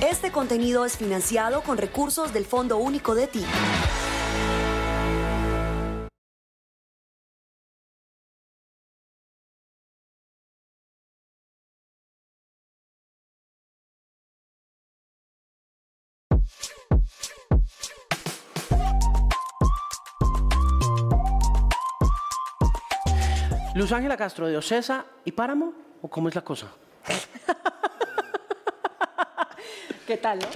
Este 0.00 0.30
contenido 0.30 0.84
es 0.84 0.96
financiado 0.96 1.62
con 1.62 1.76
recursos 1.76 2.32
del 2.32 2.44
Fondo 2.44 2.78
Único 2.78 3.16
de 3.16 3.26
Ti. 3.26 3.44
Luz 23.74 23.90
Ángela 23.90 24.16
Castro 24.16 24.46
de 24.46 24.56
Ocesa 24.56 25.06
y 25.24 25.32
Páramo, 25.32 25.72
¿o 26.02 26.08
cómo 26.08 26.28
es 26.28 26.36
la 26.36 26.42
cosa? 26.42 26.68
¿Qué 30.08 30.16
tal? 30.16 30.38
No? 30.38 30.46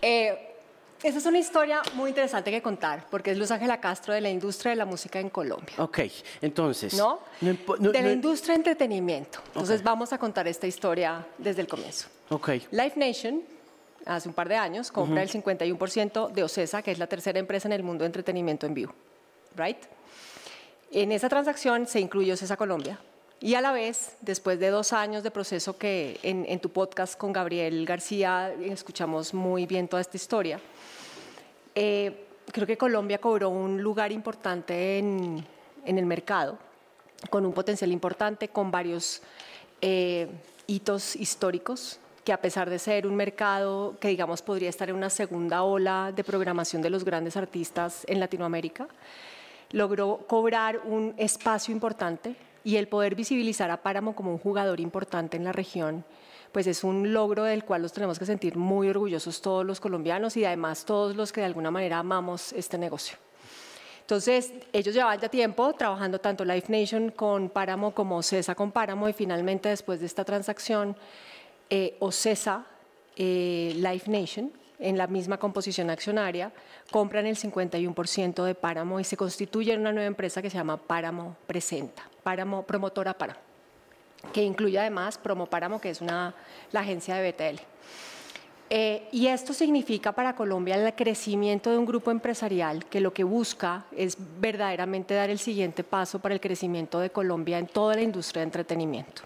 Eh, 0.00 0.54
esa 1.02 1.18
es 1.18 1.26
una 1.26 1.40
historia 1.40 1.82
muy 1.94 2.10
interesante 2.10 2.52
que 2.52 2.62
contar, 2.62 3.08
porque 3.10 3.32
es 3.32 3.36
Luz 3.36 3.50
Ángela 3.50 3.80
Castro 3.80 4.14
de 4.14 4.20
la 4.20 4.30
industria 4.30 4.70
de 4.70 4.76
la 4.76 4.84
música 4.84 5.18
en 5.18 5.28
Colombia. 5.28 5.74
Ok, 5.78 5.98
entonces. 6.40 6.94
¿No? 6.94 7.18
no 7.40 7.56
no- 7.80 7.90
de 7.90 8.00
la 8.00 8.06
no- 8.06 8.12
industria 8.12 8.52
de 8.54 8.58
entretenimiento. 8.58 9.40
Entonces 9.48 9.82
vamos 9.82 10.12
a 10.12 10.18
contar 10.18 10.46
esta 10.46 10.68
historia 10.68 11.26
desde 11.36 11.62
el 11.62 11.66
comienzo. 11.66 12.06
Ok, 12.28 12.48
Live 12.70 12.92
Nation, 12.94 13.42
hace 14.04 14.28
un 14.28 14.34
par 14.34 14.48
de 14.48 14.54
años, 14.54 14.92
compra 14.92 15.20
el 15.20 15.28
51% 15.30 16.28
de 16.32 16.44
Ocesa, 16.44 16.80
que 16.82 16.92
es 16.92 17.00
la 17.00 17.08
tercera 17.08 17.40
empresa 17.40 17.66
en 17.66 17.72
el 17.72 17.82
mundo 17.82 18.04
de 18.04 18.06
entretenimiento 18.06 18.66
en 18.66 18.74
vivo. 18.74 18.94
¿Right? 19.56 19.78
En 20.92 21.10
esa 21.10 21.28
transacción 21.28 21.88
se 21.88 21.98
incluyó 21.98 22.34
Ocesa 22.34 22.56
Colombia. 22.56 23.00
Y 23.40 23.54
a 23.54 23.60
la 23.60 23.72
vez, 23.72 24.16
después 24.22 24.58
de 24.58 24.70
dos 24.70 24.94
años 24.94 25.22
de 25.22 25.30
proceso 25.30 25.76
que 25.76 26.18
en, 26.22 26.58
tu 26.58 26.70
podcast 26.70 27.18
con 27.18 27.34
Gabriel 27.34 27.84
García 27.84 28.52
escuchamos 28.62 29.34
muy 29.34 29.66
bien 29.66 29.88
toda 29.88 30.00
esta 30.00 30.16
historia, 30.16 30.58
eh, 31.74 32.26
creo 32.50 32.66
que 32.66 32.78
Colombia 32.78 33.18
cobró 33.18 33.50
un 33.50 33.82
lugar 33.82 34.10
importante 34.10 34.98
en, 34.98 35.46
en 35.84 35.98
el 35.98 36.06
mercado, 36.06 36.56
con 37.28 37.44
un 37.44 37.52
potencial 37.52 37.92
importante, 37.92 38.48
con 38.48 38.70
varios 38.70 39.20
eh, 39.82 40.28
hitos 40.66 41.14
históricos, 41.14 42.00
que 42.24 42.32
a 42.32 42.40
pesar 42.40 42.70
de 42.70 42.78
ser 42.78 43.06
un 43.06 43.14
mercado 43.14 43.96
que 44.00 44.08
digamos 44.08 44.40
podría 44.40 44.70
estar 44.70 44.88
en 44.88 44.96
una 44.96 45.10
segunda 45.10 45.62
ola 45.62 46.10
de 46.16 46.24
programación 46.24 46.80
de 46.80 46.88
los 46.88 47.04
grandes 47.04 47.36
artistas 47.36 48.04
en 48.08 48.18
Latinoamérica, 48.18 48.88
logró 49.72 50.24
cobrar 50.26 50.80
un 50.86 51.14
espacio 51.18 51.72
importante 51.74 52.34
y 52.66 52.78
el 52.78 52.88
poder 52.88 53.14
visibilizar 53.14 53.70
a 53.70 53.80
Páramo 53.84 54.16
como 54.16 54.32
un 54.32 54.38
jugador 54.38 54.80
importante 54.80 55.36
en 55.36 55.44
la 55.44 55.52
región, 55.52 56.04
pues 56.50 56.66
es 56.66 56.82
un 56.82 57.12
logro 57.12 57.44
del 57.44 57.64
cual 57.64 57.82
nos 57.82 57.92
tenemos 57.92 58.18
que 58.18 58.26
sentir 58.26 58.56
muy 58.56 58.88
orgullosos 58.88 59.40
todos 59.40 59.64
los 59.64 59.78
colombianos 59.78 60.36
y 60.36 60.44
además 60.44 60.84
todos 60.84 61.14
los 61.14 61.30
que 61.30 61.42
de 61.42 61.46
alguna 61.46 61.70
manera 61.70 62.00
amamos 62.00 62.52
este 62.54 62.76
negocio. 62.76 63.18
Entonces, 64.00 64.52
ellos 64.72 64.92
llevaban 64.92 65.20
ya 65.20 65.28
tiempo 65.28 65.74
trabajando 65.74 66.18
tanto 66.18 66.44
Live 66.44 66.64
Nation 66.66 67.12
con 67.12 67.50
Páramo 67.50 67.94
como 67.94 68.16
Ocesa 68.16 68.56
con 68.56 68.72
Páramo 68.72 69.08
y 69.08 69.12
finalmente 69.12 69.68
después 69.68 70.00
de 70.00 70.06
esta 70.06 70.24
transacción, 70.24 70.96
eh, 71.70 71.96
Ocesa, 72.00 72.66
eh, 73.14 73.74
Live 73.76 74.06
Nation, 74.08 74.50
en 74.80 74.98
la 74.98 75.06
misma 75.06 75.38
composición 75.38 75.88
accionaria, 75.88 76.50
compran 76.90 77.28
el 77.28 77.36
51% 77.36 78.42
de 78.42 78.56
Páramo 78.56 78.98
y 78.98 79.04
se 79.04 79.16
constituye 79.16 79.72
en 79.72 79.82
una 79.82 79.92
nueva 79.92 80.08
empresa 80.08 80.42
que 80.42 80.50
se 80.50 80.56
llama 80.58 80.78
Páramo 80.78 81.36
Presenta, 81.46 82.10
Páramo 82.26 82.64
Promotora 82.64 83.14
Páramo, 83.14 83.38
que 84.32 84.42
incluye 84.42 84.80
además 84.80 85.16
Promo 85.16 85.46
Páramo, 85.46 85.80
que 85.80 85.90
es 85.90 86.00
una, 86.00 86.34
la 86.72 86.80
agencia 86.80 87.14
de 87.14 87.30
BTL. 87.30 87.60
Eh, 88.68 89.06
y 89.12 89.28
esto 89.28 89.52
significa 89.52 90.10
para 90.10 90.34
Colombia 90.34 90.74
el 90.74 90.92
crecimiento 90.96 91.70
de 91.70 91.78
un 91.78 91.86
grupo 91.86 92.10
empresarial 92.10 92.84
que 92.86 93.00
lo 93.00 93.14
que 93.14 93.22
busca 93.22 93.84
es 93.96 94.16
verdaderamente 94.40 95.14
dar 95.14 95.30
el 95.30 95.38
siguiente 95.38 95.84
paso 95.84 96.18
para 96.18 96.34
el 96.34 96.40
crecimiento 96.40 96.98
de 96.98 97.10
Colombia 97.10 97.60
en 97.60 97.68
toda 97.68 97.94
la 97.94 98.02
industria 98.02 98.40
de 98.40 98.46
entretenimiento. 98.46 99.22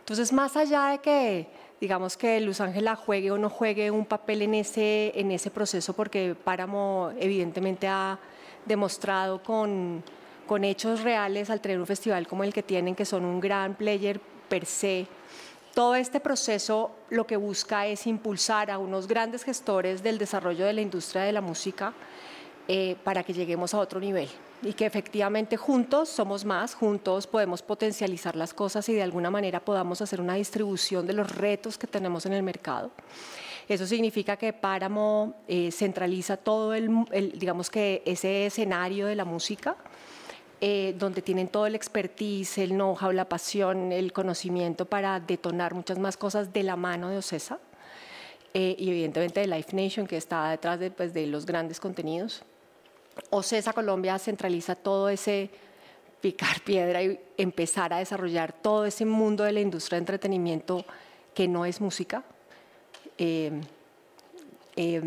Entonces, 0.00 0.30
más 0.30 0.58
allá 0.58 0.88
de 0.88 0.98
que, 0.98 1.46
digamos 1.80 2.18
que 2.18 2.38
Luz 2.40 2.60
Ángela 2.60 2.96
juegue 2.96 3.30
o 3.30 3.38
no 3.38 3.48
juegue 3.48 3.90
un 3.90 4.04
papel 4.04 4.42
en 4.42 4.52
ese, 4.52 5.18
en 5.18 5.30
ese 5.30 5.50
proceso, 5.50 5.94
porque 5.94 6.34
Páramo 6.34 7.12
evidentemente 7.18 7.88
ha 7.88 8.18
demostrado 8.66 9.42
con, 9.42 10.04
con 10.50 10.64
hechos 10.64 11.02
reales 11.02 11.48
al 11.48 11.60
tener 11.60 11.78
un 11.78 11.86
festival 11.86 12.26
como 12.26 12.42
el 12.42 12.52
que 12.52 12.64
tienen, 12.64 12.96
que 12.96 13.04
son 13.04 13.24
un 13.24 13.38
gran 13.38 13.76
player 13.76 14.20
per 14.48 14.66
se, 14.66 15.06
todo 15.76 15.94
este 15.94 16.18
proceso 16.18 16.90
lo 17.08 17.24
que 17.24 17.36
busca 17.36 17.86
es 17.86 18.04
impulsar 18.08 18.68
a 18.68 18.78
unos 18.78 19.06
grandes 19.06 19.44
gestores 19.44 20.02
del 20.02 20.18
desarrollo 20.18 20.66
de 20.66 20.72
la 20.72 20.80
industria 20.80 21.22
de 21.22 21.30
la 21.30 21.40
música 21.40 21.92
eh, 22.66 22.96
para 23.04 23.22
que 23.22 23.32
lleguemos 23.32 23.74
a 23.74 23.78
otro 23.78 24.00
nivel 24.00 24.28
y 24.64 24.72
que 24.72 24.86
efectivamente 24.86 25.56
juntos 25.56 26.08
somos 26.08 26.44
más, 26.44 26.74
juntos 26.74 27.28
podemos 27.28 27.62
potencializar 27.62 28.34
las 28.34 28.52
cosas 28.52 28.88
y 28.88 28.94
de 28.94 29.04
alguna 29.04 29.30
manera 29.30 29.60
podamos 29.60 30.02
hacer 30.02 30.20
una 30.20 30.34
distribución 30.34 31.06
de 31.06 31.12
los 31.12 31.30
retos 31.32 31.78
que 31.78 31.86
tenemos 31.86 32.26
en 32.26 32.32
el 32.32 32.42
mercado. 32.42 32.90
Eso 33.68 33.86
significa 33.86 34.36
que 34.36 34.52
Páramo 34.52 35.32
eh, 35.46 35.70
centraliza 35.70 36.36
todo 36.36 36.74
el, 36.74 36.90
el, 37.12 37.38
digamos 37.38 37.70
que 37.70 38.02
ese 38.04 38.46
escenario 38.46 39.06
de 39.06 39.14
la 39.14 39.24
música 39.24 39.76
eh, 40.60 40.94
donde 40.98 41.22
tienen 41.22 41.48
todo 41.48 41.66
el 41.66 41.74
expertise, 41.74 42.58
el 42.58 42.70
know-how, 42.70 43.12
la 43.12 43.28
pasión, 43.28 43.92
el 43.92 44.12
conocimiento 44.12 44.84
para 44.84 45.18
detonar 45.18 45.74
muchas 45.74 45.98
más 45.98 46.16
cosas 46.16 46.52
de 46.52 46.62
la 46.62 46.76
mano 46.76 47.08
de 47.08 47.18
Ocesa 47.18 47.58
eh, 48.52 48.76
y 48.78 48.90
evidentemente 48.90 49.40
de 49.40 49.46
Life 49.46 49.74
Nation 49.74 50.06
que 50.06 50.16
está 50.16 50.50
detrás 50.50 50.78
de, 50.78 50.90
pues, 50.90 51.14
de 51.14 51.26
los 51.26 51.46
grandes 51.46 51.80
contenidos. 51.80 52.42
Ocesa 53.30 53.72
Colombia 53.72 54.18
centraliza 54.18 54.74
todo 54.74 55.08
ese 55.08 55.50
picar 56.20 56.60
piedra 56.62 57.02
y 57.02 57.18
empezar 57.36 57.92
a 57.94 57.98
desarrollar 57.98 58.52
todo 58.52 58.84
ese 58.84 59.04
mundo 59.04 59.44
de 59.44 59.52
la 59.52 59.60
industria 59.60 59.96
de 59.96 60.00
entretenimiento 60.00 60.84
que 61.34 61.48
no 61.48 61.64
es 61.64 61.80
música. 61.80 62.22
Eh, 63.16 63.60
eh, 64.76 65.00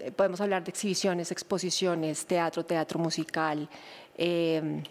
eh, 0.00 0.12
podemos 0.16 0.40
hablar 0.40 0.64
de 0.64 0.70
exhibiciones, 0.70 1.30
exposiciones, 1.30 2.26
teatro, 2.26 2.64
teatro 2.64 2.98
musical, 2.98 3.68
eh, 4.20 4.82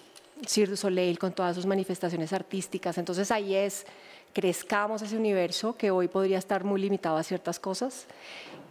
Cirque 0.46 0.72
du 0.72 0.78
Soleil 0.78 1.20
con 1.20 1.34
todas 1.34 1.56
sus 1.56 1.66
manifestaciones 1.66 2.34
artísticas. 2.34 2.98
Entonces 2.98 3.32
ahí 3.32 3.56
es, 3.56 3.86
crezcamos 4.34 5.02
ese 5.02 5.16
universo 5.16 5.76
que 5.78 5.92
hoy 5.92 6.08
podría 6.08 6.38
estar 6.38 6.64
muy 6.64 6.82
limitado 6.82 7.18
a 7.18 7.24
ciertas 7.24 7.60
cosas. 7.60 8.08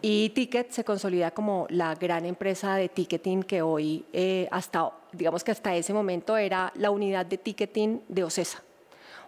Y 0.01 0.31
Ticket 0.31 0.71
se 0.71 0.85
consolida 0.85 1.31
como 1.31 1.67
la 1.71 1.95
gran 1.95 2.25
empresa 2.25 2.77
de 2.77 2.89
ticketing 2.89 3.43
que 3.43 3.63
hoy, 3.63 4.05
eh, 4.13 4.49
hasta, 4.51 4.93
digamos 5.13 5.43
que 5.43 5.51
hasta 5.51 5.75
ese 5.75 5.93
momento 5.93 6.37
era 6.37 6.73
la 6.77 6.91
unidad 6.91 7.27
de 7.27 7.39
ticketing 7.39 8.03
de 8.09 8.25
Ocesa. 8.25 8.63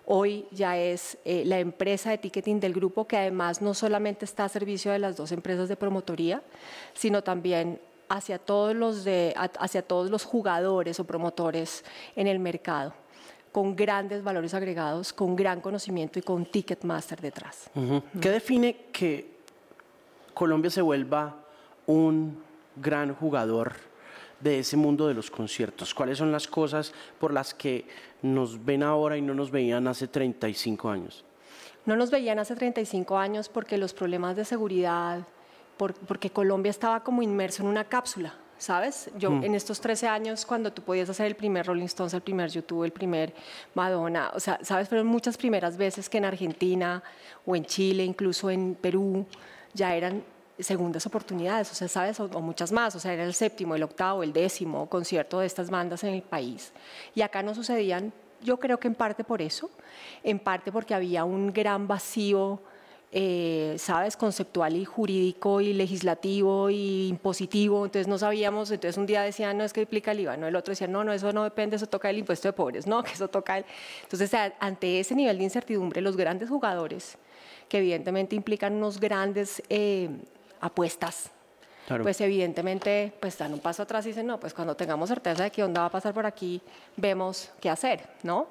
Hoy 0.07 0.47
ya 0.51 0.77
es 0.79 1.19
eh, 1.25 1.45
la 1.45 1.59
empresa 1.59 2.11
de 2.11 2.19
ticketing 2.19 2.59
del 2.59 2.73
grupo 2.73 3.07
que 3.07 3.17
además 3.17 3.61
no 3.61 3.75
solamente 3.75 4.25
está 4.25 4.45
a 4.45 4.49
servicio 4.49 4.91
de 4.93 4.99
las 4.99 5.17
dos 5.17 5.31
empresas 5.31 5.69
de 5.69 5.77
promotoría, 5.77 6.43
sino 6.95 7.23
también 7.23 7.81
hacia 8.11 8.39
todos 8.39 8.75
los, 8.75 9.05
de, 9.05 9.33
hacia 9.37 9.83
todos 9.83 10.11
los 10.11 10.25
jugadores 10.25 10.99
o 10.99 11.05
promotores 11.05 11.85
en 12.17 12.27
el 12.27 12.41
mercado, 12.41 12.93
con 13.53 13.77
grandes 13.77 14.23
valores 14.25 14.53
agregados, 14.53 15.13
con 15.13 15.37
gran 15.37 15.61
conocimiento 15.61 16.19
y 16.19 16.23
con 16.23 16.45
Ticketmaster 16.45 17.21
detrás. 17.21 17.71
Uh 17.75 17.81
-huh. 17.81 18.03
¿Qué 18.21 18.31
define 18.31 18.87
que 18.93 19.31
Colombia 20.35 20.71
se 20.71 20.83
vuelva 20.83 21.37
un 21.87 22.43
gran 22.75 23.15
jugador 23.15 23.75
de 24.41 24.59
ese 24.59 24.77
mundo 24.77 25.07
de 25.07 25.15
los 25.15 25.31
conciertos? 25.31 25.95
¿Cuáles 25.95 26.19
son 26.19 26.33
las 26.33 26.49
cosas 26.49 26.93
por 27.21 27.33
las 27.33 27.55
que 27.55 27.87
nos 28.23 28.65
ven 28.65 28.83
ahora 28.83 29.17
y 29.17 29.23
no 29.23 29.35
nos 29.35 29.53
veían 29.53 29.87
hace 29.87 30.09
35 30.09 30.91
años? 30.91 31.25
No 31.87 31.95
nos 31.95 32.11
veían 32.11 32.41
hace 32.41 32.57
35 32.57 33.17
años 33.17 33.49
porque 33.49 33.79
los 33.79 33.95
problemas 33.95 34.35
de 34.35 34.45
seguridad, 34.45 35.27
por, 35.81 35.95
porque 35.95 36.29
Colombia 36.29 36.69
estaba 36.69 37.03
como 37.03 37.23
inmerso 37.23 37.63
en 37.63 37.69
una 37.71 37.85
cápsula, 37.85 38.35
¿sabes? 38.59 39.11
Yo 39.17 39.31
mm. 39.31 39.45
en 39.45 39.55
estos 39.55 39.81
13 39.81 40.09
años, 40.09 40.45
cuando 40.45 40.71
tú 40.71 40.83
podías 40.83 41.09
hacer 41.09 41.25
el 41.25 41.37
primer 41.37 41.65
Rolling 41.65 41.87
Stones, 41.87 42.13
el 42.13 42.21
primer 42.21 42.51
YouTube, 42.51 42.85
el 42.85 42.93
primer 42.93 43.33
Madonna, 43.73 44.31
o 44.35 44.41
sea, 44.41 44.59
¿sabes? 44.63 44.91
Fueron 44.91 45.07
muchas 45.07 45.39
primeras 45.39 45.79
veces 45.79 46.11
que 46.11 46.19
en 46.19 46.27
Argentina 46.27 47.03
o 47.47 47.57
en 47.57 47.65
Chile, 47.65 48.05
incluso 48.05 48.51
en 48.51 48.75
Perú, 48.75 49.25
ya 49.73 49.95
eran 49.95 50.23
segundas 50.59 51.07
oportunidades, 51.07 51.73
o 51.73 51.75
sea, 51.75 51.89
¿sabes? 51.89 52.21
O, 52.21 52.25
o, 52.25 52.43
muchas 52.43 52.73
más, 52.73 52.95
o 52.95 53.01
sea, 53.01 53.15
era 53.15 53.25
el 53.25 53.33
séptimo, 53.33 53.75
el 53.75 53.83
octavo, 53.83 54.23
el 54.23 54.35
décimo 54.35 54.87
concierto 54.87 55.41
de 55.41 55.47
estas 55.47 55.71
bandas 55.71 56.05
en 56.05 56.13
el 56.13 56.23
país. 56.23 56.75
Y 57.15 57.23
acá 57.23 57.43
no 57.43 57.55
sucedían, 57.55 58.13
yo 58.43 58.59
creo 58.59 58.79
que 58.79 58.89
en 58.89 58.95
parte 58.95 59.25
por 59.25 59.41
eso, 59.41 59.71
en 60.23 60.41
parte 60.41 60.71
porque 60.73 60.93
había 60.93 61.25
un 61.25 61.55
gran 61.55 61.89
vacío, 61.89 62.61
eh, 63.13 63.75
¿sabes? 63.79 64.17
Conceptual 64.17 64.77
y 64.77 64.85
jurídico 64.85 65.61
y 65.61 65.73
legislativo 65.73 66.71
y 66.71 67.09
impositivo, 67.09 67.85
entonces 67.85 68.07
no 68.07 68.19
sabíamos, 68.19 68.71
entonces 68.71 68.97
un 68.97 69.07
día 69.07 69.23
decían, 69.23 69.59
no, 69.59 69.65
es 69.65 69.73
que 69.73 69.81
implica 69.81 70.13
el 70.13 70.21
IVA, 70.21 70.37
no, 70.37 70.47
el 70.47 70.55
otro 70.55 70.71
decía, 70.71 70.87
no, 70.87 71.03
no, 71.03 71.13
eso 71.13 71.33
no 71.33 71.43
depende, 71.43 71.75
eso 71.75 71.89
toca 71.89 72.09
el 72.09 72.19
impuesto 72.19 72.47
de 72.47 72.53
pobres, 72.53 72.87
no, 72.87 73.03
que 73.05 73.11
eso 73.13 73.27
toca 73.27 73.59
el... 73.59 73.65
Entonces, 74.03 74.33
ante 74.61 75.01
ese 75.01 75.17
nivel 75.17 75.39
de 75.39 75.45
incertidumbre, 75.45 76.01
los 76.01 76.17
grandes 76.17 76.49
jugadores, 76.49 77.19
que 77.69 77.79
evidentemente 77.79 78.37
implican 78.37 78.75
unos 78.75 79.01
grandes 79.01 79.61
eh, 79.69 80.09
apuestas. 80.61 81.31
Claro. 81.89 82.05
Pues 82.05 82.21
evidentemente 82.21 83.13
pues 83.19 83.37
dan 83.37 83.53
un 83.53 83.59
paso 83.59 83.83
atrás 83.83 84.07
y 84.07 84.11
dicen, 84.11 84.25
no, 84.25 84.39
pues 84.39 84.55
cuando 84.55 84.77
tengamos 84.77 85.09
certeza 85.09 85.43
de 85.43 85.51
que 85.51 85.65
onda 85.65 85.81
va 85.81 85.87
a 85.89 85.91
pasar 85.91 86.15
por 86.15 86.25
aquí, 86.25 86.61
vemos 86.97 87.51
qué 87.61 87.69
hacer, 87.69 88.07
¿no? 88.23 88.47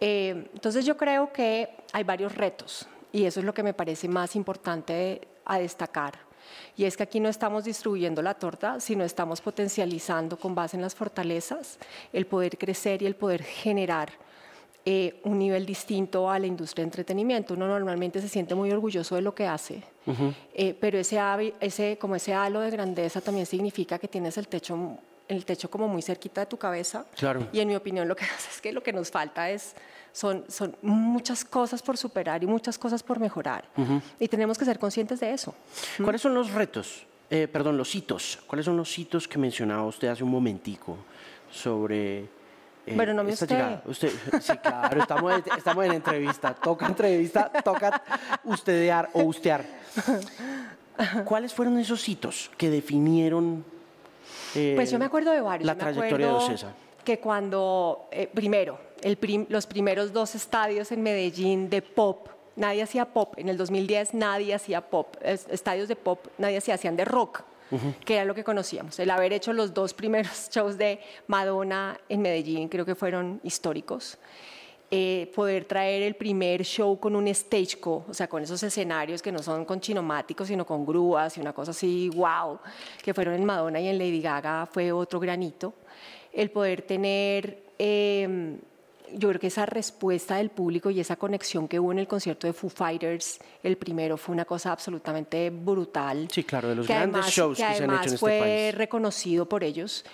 Eh, 0.00 0.48
entonces 0.54 0.84
yo 0.84 0.96
creo 0.96 1.32
que 1.32 1.70
hay 1.92 2.04
varios 2.04 2.36
retos 2.36 2.86
y 3.14 3.26
eso 3.26 3.38
es 3.38 3.46
lo 3.46 3.54
que 3.54 3.62
me 3.62 3.74
parece 3.74 4.08
más 4.08 4.34
importante 4.34 5.20
a 5.44 5.60
destacar. 5.60 6.14
Y 6.76 6.84
es 6.84 6.96
que 6.96 7.04
aquí 7.04 7.20
no 7.20 7.28
estamos 7.28 7.62
distribuyendo 7.62 8.20
la 8.22 8.34
torta, 8.34 8.80
sino 8.80 9.04
estamos 9.04 9.40
potencializando 9.40 10.36
con 10.36 10.56
base 10.56 10.76
en 10.76 10.82
las 10.82 10.96
fortalezas 10.96 11.78
el 12.12 12.26
poder 12.26 12.58
crecer 12.58 13.02
y 13.02 13.06
el 13.06 13.14
poder 13.14 13.44
generar 13.44 14.10
eh, 14.84 15.20
un 15.22 15.38
nivel 15.38 15.64
distinto 15.64 16.28
a 16.28 16.40
la 16.40 16.48
industria 16.48 16.82
de 16.82 16.88
entretenimiento. 16.88 17.54
Uno 17.54 17.68
normalmente 17.68 18.20
se 18.20 18.28
siente 18.28 18.56
muy 18.56 18.72
orgulloso 18.72 19.14
de 19.14 19.22
lo 19.22 19.32
que 19.32 19.46
hace, 19.46 19.84
eh, 20.52 20.76
pero 20.80 20.98
ese, 20.98 21.20
ese, 21.60 21.96
como 21.98 22.16
ese 22.16 22.34
halo 22.34 22.60
de 22.60 22.70
grandeza 22.70 23.20
también 23.20 23.46
significa 23.46 23.96
que 23.96 24.08
tienes 24.08 24.36
el 24.38 24.48
techo, 24.48 24.98
el 25.28 25.44
techo 25.44 25.70
como 25.70 25.86
muy 25.86 26.02
cerquita 26.02 26.40
de 26.40 26.46
tu 26.48 26.56
cabeza. 26.56 27.06
Claro. 27.16 27.46
Y 27.52 27.60
en 27.60 27.68
mi 27.68 27.76
opinión 27.76 28.08
lo 28.08 28.16
que 28.16 28.24
hace 28.36 28.50
es 28.50 28.60
que 28.60 28.72
lo 28.72 28.82
que 28.82 28.92
nos 28.92 29.12
falta 29.12 29.48
es 29.50 29.76
son, 30.14 30.44
son 30.48 30.76
muchas 30.80 31.44
cosas 31.44 31.82
por 31.82 31.96
superar 31.96 32.40
y 32.44 32.46
muchas 32.46 32.78
cosas 32.78 33.02
por 33.02 33.18
mejorar. 33.18 33.64
Y 34.20 34.28
tenemos 34.28 34.56
que 34.56 34.64
ser 34.64 34.78
conscientes 34.78 35.18
de 35.18 35.32
eso. 35.32 35.52
¿Cuáles 36.02 36.20
son 36.20 36.34
los 36.34 36.52
retos? 36.52 37.04
Eh, 37.28 37.48
perdón, 37.48 37.76
los 37.76 37.92
hitos. 37.92 38.38
¿Cuáles 38.46 38.64
son 38.64 38.76
los 38.76 38.96
hitos 38.96 39.26
que 39.26 39.38
mencionaba 39.38 39.84
usted 39.84 40.06
hace 40.06 40.22
un 40.22 40.30
momentico 40.30 40.96
sobre... 41.50 42.20
Eh, 42.86 42.94
bueno, 42.94 43.12
no 43.12 43.24
me 43.24 43.32
usted. 43.32 43.80
usted. 43.86 44.12
Sí, 44.40 44.56
claro, 44.58 45.00
estamos, 45.00 45.42
estamos 45.56 45.84
en 45.84 45.92
entrevista. 45.94 46.54
Toca 46.54 46.86
entrevista, 46.86 47.50
toca 47.64 48.00
ustedear 48.44 49.10
o 49.14 49.24
ustear. 49.24 49.64
¿Cuáles 51.24 51.52
fueron 51.52 51.76
esos 51.78 52.08
hitos 52.08 52.52
que 52.56 52.70
definieron 52.70 53.64
eh, 54.54 54.74
pues 54.76 54.92
yo 54.92 54.98
me 55.00 55.06
acuerdo 55.06 55.32
de 55.32 55.40
varios. 55.40 55.66
La 55.66 55.74
trayectoria 55.74 56.28
de 56.28 56.32
Ocesa. 56.32 56.72
Que 57.04 57.18
cuando, 57.18 58.08
primero, 58.32 58.78
los 59.48 59.66
primeros 59.66 60.12
dos 60.12 60.34
estadios 60.34 60.90
en 60.90 61.02
Medellín 61.02 61.68
de 61.68 61.82
pop. 61.82 62.28
Nadie 62.56 62.82
hacía 62.82 63.04
pop. 63.04 63.34
En 63.36 63.48
el 63.48 63.56
2010 63.56 64.14
nadie 64.14 64.54
hacía 64.54 64.80
pop. 64.80 65.16
Estadios 65.22 65.88
de 65.88 65.96
pop 65.96 66.26
nadie 66.38 66.58
hacía, 66.58 66.74
hacían 66.74 66.96
de 66.96 67.04
rock, 67.04 67.42
que 68.04 68.14
era 68.14 68.24
lo 68.24 68.34
que 68.34 68.44
conocíamos. 68.44 68.98
El 68.98 69.10
haber 69.10 69.32
hecho 69.32 69.52
los 69.52 69.74
dos 69.74 69.92
primeros 70.02 70.48
shows 70.50 70.78
de 70.78 71.00
Madonna 71.26 71.98
en 72.08 72.22
Medellín 72.22 72.68
creo 72.68 72.86
que 72.86 72.94
fueron 72.94 73.40
históricos. 73.42 74.18
Eh, 74.90 75.32
poder 75.34 75.64
traer 75.64 76.02
el 76.02 76.14
primer 76.14 76.62
show 76.62 77.00
con 77.00 77.16
un 77.16 77.32
stageco, 77.34 78.04
o 78.08 78.14
sea, 78.14 78.28
con 78.28 78.42
esos 78.42 78.62
escenarios 78.62 79.22
que 79.22 79.32
no 79.32 79.40
son 79.40 79.64
con 79.64 79.80
chinomáticos, 79.80 80.46
sino 80.46 80.64
con 80.64 80.86
grúas 80.86 81.36
y 81.36 81.40
una 81.40 81.52
cosa 81.52 81.72
así, 81.72 82.10
wow, 82.10 82.60
que 83.02 83.12
fueron 83.12 83.34
en 83.34 83.44
Madonna 83.44 83.80
y 83.80 83.88
en 83.88 83.98
Lady 83.98 84.20
Gaga, 84.20 84.68
fue 84.70 84.92
otro 84.92 85.20
granito. 85.20 85.74
El 86.32 86.50
poder 86.50 86.82
tener... 86.82 87.64
Eh, 87.78 88.56
yo 89.12 89.28
creo 89.28 89.40
que 89.40 89.46
esa 89.48 89.66
respuesta 89.66 90.36
del 90.36 90.50
público 90.50 90.90
y 90.90 91.00
esa 91.00 91.16
conexión 91.16 91.68
que 91.68 91.78
hubo 91.78 91.92
en 91.92 91.98
el 91.98 92.08
concierto 92.08 92.46
de 92.46 92.52
Foo 92.52 92.70
Fighters, 92.70 93.38
el 93.62 93.76
primero, 93.76 94.16
fue 94.16 94.32
una 94.32 94.44
cosa 94.44 94.72
absolutamente 94.72 95.50
brutal. 95.50 96.28
Sí, 96.32 96.44
claro, 96.44 96.68
de 96.68 96.74
los 96.76 96.88
grandes 96.88 97.26
shows 97.26 97.58
que, 97.58 97.62
se 97.62 97.84
han 97.84 97.90
hecho 97.90 98.02
en 98.02 98.04
este 98.04 98.18
fue 98.18 98.72
reconocido 98.74 99.48
por 99.48 99.62
ellos. 99.62 100.04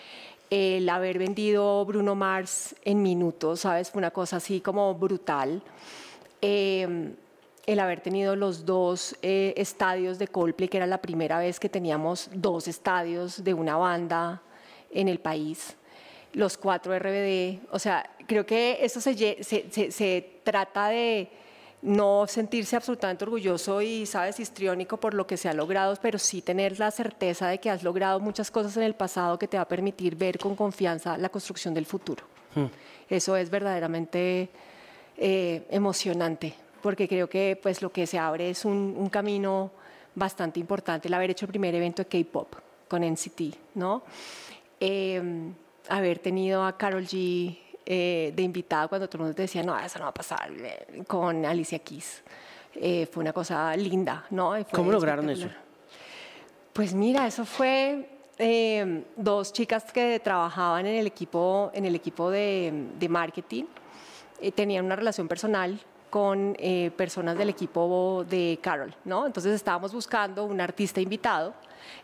El 0.50 0.88
haber 0.88 1.18
vendido 1.18 1.84
Bruno 1.84 2.14
Mars 2.14 2.74
en 2.84 3.02
minutos, 3.02 3.60
¿sabes? 3.60 3.90
Fue 3.90 3.98
una 3.98 4.10
cosa 4.10 4.36
así 4.36 4.60
como 4.60 4.94
brutal. 4.94 5.62
Em, 6.40 7.14
el 7.66 7.78
haber 7.78 8.00
tenido 8.00 8.34
los 8.34 8.66
dos 8.66 9.14
eh, 9.22 9.54
estadios 9.56 10.18
de 10.18 10.26
Coldplay, 10.26 10.68
que 10.68 10.78
era 10.78 10.86
la 10.86 11.00
primera 11.00 11.38
vez 11.38 11.60
que 11.60 11.68
teníamos 11.68 12.28
dos 12.34 12.66
estadios 12.66 13.44
de 13.44 13.54
una 13.54 13.76
banda 13.76 14.42
en 14.90 15.08
el 15.08 15.20
país 15.20 15.76
los 16.32 16.56
cuatro 16.56 16.96
RBD. 16.98 17.60
O 17.70 17.78
sea, 17.78 18.08
creo 18.26 18.46
que 18.46 18.78
eso 18.80 19.00
se, 19.00 19.42
se, 19.42 20.40
trata 20.44 20.88
de 20.88 21.28
no 21.82 22.26
sentirse 22.26 22.76
absolutamente 22.76 23.24
orgulloso 23.24 23.80
y, 23.80 24.06
sabes, 24.06 24.38
histriónico 24.38 24.98
por 24.98 25.14
lo 25.14 25.26
que 25.26 25.36
se 25.36 25.48
ha 25.48 25.54
logrado, 25.54 25.96
pero 26.00 26.18
sí 26.18 26.42
tener 26.42 26.78
la 26.78 26.90
certeza 26.90 27.48
de 27.48 27.58
que 27.58 27.70
has 27.70 27.82
logrado 27.82 28.20
muchas 28.20 28.50
cosas 28.50 28.76
en 28.76 28.82
el 28.84 28.94
pasado 28.94 29.38
que 29.38 29.48
te 29.48 29.56
va 29.56 29.62
a 29.62 29.68
permitir 29.68 30.14
ver 30.16 30.38
con 30.38 30.54
confianza 30.54 31.16
la 31.16 31.30
construcción 31.30 31.72
del 31.74 31.86
futuro. 31.86 32.24
Hmm. 32.54 32.66
Eso 33.08 33.36
es 33.36 33.50
verdaderamente 33.50 34.50
eh, 35.16 35.66
emocionante, 35.70 36.54
porque 36.82 37.08
creo 37.08 37.28
que 37.28 37.58
pues, 37.60 37.82
lo 37.82 37.90
que 37.90 38.06
se 38.06 38.18
abre 38.18 38.50
es 38.50 38.64
un, 38.64 39.08
camino 39.08 39.72
bastante 40.14 40.60
importante, 40.60 41.08
el 41.08 41.14
haber 41.14 41.30
hecho 41.30 41.46
el 41.46 41.50
primer 41.50 41.74
evento 41.74 42.04
de 42.04 42.08
K-Pop 42.08 42.54
con 42.88 43.02
NCT, 43.02 43.74
¿no? 43.74 44.02
Eh, 44.78 45.52
haber 45.88 46.18
tenido 46.18 46.64
a 46.64 46.76
Carol 46.76 47.04
G 47.04 47.58
eh, 47.92 48.32
de 48.36 48.42
invitada 48.42 48.86
cuando 48.86 49.08
todo 49.08 49.18
el 49.18 49.22
mundo 49.22 49.34
te 49.34 49.42
decía, 49.42 49.62
no, 49.62 49.76
eso 49.76 49.98
no 49.98 50.04
va 50.04 50.10
a 50.10 50.14
pasar, 50.14 50.52
eh, 50.52 51.02
con 51.08 51.44
Alicia 51.44 51.80
Keys. 51.80 52.22
Eh, 52.74 53.08
fue 53.10 53.22
una 53.22 53.32
cosa 53.32 53.74
linda, 53.76 54.26
¿no? 54.30 54.54
¿Cómo 54.70 54.92
lograron 54.92 55.28
eso? 55.28 55.48
Pues 56.72 56.94
mira, 56.94 57.26
eso 57.26 57.44
fue 57.44 58.08
dos 59.16 59.52
chicas 59.52 59.92
que 59.92 60.20
trabajaban 60.20 60.86
en 60.86 60.94
el 60.94 61.06
equipo, 61.06 61.70
en 61.74 61.84
el 61.84 61.94
equipo 61.94 62.30
de, 62.30 62.86
de 62.98 63.08
marketing, 63.08 63.64
tenían 64.54 64.84
una 64.84 64.96
relación 64.96 65.28
personal 65.28 65.78
con 66.08 66.56
personas 66.96 67.36
del 67.36 67.50
equipo 67.50 68.24
de 68.30 68.58
Carol, 68.62 68.94
¿no? 69.04 69.26
Entonces 69.26 69.52
estábamos 69.52 69.92
buscando 69.92 70.44
un 70.44 70.60
artista 70.60 71.00
invitado, 71.00 71.52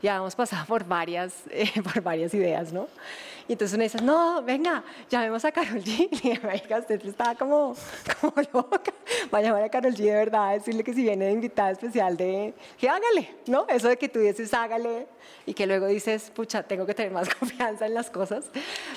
ya 0.03 0.17
hemos 0.17 0.35
pasado 0.35 0.67
por 0.67 0.85
varias, 0.85 1.33
por 1.85 2.03
varias 2.03 2.35
ideas, 2.35 2.73
¿no? 2.73 2.89
Y 3.49 3.53
entonces 3.53 3.75
uno 3.75 3.85
dice, 3.85 4.03
no, 4.03 4.43
venga, 4.43 4.83
llamemos 5.09 5.45
a 5.45 5.53
Carol 5.53 5.83
G. 5.83 6.09
Y 6.27 6.63
diga, 6.63 6.79
usted 6.79 7.05
estaba 7.07 7.35
como, 7.37 7.77
como 8.21 8.35
loca. 8.53 8.93
Va 9.33 9.39
a 9.39 9.43
llamar 9.43 9.63
a 9.63 9.69
Carol 9.69 9.95
G 9.95 9.99
de 9.99 10.15
verdad, 10.15 10.55
decirle 10.55 10.83
que 10.83 10.93
si 10.93 11.03
viene 11.03 11.27
de 11.27 11.33
invitada 11.33 11.71
especial 11.71 12.17
de, 12.17 12.55
que 12.79 12.89
hágale, 12.89 13.37
¿no? 13.47 13.67
Eso 13.69 13.89
de 13.89 13.97
que 13.97 14.09
tú 14.09 14.19
dices, 14.19 14.53
hágale, 14.53 15.07
y 15.47 15.55
que 15.55 15.67
luego 15.67 15.87
dices, 15.87 16.31
pucha, 16.35 16.65
tengo 16.65 16.87
que 16.87 16.95
tener 16.95 17.13
más 17.13 17.33
confianza 17.35 17.87
en 17.87 17.95
las 17.95 18.11
cosas, 18.11 18.47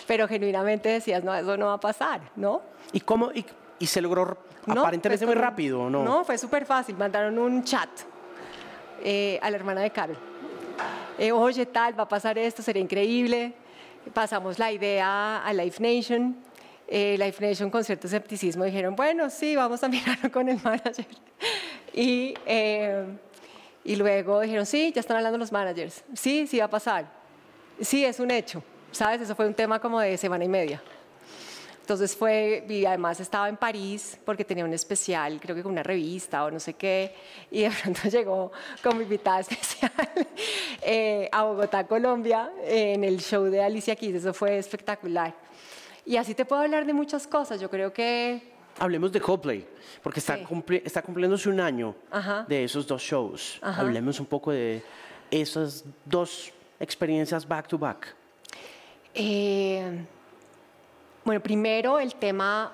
pero 0.07 0.27
genuinamente 0.27 0.89
decías, 0.89 1.23
no, 1.23 1.35
eso 1.35 1.55
no 1.57 1.67
va 1.67 1.73
a 1.73 1.79
pasar, 1.79 2.21
¿no? 2.35 2.61
¿Y 2.91 3.01
cómo? 3.01 3.31
¿Y, 3.31 3.45
y 3.77 3.85
se 3.85 4.01
logró 4.01 4.37
aparentemente 4.67 5.25
muy 5.25 5.35
rápido, 5.35 5.89
¿no? 5.89 6.03
No, 6.03 6.23
fue 6.23 6.37
súper 6.37 6.65
fácil. 6.65 6.97
Mandaron 6.97 7.37
un 7.37 7.63
chat 7.63 7.89
eh, 9.03 9.39
a 9.41 9.49
la 9.49 9.57
hermana 9.57 9.81
de 9.81 9.91
Carol. 9.91 10.17
Eh, 11.17 11.31
Oye, 11.31 11.65
tal, 11.65 11.97
va 11.99 12.03
a 12.03 12.07
pasar 12.07 12.37
esto, 12.37 12.61
sería 12.61 12.81
increíble 12.81 13.53
pasamos 14.13 14.59
la 14.59 14.71
idea 14.71 15.43
a 15.43 15.53
Life 15.53 15.81
Nation. 15.81 16.35
Eh, 16.87 17.15
Life 17.19 17.45
Nation 17.45 17.69
con 17.69 17.83
cierto 17.83 18.07
escepticismo 18.07 18.63
dijeron, 18.63 18.95
bueno, 18.95 19.29
sí, 19.29 19.55
vamos 19.55 19.83
a 19.83 19.87
mirarlo 19.89 20.31
con 20.31 20.49
el 20.49 20.59
manager. 20.63 21.05
Y, 21.93 22.33
eh, 22.45 23.05
y 23.83 23.95
luego 23.95 24.39
dijeron, 24.41 24.65
sí, 24.65 24.91
ya 24.93 25.01
están 25.01 25.17
hablando 25.17 25.37
los 25.37 25.51
managers. 25.51 26.03
Sí, 26.13 26.47
sí 26.47 26.59
va 26.59 26.65
a 26.65 26.69
pasar. 26.69 27.05
Sí, 27.79 28.03
es 28.03 28.19
un 28.19 28.31
hecho. 28.31 28.63
¿Sabes? 28.91 29.21
Eso 29.21 29.35
fue 29.35 29.45
un 29.45 29.53
tema 29.53 29.79
como 29.79 29.99
de 29.99 30.17
semana 30.17 30.43
y 30.43 30.49
media. 30.49 30.81
Entonces 31.89 32.15
fue, 32.15 32.63
y 32.69 32.85
además 32.85 33.19
estaba 33.19 33.49
en 33.49 33.57
París 33.57 34.19
porque 34.23 34.45
tenía 34.45 34.63
un 34.63 34.73
especial, 34.73 35.39
creo 35.41 35.55
que 35.55 35.63
con 35.63 35.71
una 35.71 35.81
revista 35.81 36.45
o 36.45 36.51
no 36.51 36.59
sé 36.59 36.75
qué, 36.75 37.15
y 37.49 37.61
de 37.61 37.71
pronto 37.71 38.01
llegó 38.11 38.51
como 38.83 39.01
invitada 39.01 39.39
especial 39.39 39.91
eh, 40.83 41.27
a 41.31 41.45
Bogotá, 41.45 41.87
Colombia, 41.87 42.51
en 42.63 43.03
el 43.03 43.19
show 43.19 43.45
de 43.45 43.63
Alicia 43.63 43.95
Keys. 43.95 44.17
Eso 44.17 44.35
fue 44.35 44.59
espectacular. 44.59 45.33
Y 46.05 46.15
así 46.17 46.35
te 46.35 46.45
puedo 46.45 46.61
hablar 46.61 46.85
de 46.85 46.93
muchas 46.93 47.25
cosas. 47.25 47.59
Yo 47.59 47.71
creo 47.71 47.91
que... 47.91 48.39
Hablemos 48.77 49.11
de 49.11 49.19
Coldplay, 49.19 49.65
porque 50.03 50.19
está, 50.19 50.37
está 50.85 51.01
cumpliéndose 51.01 51.49
un 51.49 51.59
año 51.59 51.95
de 52.47 52.65
esos 52.65 52.85
dos 52.85 53.01
shows. 53.01 53.57
Hablemos 53.63 54.19
un 54.19 54.27
poco 54.27 54.51
de 54.51 54.83
esas 55.31 55.83
dos 56.05 56.53
experiencias 56.79 57.47
back 57.47 57.67
to 57.67 57.79
back. 57.79 58.15
Eh, 59.15 60.05
bueno, 61.29 61.43
primero 61.43 61.99
el 61.99 62.15
tema 62.15 62.71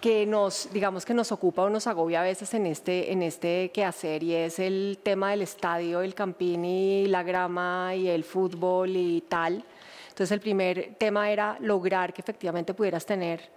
que 0.00 0.24
nos, 0.24 0.72
digamos 0.72 1.04
que 1.04 1.12
nos 1.12 1.30
ocupa 1.30 1.60
o 1.60 1.68
nos 1.68 1.86
agobia 1.86 2.22
a 2.22 2.24
veces 2.24 2.54
en 2.54 2.64
este, 2.64 3.12
en 3.12 3.22
este 3.22 3.70
quehacer 3.70 4.22
y 4.22 4.34
es 4.34 4.58
el 4.60 4.98
tema 5.02 5.32
del 5.32 5.42
estadio, 5.42 6.00
el 6.00 6.14
campín 6.14 6.64
y 6.64 7.06
la 7.08 7.22
grama 7.22 7.94
y 7.94 8.08
el 8.08 8.24
fútbol 8.24 8.96
y 8.96 9.20
tal. 9.28 9.62
Entonces 10.08 10.32
el 10.32 10.40
primer 10.40 10.94
tema 10.96 11.30
era 11.30 11.58
lograr 11.60 12.14
que 12.14 12.22
efectivamente 12.22 12.72
pudieras 12.72 13.04
tener 13.04 13.50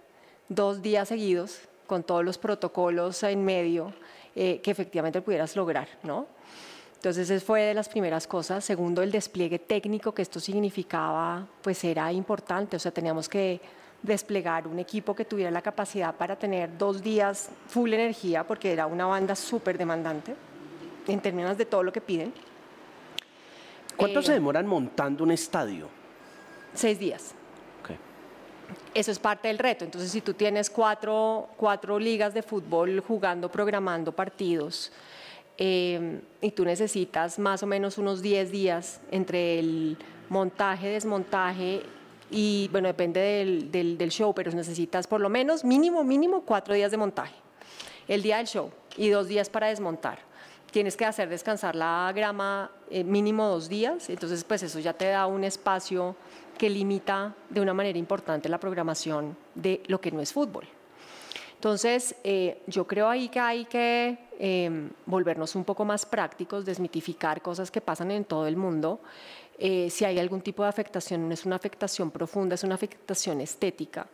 dos 0.50 0.82
días 0.82 1.08
seguidos 1.08 1.62
con 1.86 2.02
todos 2.02 2.22
los 2.22 2.36
protocolos 2.36 3.22
en 3.22 3.42
medio 3.42 3.94
eh, 4.34 4.60
que 4.62 4.70
efectivamente 4.70 5.22
pudieras 5.22 5.56
lograr, 5.56 5.88
¿no? 6.02 6.26
Entonces, 6.96 7.30
esa 7.30 7.42
fue 7.42 7.62
de 7.62 7.72
las 7.72 7.88
primeras 7.88 8.26
cosas. 8.26 8.64
Segundo, 8.64 9.02
el 9.02 9.12
despliegue 9.12 9.58
técnico 9.58 10.12
que 10.12 10.22
esto 10.22 10.40
significaba, 10.40 11.46
pues 11.62 11.84
era 11.84 12.10
importante. 12.10 12.76
O 12.76 12.78
sea, 12.78 12.90
teníamos 12.90 13.28
que 13.28 13.60
desplegar 14.06 14.66
un 14.66 14.78
equipo 14.78 15.14
que 15.14 15.24
tuviera 15.24 15.50
la 15.50 15.62
capacidad 15.62 16.14
para 16.14 16.36
tener 16.36 16.78
dos 16.78 17.02
días 17.02 17.50
full 17.68 17.92
energía, 17.92 18.44
porque 18.44 18.72
era 18.72 18.86
una 18.86 19.06
banda 19.06 19.34
súper 19.34 19.76
demandante 19.76 20.34
en 21.06 21.20
términos 21.20 21.58
de 21.58 21.66
todo 21.66 21.82
lo 21.82 21.92
que 21.92 22.00
piden. 22.00 22.32
¿Cuánto 23.96 24.20
Eh, 24.20 24.22
se 24.22 24.32
demoran 24.32 24.66
montando 24.66 25.24
un 25.24 25.30
estadio? 25.30 25.88
Seis 26.74 26.98
días. 26.98 27.34
Eso 28.94 29.12
es 29.12 29.18
parte 29.18 29.48
del 29.48 29.58
reto. 29.58 29.84
Entonces, 29.84 30.10
si 30.10 30.20
tú 30.22 30.34
tienes 30.34 30.70
cuatro, 30.70 31.50
cuatro 31.56 31.98
ligas 31.98 32.34
de 32.34 32.42
fútbol 32.42 33.00
jugando, 33.00 33.48
programando 33.50 34.10
partidos, 34.10 34.90
eh, 35.58 36.20
y 36.40 36.50
tú 36.50 36.64
necesitas 36.64 37.38
más 37.38 37.62
o 37.62 37.66
menos 37.66 37.96
unos 37.98 38.22
10 38.22 38.50
días 38.50 39.00
entre 39.10 39.58
el 39.58 39.96
montaje, 40.28 40.88
desmontaje 40.88 41.82
y, 42.30 42.68
bueno, 42.72 42.88
depende 42.88 43.20
del, 43.20 43.70
del- 43.70 43.98
del 43.98 44.10
show, 44.10 44.34
pero 44.34 44.50
necesitas 44.52 45.06
por 45.06 45.20
lo 45.20 45.28
menos 45.28 45.64
mínimo, 45.64 46.02
mínimo 46.04 46.42
cuatro 46.42 46.74
días 46.74 46.90
de 46.90 46.96
montaje. 46.96 47.34
El 48.08 48.22
día 48.22 48.38
del 48.38 48.46
show 48.46 48.70
y 48.96 49.08
dos 49.08 49.28
días 49.28 49.48
para 49.48 49.68
desmontar. 49.68 50.18
Tienes 50.70 50.96
que 50.96 51.04
hacer 51.04 51.28
descansar 51.28 51.74
la 51.76 52.12
grama 52.14 52.70
eh, 52.90 53.02
mínimo 53.04 53.46
dos 53.48 53.68
días, 53.68 54.10
entonces 54.10 54.44
pues 54.44 54.62
eso 54.62 54.78
ya 54.80 54.92
te 54.92 55.06
da 55.06 55.26
un 55.26 55.44
espacio 55.44 56.16
que 56.58 56.68
limita 56.68 57.34
de 57.50 57.60
una 57.60 57.72
manera 57.74 57.98
importante 57.98 58.48
la 58.48 58.58
programación 58.58 59.36
de 59.54 59.82
lo 59.86 60.00
que 60.00 60.10
no 60.10 60.20
es 60.20 60.32
fútbol. 60.32 60.66
Entonces, 61.54 62.14
eh, 62.22 62.60
yo 62.66 62.86
creo 62.86 63.08
ahí 63.08 63.28
que 63.28 63.40
hay 63.40 63.64
que 63.64 64.18
eh, 64.38 64.90
volvernos 65.06 65.54
un 65.54 65.64
poco 65.64 65.84
más 65.86 66.04
prácticos, 66.04 66.66
desmitificar 66.66 67.40
cosas 67.40 67.70
que 67.70 67.80
pasan 67.80 68.10
en 68.10 68.24
todo 68.24 68.46
el 68.46 68.56
mundo. 68.56 69.00
Eh, 69.58 69.88
si 69.90 70.04
hay 70.04 70.18
algún 70.18 70.42
tipo 70.42 70.62
de 70.62 70.68
afectación, 70.68 71.26
no 71.28 71.32
es 71.34 71.46
una 71.46 71.56
afectación 71.56 72.10
profunda, 72.10 72.54
es 72.56 72.62
una 72.64 72.74
afectación 72.74 73.40
estética, 73.40 74.06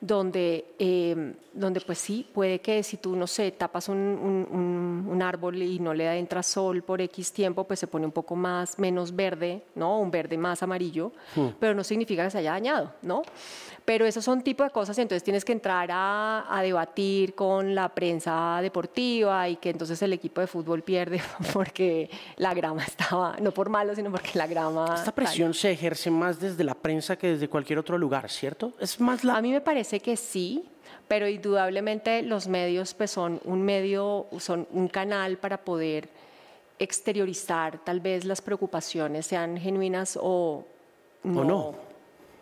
donde, 0.00 0.74
eh, 0.78 1.34
donde 1.52 1.80
pues 1.80 1.98
sí, 1.98 2.26
puede 2.32 2.60
que 2.60 2.82
si 2.82 2.96
tú, 2.96 3.14
no 3.16 3.26
sé, 3.26 3.50
tapas 3.52 3.88
un, 3.88 3.96
un- 3.96 5.06
un- 5.10 5.22
árbol 5.22 5.60
y 5.62 5.78
no 5.80 5.92
le 5.92 6.16
entra 6.18 6.42
sol 6.44 6.82
por 6.82 7.00
X 7.00 7.32
tiempo, 7.32 7.64
pues 7.64 7.80
se 7.80 7.86
pone 7.88 8.06
un 8.06 8.12
poco 8.12 8.34
más, 8.36 8.78
menos 8.78 9.14
verde, 9.14 9.62
¿no? 9.74 9.98
Un 10.00 10.10
verde 10.12 10.38
más 10.38 10.62
amarillo, 10.62 11.10
pero 11.58 11.74
no 11.74 11.82
significa 11.84 12.24
que 12.24 12.30
se 12.30 12.38
haya 12.38 12.52
dañado, 12.52 12.92
¿no? 13.02 13.22
Pero 13.84 14.06
esos 14.06 14.24
son 14.24 14.42
tipo 14.42 14.62
de 14.64 14.70
cosas 14.70 14.96
y 14.98 15.00
entonces 15.02 15.24
tienes 15.24 15.44
que 15.44 15.52
entrar 15.52 15.88
a, 15.90 16.46
a 16.48 16.62
debatir 16.62 17.34
con 17.34 17.74
la 17.74 17.88
prensa 17.88 18.58
deportiva 18.62 19.48
y 19.48 19.56
que 19.56 19.70
entonces 19.70 20.00
el 20.02 20.12
equipo 20.12 20.40
de 20.40 20.46
fútbol 20.46 20.82
pierde 20.82 21.20
porque 21.52 22.08
la 22.36 22.54
grama 22.54 22.84
estaba, 22.84 23.36
no 23.40 23.50
por 23.52 23.68
malo, 23.70 23.94
sino 23.94 24.10
porque 24.10 24.30
la 24.34 24.46
grama... 24.46 24.87
Esta 24.94 25.04
tal. 25.06 25.14
presión 25.14 25.54
se 25.54 25.70
ejerce 25.70 26.10
más 26.10 26.40
desde 26.40 26.64
la 26.64 26.74
prensa 26.74 27.16
que 27.16 27.28
desde 27.28 27.48
cualquier 27.48 27.78
otro 27.78 27.98
lugar, 27.98 28.30
¿cierto? 28.30 28.72
Es 28.80 29.00
más 29.00 29.24
la... 29.24 29.36
A 29.36 29.42
mí 29.42 29.50
me 29.50 29.60
parece 29.60 30.00
que 30.00 30.16
sí, 30.16 30.64
pero 31.06 31.28
indudablemente 31.28 32.22
los 32.22 32.48
medios 32.48 32.94
pues, 32.94 33.10
son 33.10 33.40
un 33.44 33.62
medio, 33.62 34.26
son 34.38 34.66
un 34.72 34.88
canal 34.88 35.38
para 35.38 35.58
poder 35.58 36.08
exteriorizar 36.78 37.78
tal 37.78 38.00
vez 38.00 38.24
las 38.24 38.40
preocupaciones, 38.40 39.26
sean 39.26 39.56
genuinas 39.56 40.18
o 40.20 40.64
no. 41.24 41.44
no. 41.44 41.87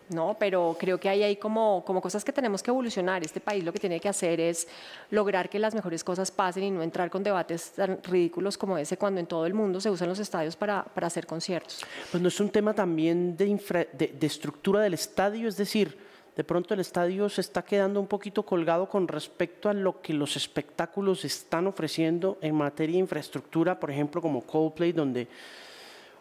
No, 0.09 0.37
pero 0.39 0.75
creo 0.79 0.97
que 0.99 1.09
hay 1.09 1.23
ahí 1.23 1.35
como, 1.35 1.83
como 1.85 2.01
cosas 2.01 2.23
que 2.23 2.31
tenemos 2.31 2.63
que 2.63 2.71
evolucionar. 2.71 3.23
Este 3.23 3.41
país 3.41 3.63
lo 3.63 3.73
que 3.73 3.79
tiene 3.79 3.99
que 3.99 4.07
hacer 4.07 4.39
es 4.39 4.67
lograr 5.11 5.49
que 5.49 5.59
las 5.59 5.75
mejores 5.75 6.03
cosas 6.03 6.31
pasen 6.31 6.63
y 6.63 6.71
no 6.71 6.81
entrar 6.81 7.09
con 7.09 7.23
debates 7.23 7.71
tan 7.71 8.01
ridículos 8.03 8.57
como 8.57 8.77
ese 8.77 8.97
cuando 8.97 9.19
en 9.19 9.27
todo 9.27 9.45
el 9.45 9.53
mundo 9.53 9.81
se 9.81 9.89
usan 9.89 10.07
los 10.07 10.19
estadios 10.19 10.55
para, 10.55 10.85
hacer 10.95 11.27
conciertos. 11.27 11.81
Pues 12.09 12.21
no 12.23 12.29
es 12.29 12.39
un 12.39 12.49
tema 12.49 12.73
también 12.73 13.35
de, 13.35 13.47
infra- 13.47 13.87
de 13.91 14.27
estructura 14.27 14.79
del 14.79 14.93
estadio, 14.93 15.47
es 15.49 15.57
decir, 15.57 15.97
de 16.37 16.43
pronto 16.43 16.73
el 16.75 16.79
estadio 16.79 17.27
se 17.29 17.41
está 17.41 17.63
quedando 17.63 17.99
un 17.99 18.05
poquito 18.07 18.43
colgado 18.43 18.87
con 18.87 19.07
respecto 19.07 19.69
a 19.69 19.73
lo 19.73 20.01
que 20.01 20.13
los 20.13 20.35
espectáculos 20.35 21.25
están 21.25 21.65
ofreciendo 21.65 22.37
en 22.41 22.53
materia 22.53 22.93
de 22.93 22.99
infraestructura, 22.99 23.79
por 23.79 23.89
ejemplo, 23.89 24.21
como 24.21 24.41
Coldplay, 24.41 24.91
donde 24.91 25.27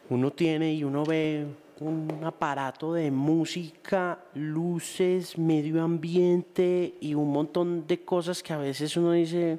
uno 0.08 0.30
tiene 0.32 0.72
y 0.72 0.84
uno 0.84 1.04
ve 1.04 1.44
un 1.80 2.20
aparato 2.24 2.94
de 2.94 3.10
música, 3.10 4.18
luces, 4.34 5.36
medio 5.36 5.82
ambiente 5.82 6.94
y 7.00 7.14
un 7.14 7.30
montón 7.30 7.86
de 7.86 8.00
cosas 8.00 8.42
que 8.42 8.52
a 8.52 8.58
veces 8.58 8.96
uno 8.96 9.12
dice, 9.12 9.58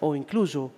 o 0.00 0.16
incluso 0.16 0.70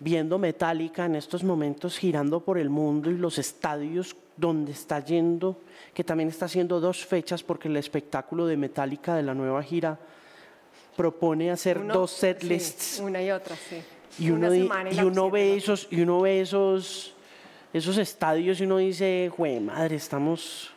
viendo 0.00 0.38
Metallica 0.38 1.04
en 1.04 1.14
estos 1.14 1.44
momentos 1.44 1.96
girando 1.98 2.40
por 2.40 2.58
el 2.58 2.70
mundo 2.70 3.10
y 3.10 3.16
los 3.16 3.38
estadios 3.38 4.16
donde 4.36 4.72
está 4.72 4.98
yendo, 5.04 5.58
que 5.94 6.02
también 6.02 6.28
está 6.30 6.46
haciendo 6.46 6.80
dos 6.80 7.04
fechas 7.04 7.42
porque 7.42 7.68
el 7.68 7.76
espectáculo 7.76 8.46
de 8.46 8.56
Metallica 8.56 9.14
de 9.14 9.22
la 9.22 9.34
nueva 9.34 9.62
gira 9.62 9.98
propone 10.96 11.50
hacer 11.50 11.78
Uno- 11.78 11.94
dos 11.94 12.10
set 12.10 12.40
sí, 12.40 12.48
lists 12.48 13.00
una 13.04 13.22
y 13.22 13.30
otra, 13.30 13.54
sí. 13.56 13.76
y 14.18 14.30
uno, 14.30 14.52
y 14.54 15.00
uno 15.02 15.30
ve 15.30 15.56
esos 15.56 15.86
y 15.90 16.00
uno 16.00 16.20
ve 16.20 16.40
esos 16.40 17.14
esos 17.72 17.98
estadios 17.98 18.60
y 18.60 18.64
uno 18.64 18.78
dice, 18.78 19.30
"Jue 19.36 19.60
madre, 19.60 19.96
estamos 19.96 20.70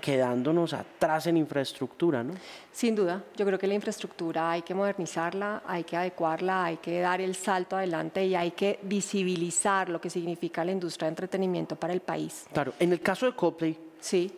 quedándonos 0.00 0.72
atrás 0.74 1.26
en 1.26 1.36
infraestructura, 1.38 2.22
¿no?" 2.22 2.34
Sin 2.72 2.94
duda, 2.94 3.22
yo 3.36 3.46
creo 3.46 3.58
que 3.58 3.66
la 3.66 3.74
infraestructura 3.74 4.50
hay 4.50 4.62
que 4.62 4.74
modernizarla, 4.74 5.62
hay 5.66 5.84
que 5.84 5.96
adecuarla, 5.96 6.64
hay 6.66 6.76
que 6.76 7.00
dar 7.00 7.20
el 7.20 7.34
salto 7.34 7.76
adelante 7.76 8.24
y 8.26 8.34
hay 8.34 8.50
que 8.50 8.78
visibilizar 8.82 9.88
lo 9.88 10.00
que 10.00 10.10
significa 10.10 10.64
la 10.64 10.72
industria 10.72 11.06
de 11.06 11.10
entretenimiento 11.10 11.74
para 11.76 11.92
el 11.92 12.00
país. 12.00 12.44
Claro, 12.52 12.74
en 12.78 12.92
el 12.92 13.00
caso 13.00 13.26
de 13.26 13.32
Coldplay, 13.32 13.78
Sí, 13.98 14.30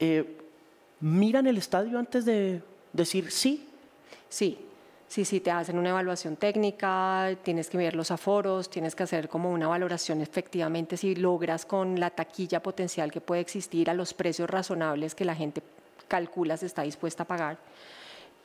eh, 0.00 0.38
miran 1.00 1.46
el 1.46 1.58
estadio 1.58 1.98
antes 1.98 2.24
de 2.24 2.62
decir 2.92 3.30
sí. 3.30 3.68
sí, 4.28 4.58
sí, 5.12 5.26
sí, 5.26 5.40
te 5.40 5.50
hacen 5.50 5.76
una 5.76 5.90
evaluación 5.90 6.36
técnica, 6.36 7.36
tienes 7.42 7.68
que 7.68 7.76
ver 7.76 7.94
los 7.94 8.10
aforos, 8.10 8.70
tienes 8.70 8.94
que 8.94 9.02
hacer 9.02 9.28
como 9.28 9.50
una 9.50 9.68
valoración 9.68 10.22
efectivamente 10.22 10.96
si 10.96 11.14
logras 11.14 11.66
con 11.66 12.00
la 12.00 12.08
taquilla 12.08 12.62
potencial 12.62 13.12
que 13.12 13.20
puede 13.20 13.42
existir 13.42 13.90
a 13.90 13.94
los 13.94 14.14
precios 14.14 14.48
razonables 14.48 15.14
que 15.14 15.26
la 15.26 15.34
gente 15.34 15.62
calcula 16.08 16.56
se 16.56 16.64
está 16.64 16.80
dispuesta 16.80 17.24
a 17.24 17.26
pagar. 17.26 17.58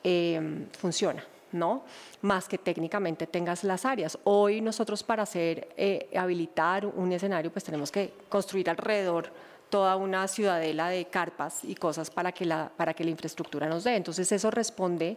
eh, 0.04 0.66
funciona, 0.78 1.24
¿no? 1.52 1.84
Más 2.20 2.48
que 2.48 2.58
técnicamente 2.58 3.26
tengas 3.26 3.64
las 3.64 3.86
áreas. 3.86 4.18
Hoy 4.24 4.60
nosotros 4.60 5.02
para 5.02 5.22
hacer, 5.22 5.70
eh, 5.76 6.10
habilitar 6.16 6.84
un 6.84 7.12
escenario, 7.12 7.50
pues 7.50 7.64
tenemos 7.64 7.90
que 7.90 8.12
construir 8.28 8.68
alrededor 8.68 9.32
toda 9.70 9.96
una 9.96 10.28
ciudadela 10.28 10.88
de 10.88 11.06
carpas 11.06 11.64
y 11.64 11.74
cosas 11.74 12.10
para 12.10 12.32
que 12.32 12.44
la, 12.44 12.70
para 12.76 12.94
que 12.94 13.04
la 13.04 13.10
infraestructura 13.10 13.68
nos 13.68 13.84
dé. 13.84 13.96
Entonces 13.96 14.30
eso 14.32 14.50
responde 14.50 15.16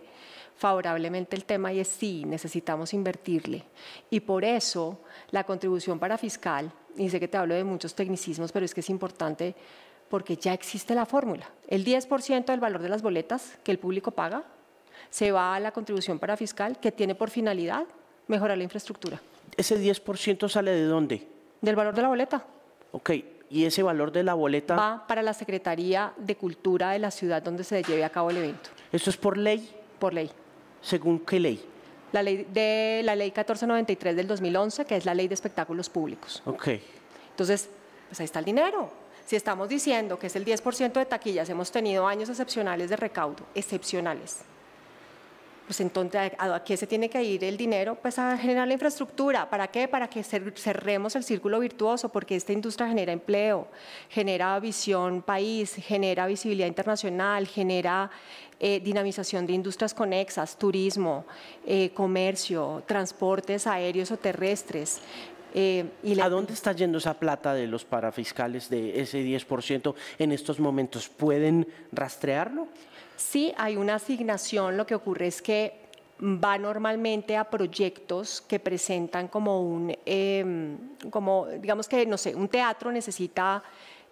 favorablemente 0.61 1.35
el 1.35 1.43
tema 1.43 1.73
y 1.73 1.79
es 1.79 1.87
sí, 1.87 2.23
necesitamos 2.23 2.93
invertirle. 2.93 3.63
Y 4.11 4.19
por 4.19 4.45
eso 4.45 4.99
la 5.31 5.43
contribución 5.43 5.97
para 5.97 6.19
fiscal, 6.19 6.71
y 6.95 7.09
sé 7.09 7.19
que 7.19 7.27
te 7.27 7.35
hablo 7.35 7.55
de 7.55 7.63
muchos 7.63 7.95
tecnicismos, 7.95 8.51
pero 8.51 8.63
es 8.63 8.75
que 8.75 8.81
es 8.81 8.89
importante 8.91 9.55
porque 10.07 10.37
ya 10.37 10.53
existe 10.53 10.93
la 10.93 11.07
fórmula. 11.07 11.49
El 11.67 11.83
10% 11.83 12.45
del 12.45 12.59
valor 12.59 12.83
de 12.83 12.89
las 12.89 13.01
boletas 13.01 13.57
que 13.63 13.71
el 13.71 13.79
público 13.79 14.11
paga 14.11 14.43
se 15.09 15.31
va 15.31 15.55
a 15.55 15.59
la 15.59 15.71
contribución 15.71 16.19
para 16.19 16.37
fiscal 16.37 16.79
que 16.79 16.91
tiene 16.91 17.15
por 17.15 17.31
finalidad 17.31 17.87
mejorar 18.27 18.55
la 18.55 18.63
infraestructura. 18.63 19.19
Ese 19.57 19.81
10% 19.81 20.47
sale 20.47 20.71
de 20.71 20.85
dónde? 20.85 21.27
Del 21.59 21.75
valor 21.75 21.95
de 21.95 22.03
la 22.03 22.07
boleta 22.07 22.45
Ok, 22.91 23.11
y 23.49 23.65
ese 23.65 23.81
valor 23.81 24.11
de 24.11 24.21
la 24.21 24.35
boleta, 24.35 24.75
va 24.75 25.07
para 25.07 25.23
la 25.23 25.33
Secretaría 25.33 26.13
de 26.17 26.35
Cultura 26.35 26.91
de 26.91 26.99
la 26.99 27.09
ciudad 27.09 27.41
donde 27.41 27.63
se 27.63 27.81
lleve 27.81 28.03
a 28.03 28.09
cabo 28.09 28.29
el 28.29 28.37
evento, 28.37 28.69
¿eso 28.91 29.09
es 29.09 29.17
por 29.17 29.37
ley? 29.37 29.81
por 30.01 30.13
ley. 30.13 30.31
¿Según 30.81 31.19
qué 31.19 31.39
ley? 31.39 31.65
La 32.11 32.23
ley, 32.23 32.45
de, 32.51 33.01
la 33.03 33.15
ley 33.15 33.27
1493 33.27 34.15
del 34.15 34.27
2011, 34.27 34.85
que 34.85 34.97
es 34.97 35.05
la 35.05 35.13
ley 35.13 35.27
de 35.27 35.33
espectáculos 35.33 35.89
públicos. 35.89 36.41
Ok. 36.45 36.67
Entonces, 37.29 37.69
pues 38.09 38.19
ahí 38.19 38.25
está 38.25 38.39
el 38.39 38.45
dinero. 38.45 38.91
Si 39.25 39.35
estamos 39.35 39.69
diciendo 39.69 40.19
que 40.19 40.27
es 40.27 40.35
el 40.35 40.43
10% 40.43 40.91
de 40.91 41.05
taquillas, 41.05 41.49
hemos 41.49 41.71
tenido 41.71 42.05
años 42.05 42.27
excepcionales 42.27 42.89
de 42.89 42.97
recaudo, 42.97 43.45
excepcionales. 43.55 44.39
Pues 45.71 45.79
entonces, 45.79 46.33
¿a 46.37 46.61
qué 46.65 46.75
se 46.75 46.85
tiene 46.85 47.09
que 47.09 47.23
ir 47.23 47.45
el 47.45 47.55
dinero? 47.55 47.95
Pues 47.95 48.19
a 48.19 48.37
generar 48.37 48.67
la 48.67 48.73
infraestructura. 48.73 49.49
¿Para 49.49 49.69
qué? 49.69 49.87
Para 49.87 50.09
que 50.09 50.19
cer- 50.19 50.53
cerremos 50.57 51.15
el 51.15 51.23
círculo 51.23 51.61
virtuoso, 51.61 52.09
porque 52.09 52.35
esta 52.35 52.51
industria 52.51 52.89
genera 52.89 53.13
empleo, 53.13 53.69
genera 54.09 54.59
visión 54.59 55.21
país, 55.21 55.73
genera 55.75 56.27
visibilidad 56.27 56.67
internacional, 56.67 57.47
genera 57.47 58.11
eh, 58.59 58.81
dinamización 58.81 59.47
de 59.47 59.53
industrias 59.53 59.93
conexas, 59.93 60.57
turismo, 60.57 61.23
eh, 61.65 61.91
comercio, 61.93 62.83
transportes 62.85 63.65
aéreos 63.65 64.11
o 64.11 64.17
terrestres. 64.17 64.99
eh, 65.53 65.85
¿A 66.21 66.27
dónde 66.27 66.51
está 66.51 66.73
yendo 66.73 66.97
esa 66.97 67.13
plata 67.13 67.53
de 67.53 67.65
los 67.67 67.85
parafiscales 67.85 68.69
de 68.69 68.99
ese 68.99 69.19
10% 69.23 69.95
en 70.19 70.33
estos 70.33 70.59
momentos? 70.59 71.07
¿Pueden 71.07 71.65
rastrearlo? 71.93 72.67
Sí, 73.21 73.53
hay 73.55 73.77
una 73.77 73.95
asignación, 73.95 74.75
lo 74.75 74.85
que 74.85 74.95
ocurre 74.95 75.27
es 75.27 75.41
que 75.41 75.73
va 76.21 76.57
normalmente 76.57 77.37
a 77.37 77.43
proyectos 77.45 78.41
que 78.41 78.59
presentan 78.59 79.27
como 79.27 79.61
un, 79.61 79.95
eh, 80.05 80.75
como 81.09 81.47
digamos 81.47 81.87
que, 81.87 82.05
no 82.05 82.17
sé, 82.17 82.35
un 82.35 82.49
teatro 82.49 82.91
necesita, 82.91 83.63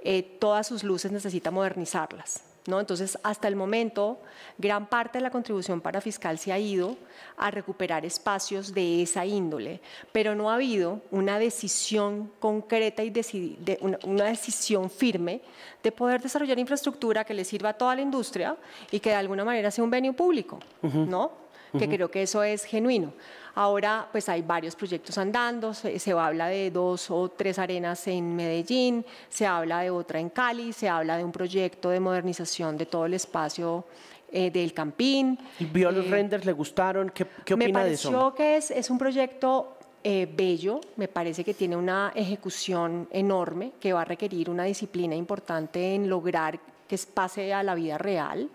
eh, 0.02 0.38
todas 0.40 0.68
sus 0.68 0.84
luces 0.84 1.12
necesita 1.12 1.52
modernizarlas. 1.52 2.44
¿No? 2.68 2.80
Entonces, 2.80 3.18
hasta 3.24 3.48
el 3.48 3.56
momento, 3.56 4.20
gran 4.58 4.88
parte 4.88 5.18
de 5.18 5.24
la 5.24 5.32
contribución 5.32 5.82
para 5.82 6.02
fiscal 6.02 6.38
se 6.38 6.52
ha 6.52 6.60
ido 6.60 6.98
a 7.38 7.52
recuperar 7.52 8.06
espacios 8.06 8.74
de 8.74 9.02
esa 9.02 9.26
índole, 9.26 9.82
pero 10.12 10.36
no 10.36 10.50
ha 10.50 10.56
habido 10.56 11.02
una 11.12 11.40
decisión 11.40 12.32
concreta 12.40 13.04
y 13.04 13.10
de, 13.10 13.78
una, 13.82 13.98
una, 14.04 14.26
decisión 14.26 14.90
firme 14.90 15.42
de 15.82 15.92
poder 15.92 16.22
desarrollar 16.22 16.60
infraestructura 16.60 17.24
que 17.24 17.34
le 17.34 17.44
sirva 17.44 17.70
a 17.70 17.74
toda 17.74 17.96
la 17.96 18.02
industria 18.02 18.58
y 18.92 19.00
que 19.00 19.10
de 19.10 19.16
alguna 19.16 19.46
manera 19.46 19.72
sea 19.72 19.84
un 19.84 19.90
venio 19.90 20.14
público, 20.14 20.60
¿no? 20.82 21.49
Que 21.78 21.88
creo 21.88 22.10
que 22.10 22.24
eso 22.24 22.44
es 22.44 22.64
genuino. 22.64 23.14
Ahora, 23.56 24.08
pues 24.12 24.30
hay 24.30 24.42
varios 24.42 24.76
proyectos 24.76 25.18
andando, 25.18 25.74
se, 25.74 26.12
habla 26.12 26.48
de 26.48 26.72
dos 26.72 27.12
o 27.12 27.30
tres 27.30 27.60
arenas 27.60 28.08
en 28.08 28.36
Medellín, 28.36 29.06
se 29.28 29.46
habla 29.46 29.82
de 29.82 29.90
otra 29.90 30.20
en 30.20 30.30
Cali, 30.30 30.72
se 30.72 30.88
habla 30.88 31.18
de 31.18 31.24
un 31.24 31.32
proyecto 31.32 31.90
de 31.90 32.00
modernización 32.00 32.78
de 32.78 32.86
todo 32.86 33.06
el 33.06 33.16
espacio 33.16 33.86
eh, 34.32 34.50
del 34.52 34.74
Campín. 34.74 35.38
¿Vio 35.60 35.92
los 35.92 36.06
eh, 36.06 36.10
renders? 36.10 36.46
¿Le 36.46 36.54
gustaron? 36.54 37.10
¿Qué, 37.10 37.26
qué 37.44 37.56
opina 37.56 37.84
de 37.84 37.94
eso? 37.94 38.12
Me 38.12 38.18
pareció 38.18 38.36
que 38.36 38.58
es, 38.58 38.72
es 38.72 38.90
un 38.90 38.98
proyecto 38.98 39.78
eh, 40.02 40.30
bello, 40.32 40.80
me 40.96 41.10
parece 41.10 41.44
que 41.44 41.54
tiene 41.54 41.76
una 41.76 42.14
ejecución 42.16 43.10
enorme, 43.12 43.74
que 43.82 43.92
va 43.92 44.04
a 44.04 44.06
requerir 44.06 44.50
una 44.50 44.64
disciplina 44.64 45.16
importante 45.16 45.96
en 45.96 46.08
lograr 46.08 46.58
que 46.88 46.98
pase 47.14 47.54
a 47.54 47.62
la 47.62 47.76
vida 47.76 47.98
real 47.98 48.50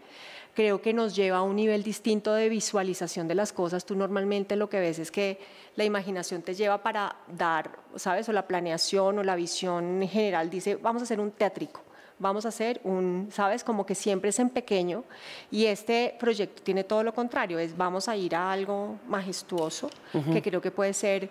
creo 0.54 0.80
que 0.80 0.92
nos 0.92 1.14
lleva 1.14 1.38
a 1.38 1.42
un 1.42 1.56
nivel 1.56 1.82
distinto 1.82 2.32
de 2.32 2.48
visualización 2.48 3.28
de 3.28 3.34
las 3.34 3.52
cosas. 3.52 3.84
Tú 3.84 3.96
normalmente 3.96 4.56
lo 4.56 4.68
que 4.68 4.80
ves 4.80 4.98
es 4.98 5.10
que 5.10 5.38
la 5.76 5.84
imaginación 5.84 6.42
te 6.42 6.54
lleva 6.54 6.78
para 6.82 7.16
dar, 7.28 7.78
¿sabes? 7.96 8.28
O 8.28 8.32
la 8.32 8.46
planeación 8.46 9.18
o 9.18 9.22
la 9.22 9.36
visión 9.36 10.02
en 10.02 10.08
general 10.08 10.48
dice, 10.48 10.76
vamos 10.76 11.02
a 11.02 11.04
hacer 11.04 11.20
un 11.20 11.32
teatrico 11.32 11.82
vamos 12.18 12.46
a 12.46 12.48
hacer 12.48 12.80
un, 12.84 13.28
sabes, 13.32 13.64
como 13.64 13.84
que 13.84 13.94
siempre 13.94 14.30
es 14.30 14.38
en 14.38 14.48
pequeño 14.48 15.04
y 15.50 15.66
este 15.66 16.14
proyecto 16.18 16.62
tiene 16.62 16.84
todo 16.84 17.02
lo 17.02 17.12
contrario, 17.12 17.58
es 17.58 17.76
vamos 17.76 18.08
a 18.08 18.16
ir 18.16 18.34
a 18.34 18.52
algo 18.52 18.98
majestuoso 19.08 19.90
que 20.32 20.40
creo 20.40 20.60
que 20.60 20.70
puede 20.70 20.92
ser 20.94 21.28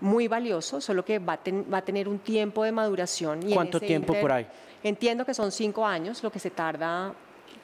muy 0.00 0.26
valioso, 0.28 0.80
solo 0.80 1.04
que 1.04 1.18
va 1.18 1.34
a, 1.34 1.40
va 1.72 1.78
a 1.78 1.82
tener 1.82 2.08
un 2.08 2.18
tiempo 2.18 2.64
de 2.64 2.72
maduración. 2.72 3.48
Y 3.48 3.54
¿Cuánto 3.54 3.80
tiempo 3.80 4.12
por 4.20 4.32
ahí? 4.32 4.46
Entiendo 4.82 5.24
que 5.24 5.32
son 5.32 5.50
cinco 5.52 5.86
años 5.86 6.22
lo 6.22 6.30
que 6.30 6.38
se 6.38 6.50
tarda 6.50 7.14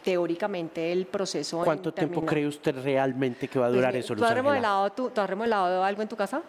teóricamente 0.02 0.92
el 0.92 1.06
proceso. 1.06 1.62
¿Cuánto 1.64 1.92
tiempo 1.92 2.24
cree 2.24 2.46
usted 2.46 2.74
realmente 2.82 3.48
que 3.48 3.58
va 3.58 3.66
a 3.66 3.68
pues 3.68 3.76
durar 3.76 3.96
eso? 3.96 4.14
¿Tú 4.14 4.24
has, 4.24 4.34
remodelado, 4.34 4.90
tú, 4.90 5.10
has 5.14 5.30
remodelado 5.30 5.84
algo 5.84 6.02
en 6.02 6.08
tu 6.08 6.16
casa? 6.16 6.42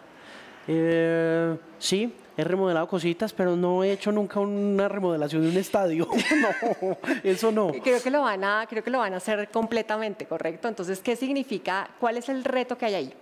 Eh, 0.68 1.56
sí, 1.78 2.14
he 2.36 2.44
remodelado 2.44 2.86
cositas, 2.88 3.32
pero 3.32 3.56
no 3.56 3.82
he 3.84 3.92
hecho 3.92 4.12
nunca 4.12 4.40
una 4.40 4.88
remodelación 4.88 5.42
de 5.42 5.48
un 5.48 5.56
estadio. 5.56 6.08
no, 6.82 6.96
eso 7.22 7.52
no. 7.52 7.68
Creo 7.82 8.02
que 8.02 8.10
lo 8.10 8.22
van 8.22 8.44
a, 8.44 8.66
creo 8.68 8.82
que 8.82 8.90
lo 8.90 8.98
van 8.98 9.14
a 9.14 9.16
hacer 9.16 9.48
completamente, 9.50 10.26
correcto. 10.26 10.68
Entonces, 10.68 11.00
¿qué 11.00 11.16
significa? 11.16 11.90
¿Cuál 11.98 12.16
es 12.16 12.28
el 12.28 12.44
reto 12.44 12.78
que 12.78 12.86
hay 12.86 12.94
ahí? 12.94 13.14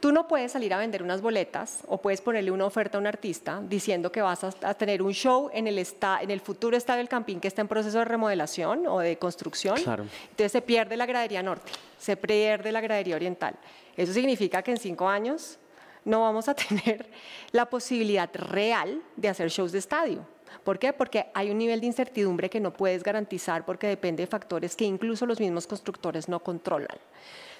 Tú 0.00 0.12
no 0.12 0.28
puedes 0.28 0.52
salir 0.52 0.74
a 0.74 0.78
vender 0.78 1.02
unas 1.02 1.22
boletas 1.22 1.80
o 1.86 1.98
puedes 1.98 2.20
ponerle 2.20 2.50
una 2.50 2.66
oferta 2.66 2.98
a 2.98 3.00
un 3.00 3.06
artista 3.06 3.62
diciendo 3.66 4.12
que 4.12 4.20
vas 4.20 4.44
a, 4.44 4.74
tener 4.74 5.02
un 5.02 5.12
show 5.12 5.50
en 5.52 5.66
el, 5.66 5.78
en 5.78 6.30
el 6.30 6.40
futuro 6.40 6.76
estadio 6.76 6.98
del 6.98 7.08
Campín 7.08 7.40
que 7.40 7.48
está 7.48 7.62
en 7.62 7.68
proceso 7.68 7.98
de 7.98 8.04
remodelación 8.04 8.86
o 8.86 8.98
de 8.98 9.16
construcción. 9.18 9.78
Entonces 9.78 10.52
se 10.52 10.60
pierde 10.60 10.96
la 10.96 11.06
gradería 11.06 11.42
norte, 11.42 11.72
se 11.98 12.16
pierde 12.16 12.70
la 12.70 12.80
gradería 12.80 13.16
oriental. 13.16 13.54
Eso 13.96 14.12
significa 14.12 14.62
que 14.62 14.72
en 14.72 14.76
cinco 14.76 15.08
años 15.08 15.58
no 16.04 16.20
vamos 16.20 16.48
a 16.48 16.54
tener 16.54 17.06
la 17.52 17.66
posibilidad 17.66 18.28
real 18.34 19.02
de 19.16 19.28
hacer 19.28 19.48
shows 19.48 19.72
de 19.72 19.78
estadio. 19.78 20.26
¿Por 20.62 20.78
qué? 20.78 20.92
Porque 20.92 21.26
hay 21.34 21.50
un 21.50 21.58
nivel 21.58 21.80
de 21.80 21.86
incertidumbre 21.86 22.48
que 22.48 22.60
no 22.60 22.72
puedes 22.72 23.02
garantizar 23.02 23.64
porque 23.64 23.86
depende 23.86 24.22
de 24.22 24.26
factores 24.26 24.76
que 24.76 24.84
incluso 24.84 25.26
los 25.26 25.40
mismos 25.40 25.66
constructores 25.66 26.28
no 26.28 26.40
controlan 26.40 26.98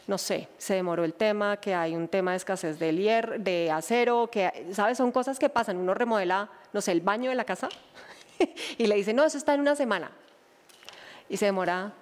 no 0.06 0.18
sé, 0.18 0.49
se 0.58 0.75
demoró 0.75 1.04
el 1.04 1.14
tema, 1.14 1.56
que 1.56 1.75
hay 1.75 1.96
un 1.96 2.08
tema 2.08 2.32
de 2.32 2.37
escasez 2.37 2.78
de 2.78 2.92
de 3.38 3.70
acero, 3.70 4.28
que, 4.30 4.68
¿sabes? 4.73 4.99
Son 4.99 5.11
cosas 5.12 5.38
que 5.38 5.49
pasan. 5.49 5.76
Uno 5.76 5.94
remodela, 5.94 6.50
no 6.73 6.80
sé, 6.80 6.92
el 6.92 7.00
baño 7.00 7.30
de 7.30 7.37
la 7.37 7.44
casa 7.44 7.68
y 8.78 8.87
le 8.87 8.96
dice, 8.96 9.14
no, 9.14 9.25
eso 9.25 9.38
está 9.38 9.54
en 9.54 9.61
una 9.61 9.75
semana. 9.76 10.11
Y 11.28 11.36
se 11.36 11.47
demora 11.47 11.93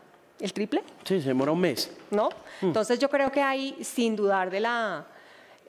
el 0.41 0.53
triple. 0.53 0.83
Sí, 1.05 1.21
se 1.21 1.29
demora 1.29 1.53
un 1.53 1.61
mes. 1.61 1.93
¿No? 2.11 2.31
Mm. 2.61 2.67
Entonces 2.67 2.99
yo 2.99 3.09
creo 3.09 3.31
que 3.31 3.41
hay, 3.41 3.77
sin 3.85 4.17
dudar 4.17 4.51
de 4.51 4.61
la 4.61 5.07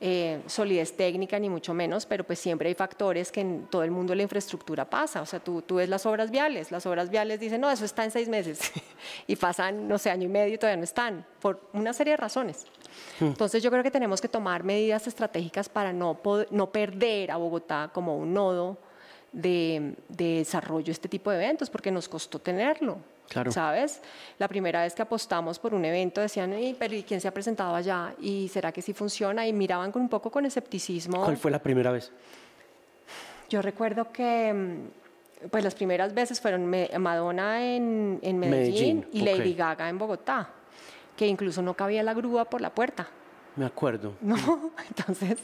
eh, 0.06 0.42
solidez 0.48 0.98
técnica, 0.98 1.39
ni 1.39 1.48
mucho 1.48 1.74
menos, 1.74 2.06
pero 2.06 2.26
pues 2.26 2.38
siempre 2.38 2.68
hay 2.68 2.76
factores 2.76 3.32
que 3.32 3.39
en 3.39 3.68
todo 3.68 3.84
el 3.84 3.92
mundo 3.92 4.13
la 4.13 4.22
infraestructura 4.22 4.84
pasa. 4.89 5.22
O 5.22 5.26
sea, 5.26 5.39
tú, 5.39 5.62
tú 5.62 5.76
ves 5.76 5.88
las 5.88 6.06
obras 6.06 6.30
viales, 6.30 6.72
las 6.72 6.86
obras 6.86 7.10
viales 7.10 7.39
dicen, 7.39 7.62
no, 7.62 7.72
eso 7.72 7.86
está 7.86 8.04
en 8.04 8.12
seis 8.12 8.28
meses, 8.28 8.60
y 9.28 9.38
pasan, 9.38 9.88
no 9.88 9.98
sé, 9.98 10.10
año 10.10 10.26
y 10.26 10.28
medio 10.28 10.56
y 10.56 10.58
todavía 10.58 10.76
no 10.76 10.84
están, 10.84 11.26
por 11.39 11.70
una 11.72 11.94
serie 11.94 12.12
de 12.12 12.18
razones. 12.18 12.66
Hmm. 13.22 13.28
Entonces 13.28 13.63
yo 13.63 13.72
creo 13.72 13.82
que 13.82 13.92
tenemos 13.92 14.20
que 14.20 14.28
tomar 14.28 14.66
medidas 14.66 15.08
estratégicas 15.08 15.70
para 15.70 15.94
no, 15.94 16.20
no 16.52 16.70
perder 16.70 17.32
a 17.32 17.38
Bogotá 17.38 17.89
como 17.94 18.18
un 18.18 18.34
nodo 18.34 18.78
de, 19.32 19.96
de 20.10 20.39
desarrollo 20.39 20.92
este 20.92 21.08
tipo 21.08 21.32
de 21.32 21.38
eventos, 21.38 21.70
porque 21.70 21.92
nos 21.92 22.10
costó 22.10 22.39
tenerlo. 22.39 22.98
¿Sabes? 23.50 24.02
La 24.38 24.48
primera 24.48 24.84
vez 24.84 24.93
que 24.93 25.02
apostamos 25.02 25.60
por 25.60 25.74
un 25.74 25.86
evento 25.86 26.22
decían, 26.22 26.56
pero 26.78 26.96
¿y 26.96 27.04
quién 27.04 27.22
se 27.22 27.28
ha 27.28 27.34
presentado 27.34 27.76
allá? 27.76 28.13
¿Y 28.19 28.48
será 28.50 28.72
que 28.72 28.82
sí 28.82 28.93
funciona? 28.93 29.48
Y 29.48 29.54
miraban 29.54 29.91
con 29.91 30.02
un 30.02 30.10
poco 30.10 30.32
con 30.32 30.46
escepticismo. 30.46 31.24
¿Cuál 31.24 31.38
fue 31.38 31.52
la 31.52 31.60
primera 31.60 31.91
vez? 31.91 32.12
Yo 33.50 33.62
recuerdo 33.62 34.12
que 34.12 34.54
mm, 34.54 35.50
pues 35.50 35.63
las 35.63 35.76
primeras 35.76 36.13
veces 36.13 36.39
fueron 36.39 36.69
Madonna 37.00 37.63
en, 37.63 38.19
Medellín, 38.39 39.06
y 39.12 39.22
Lady 39.22 39.54
Gaga 39.54 39.89
en 39.89 39.98
Bogotá, 39.98 40.50
que 41.17 41.28
incluso 41.28 41.62
no 41.62 41.74
cabía 41.74 42.04
la 42.04 42.13
grúa 42.13 42.46
por 42.46 42.62
la 42.62 42.74
puerta. 42.74 43.08
Me 43.56 43.65
acuerdo. 43.65 44.13
No, 44.22 44.72
entonces, 44.88 45.38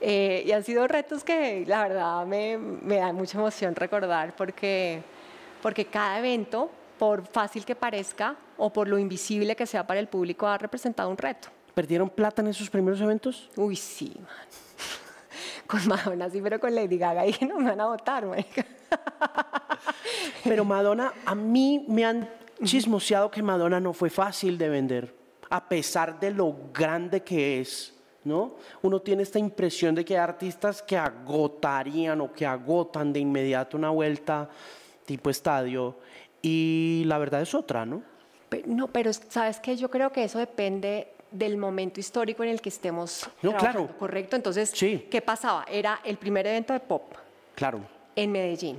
eh, 0.00 0.42
y 0.46 0.52
han 0.52 0.64
sido 0.64 0.86
retos 0.88 1.22
que 1.22 1.64
la 1.66 1.82
verdad 1.82 2.26
me, 2.26 2.58
me 2.58 2.96
da 2.96 3.12
mucha 3.12 3.38
emoción 3.38 3.74
recordar 3.74 4.34
porque, 4.34 5.02
porque 5.62 5.84
cada 5.84 6.18
evento 6.18 6.70
por 6.98 7.26
fácil 7.26 7.64
que 7.64 7.74
parezca 7.74 8.36
o 8.56 8.72
por 8.72 8.88
lo 8.88 8.98
invisible 8.98 9.54
que 9.56 9.66
sea 9.66 9.86
para 9.86 10.00
el 10.00 10.08
público, 10.08 10.46
ha 10.46 10.58
representado 10.58 11.10
un 11.10 11.16
reto. 11.16 11.48
¿Perdieron 11.74 12.08
plata 12.08 12.42
en 12.42 12.48
esos 12.48 12.70
primeros 12.70 13.00
eventos? 13.00 13.50
Uy, 13.56 13.76
sí, 13.76 14.14
man. 14.16 14.26
Con 15.66 15.86
Madonna 15.88 16.30
sí, 16.30 16.40
pero 16.40 16.60
con 16.60 16.74
Lady 16.74 16.96
Gaga 16.96 17.24
dije, 17.24 17.44
no 17.44 17.58
me 17.58 17.70
van 17.70 17.80
a 17.80 17.86
votar, 17.86 18.24
marica. 18.24 18.64
Pero 20.44 20.64
Madonna, 20.64 21.12
a 21.24 21.34
mí 21.34 21.84
me 21.88 22.04
han 22.04 22.28
chismoseado 22.62 23.30
que 23.30 23.42
Madonna 23.42 23.80
no 23.80 23.92
fue 23.92 24.08
fácil 24.08 24.58
de 24.58 24.68
vender, 24.68 25.14
a 25.50 25.68
pesar 25.68 26.20
de 26.20 26.30
lo 26.30 26.54
grande 26.72 27.22
que 27.22 27.60
es. 27.60 27.92
¿No? 28.24 28.56
Uno 28.82 29.00
tiene 29.00 29.22
esta 29.22 29.38
impresión 29.38 29.94
de 29.94 30.04
que 30.04 30.14
hay 30.14 30.20
artistas 30.20 30.82
que 30.82 30.96
agotarían 30.96 32.20
o 32.20 32.32
que 32.32 32.44
agotan 32.44 33.12
de 33.12 33.20
inmediato 33.20 33.76
una 33.76 33.90
vuelta 33.90 34.50
tipo 35.04 35.30
estadio 35.30 35.96
y 36.48 37.02
la 37.06 37.18
verdad 37.18 37.42
es 37.42 37.54
otra, 37.54 37.84
¿no? 37.84 38.02
no, 38.66 38.86
pero 38.86 39.12
sabes 39.12 39.58
que 39.58 39.76
yo 39.76 39.90
creo 39.90 40.12
que 40.12 40.22
eso 40.22 40.38
depende 40.38 41.08
del 41.32 41.56
momento 41.56 41.98
histórico 41.98 42.44
en 42.44 42.50
el 42.50 42.60
que 42.60 42.68
estemos 42.68 43.28
no, 43.42 43.56
claro. 43.56 43.88
correcto. 43.98 44.36
Entonces, 44.36 44.72
¿qué 44.72 45.22
pasaba? 45.24 45.66
Era 45.68 46.00
el 46.04 46.16
primer 46.16 46.46
evento 46.46 46.72
de 46.72 46.78
pop. 46.78 47.14
Claro. 47.56 47.80
En 48.14 48.30
Medellín. 48.30 48.76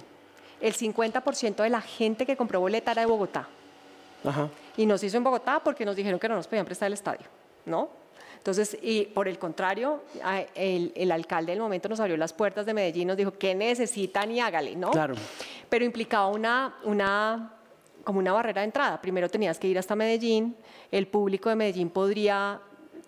El 0.62 0.73
50% 0.73 1.58
de 1.58 1.69
la 1.69 1.82
gente 1.82 2.25
que 2.25 2.38
compró 2.38 2.62
boleta 2.62 2.93
era 2.93 3.01
de 3.01 3.06
Bogotá. 3.06 3.49
Ajá. 4.23 4.49
Y 4.77 4.86
nos 4.86 5.03
hizo 5.03 5.17
en 5.17 5.25
Bogotá 5.25 5.62
porque 5.62 5.84
nos 5.84 5.95
dijeron 5.95 6.19
que 6.19 6.30
no 6.30 6.36
nos 6.36 6.47
podían 6.47 6.65
prestar 6.65 6.88
el 6.88 6.93
estadio, 6.93 7.27
¿no? 7.65 7.89
Entonces, 8.38 8.77
y 8.82 9.03
por 9.08 9.27
el 9.27 9.38
contrario, 9.38 10.03
el, 10.56 10.93
el, 10.95 11.12
alcalde 11.12 11.51
del 11.51 11.60
momento 11.60 11.89
nos 11.89 11.99
abrió 11.99 12.15
las 12.15 12.32
puertas 12.32 12.65
de 12.65 12.73
Medellín, 12.73 13.10
nos 13.10 13.17
dijo, 13.17 13.38
¿qué 13.38 13.53
necesitan 13.53 14.32
y 14.32 14.39
hágale, 14.39 14.75
¿no? 14.75 14.91
Claro. 14.91 15.15
Pero 15.67 15.84
implicaba 15.84 16.27
una, 16.27 16.75
una 16.86 17.56
como 18.07 18.19
una 18.19 18.31
barrera 18.31 18.61
de 18.61 18.67
entrada. 18.67 19.01
Primero 19.01 19.27
tenías 19.27 19.59
que 19.59 19.67
ir 19.67 19.77
hasta 19.77 19.93
Medellín, 19.93 20.55
el 20.93 21.07
público 21.07 21.49
de 21.49 21.57
Medellín 21.57 21.89
podría, 21.89 22.57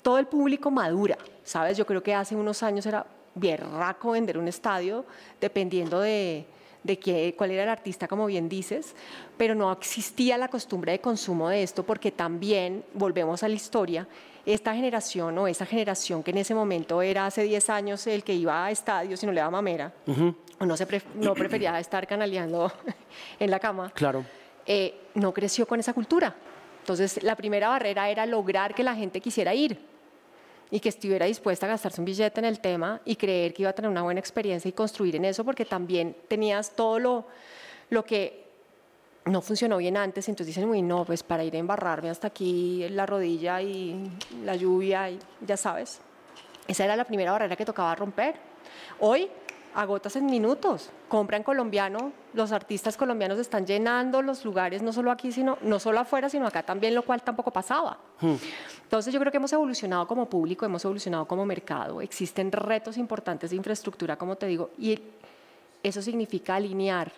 todo 0.01 0.19
el 0.19 0.27
público 0.27 0.71
madura, 0.71 1.17
¿sabes? 1.41 1.77
Yo 1.77 1.85
creo 1.85 2.03
que 2.03 2.13
hace 2.13 2.35
unos 2.35 2.63
años 2.63 2.85
era 2.85 3.05
bierraco 3.33 4.11
vender 4.11 4.37
un 4.37 4.49
estadio, 4.49 5.05
dependiendo 5.39 6.01
de, 6.01 6.45
de 6.83 6.99
qué, 6.99 7.33
cuál 7.37 7.51
era 7.51 7.63
el 7.63 7.69
artista, 7.69 8.09
como 8.09 8.25
bien 8.25 8.49
dices, 8.49 8.93
pero 9.37 9.55
no 9.55 9.71
existía 9.71 10.37
la 10.37 10.49
costumbre 10.49 10.91
de 10.91 10.99
consumo 10.99 11.47
de 11.47 11.63
esto 11.63 11.83
porque 11.83 12.11
también, 12.11 12.83
volvemos 12.93 13.41
a 13.41 13.47
la 13.47 13.55
historia, 13.55 14.05
esta 14.45 14.75
generación 14.75 15.37
o 15.37 15.47
esa 15.47 15.65
generación 15.65 16.23
que 16.23 16.31
en 16.31 16.39
ese 16.39 16.53
momento 16.53 17.01
era 17.01 17.25
hace 17.25 17.43
10 17.43 17.69
años 17.69 18.05
el 18.05 18.25
que 18.25 18.33
iba 18.33 18.65
a 18.65 18.69
estadios 18.69 19.23
y 19.23 19.25
no 19.25 19.31
le 19.31 19.39
daba 19.39 19.51
mamera, 19.51 19.93
o 20.59 20.65
no, 20.65 20.75
se 20.75 20.85
no 21.15 21.33
prefería 21.35 21.79
estar 21.79 22.05
canaleando 22.05 22.69
en 23.39 23.49
la 23.49 23.61
cama. 23.61 23.93
Claro 23.95 24.25
eh, 24.65 24.95
no 25.15 25.33
creció 25.33 25.65
con 25.67 25.79
esa 25.79 25.93
cultura. 25.93 26.35
Entonces, 26.79 27.21
la 27.23 27.35
primera 27.35 27.69
barrera 27.69 28.09
era 28.09 28.25
lograr 28.25 28.73
que 28.73 28.83
la 28.83 28.95
gente 28.95 29.21
quisiera 29.21 29.53
ir 29.53 29.79
y 30.71 30.79
que 30.79 30.89
estuviera 30.89 31.25
dispuesta 31.25 31.65
a 31.65 31.69
gastarse 31.69 31.99
un 31.99 32.05
billete 32.05 32.39
en 32.39 32.45
el 32.45 32.59
tema 32.59 33.01
y 33.05 33.15
creer 33.15 33.53
que 33.53 33.63
iba 33.63 33.71
a 33.71 33.73
tener 33.73 33.89
una 33.89 34.03
buena 34.03 34.19
experiencia 34.19 34.69
y 34.69 34.71
construir 34.71 35.15
en 35.15 35.25
eso, 35.25 35.43
porque 35.43 35.65
también 35.65 36.15
tenías 36.27 36.75
todo 36.75 36.99
lo, 36.99 37.27
lo 37.89 38.03
que 38.05 38.45
no 39.25 39.41
funcionó 39.41 39.77
bien 39.77 39.97
antes, 39.97 40.27
entonces 40.29 40.55
dicen, 40.55 40.69
uy, 40.69 40.81
no, 40.81 41.05
pues 41.05 41.23
para 41.23 41.43
ir 41.43 41.55
a 41.55 41.59
embarrarme 41.59 42.09
hasta 42.09 42.27
aquí 42.27 42.87
la 42.89 43.05
rodilla 43.05 43.61
y 43.61 44.11
la 44.43 44.55
lluvia, 44.55 45.09
y 45.09 45.19
ya 45.45 45.57
sabes. 45.57 46.01
Esa 46.67 46.85
era 46.85 46.95
la 46.95 47.05
primera 47.05 47.31
barrera 47.31 47.55
que 47.55 47.65
tocaba 47.65 47.95
romper. 47.95 48.35
Hoy 48.99 49.29
agotas 49.75 50.15
en 50.15 50.25
minutos. 50.25 50.89
Compran 51.07 51.43
colombiano, 51.43 52.11
los 52.33 52.51
artistas 52.51 52.97
colombianos 52.97 53.39
están 53.39 53.65
llenando 53.65 54.21
los 54.21 54.45
lugares, 54.45 54.81
no 54.81 54.93
solo 54.93 55.11
aquí, 55.11 55.31
sino 55.31 55.57
no 55.61 55.79
solo 55.79 55.99
afuera, 55.99 56.29
sino 56.29 56.47
acá 56.47 56.63
también, 56.63 56.95
lo 56.95 57.03
cual 57.03 57.21
tampoco 57.21 57.51
pasaba. 57.51 57.97
Hmm. 58.21 58.35
Entonces 58.83 59.13
yo 59.13 59.19
creo 59.19 59.31
que 59.31 59.37
hemos 59.37 59.53
evolucionado 59.53 60.07
como 60.07 60.29
público, 60.29 60.65
hemos 60.65 60.83
evolucionado 60.83 61.25
como 61.25 61.45
mercado. 61.45 62.01
Existen 62.01 62.51
retos 62.51 62.97
importantes 62.97 63.49
de 63.51 63.55
infraestructura, 63.55 64.17
como 64.17 64.35
te 64.35 64.47
digo, 64.47 64.71
y 64.77 64.99
eso 65.83 66.01
significa 66.01 66.55
alinear 66.55 67.11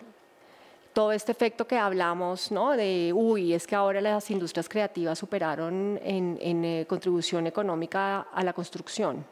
todo 0.93 1.11
este 1.11 1.31
efecto 1.31 1.65
que 1.65 1.77
hablamos, 1.77 2.51
¿no? 2.51 2.71
De, 2.71 3.11
uy, 3.15 3.53
es 3.53 3.65
que 3.65 3.75
ahora 3.75 4.01
las 4.01 4.29
industrias 4.29 4.67
creativas 4.67 5.17
superaron 5.17 5.99
en, 6.03 6.65
eh, 6.65 6.85
contribución 6.87 7.47
económica 7.47 8.27
a 8.33 8.43
la 8.43 8.53
construcción. 8.53 9.23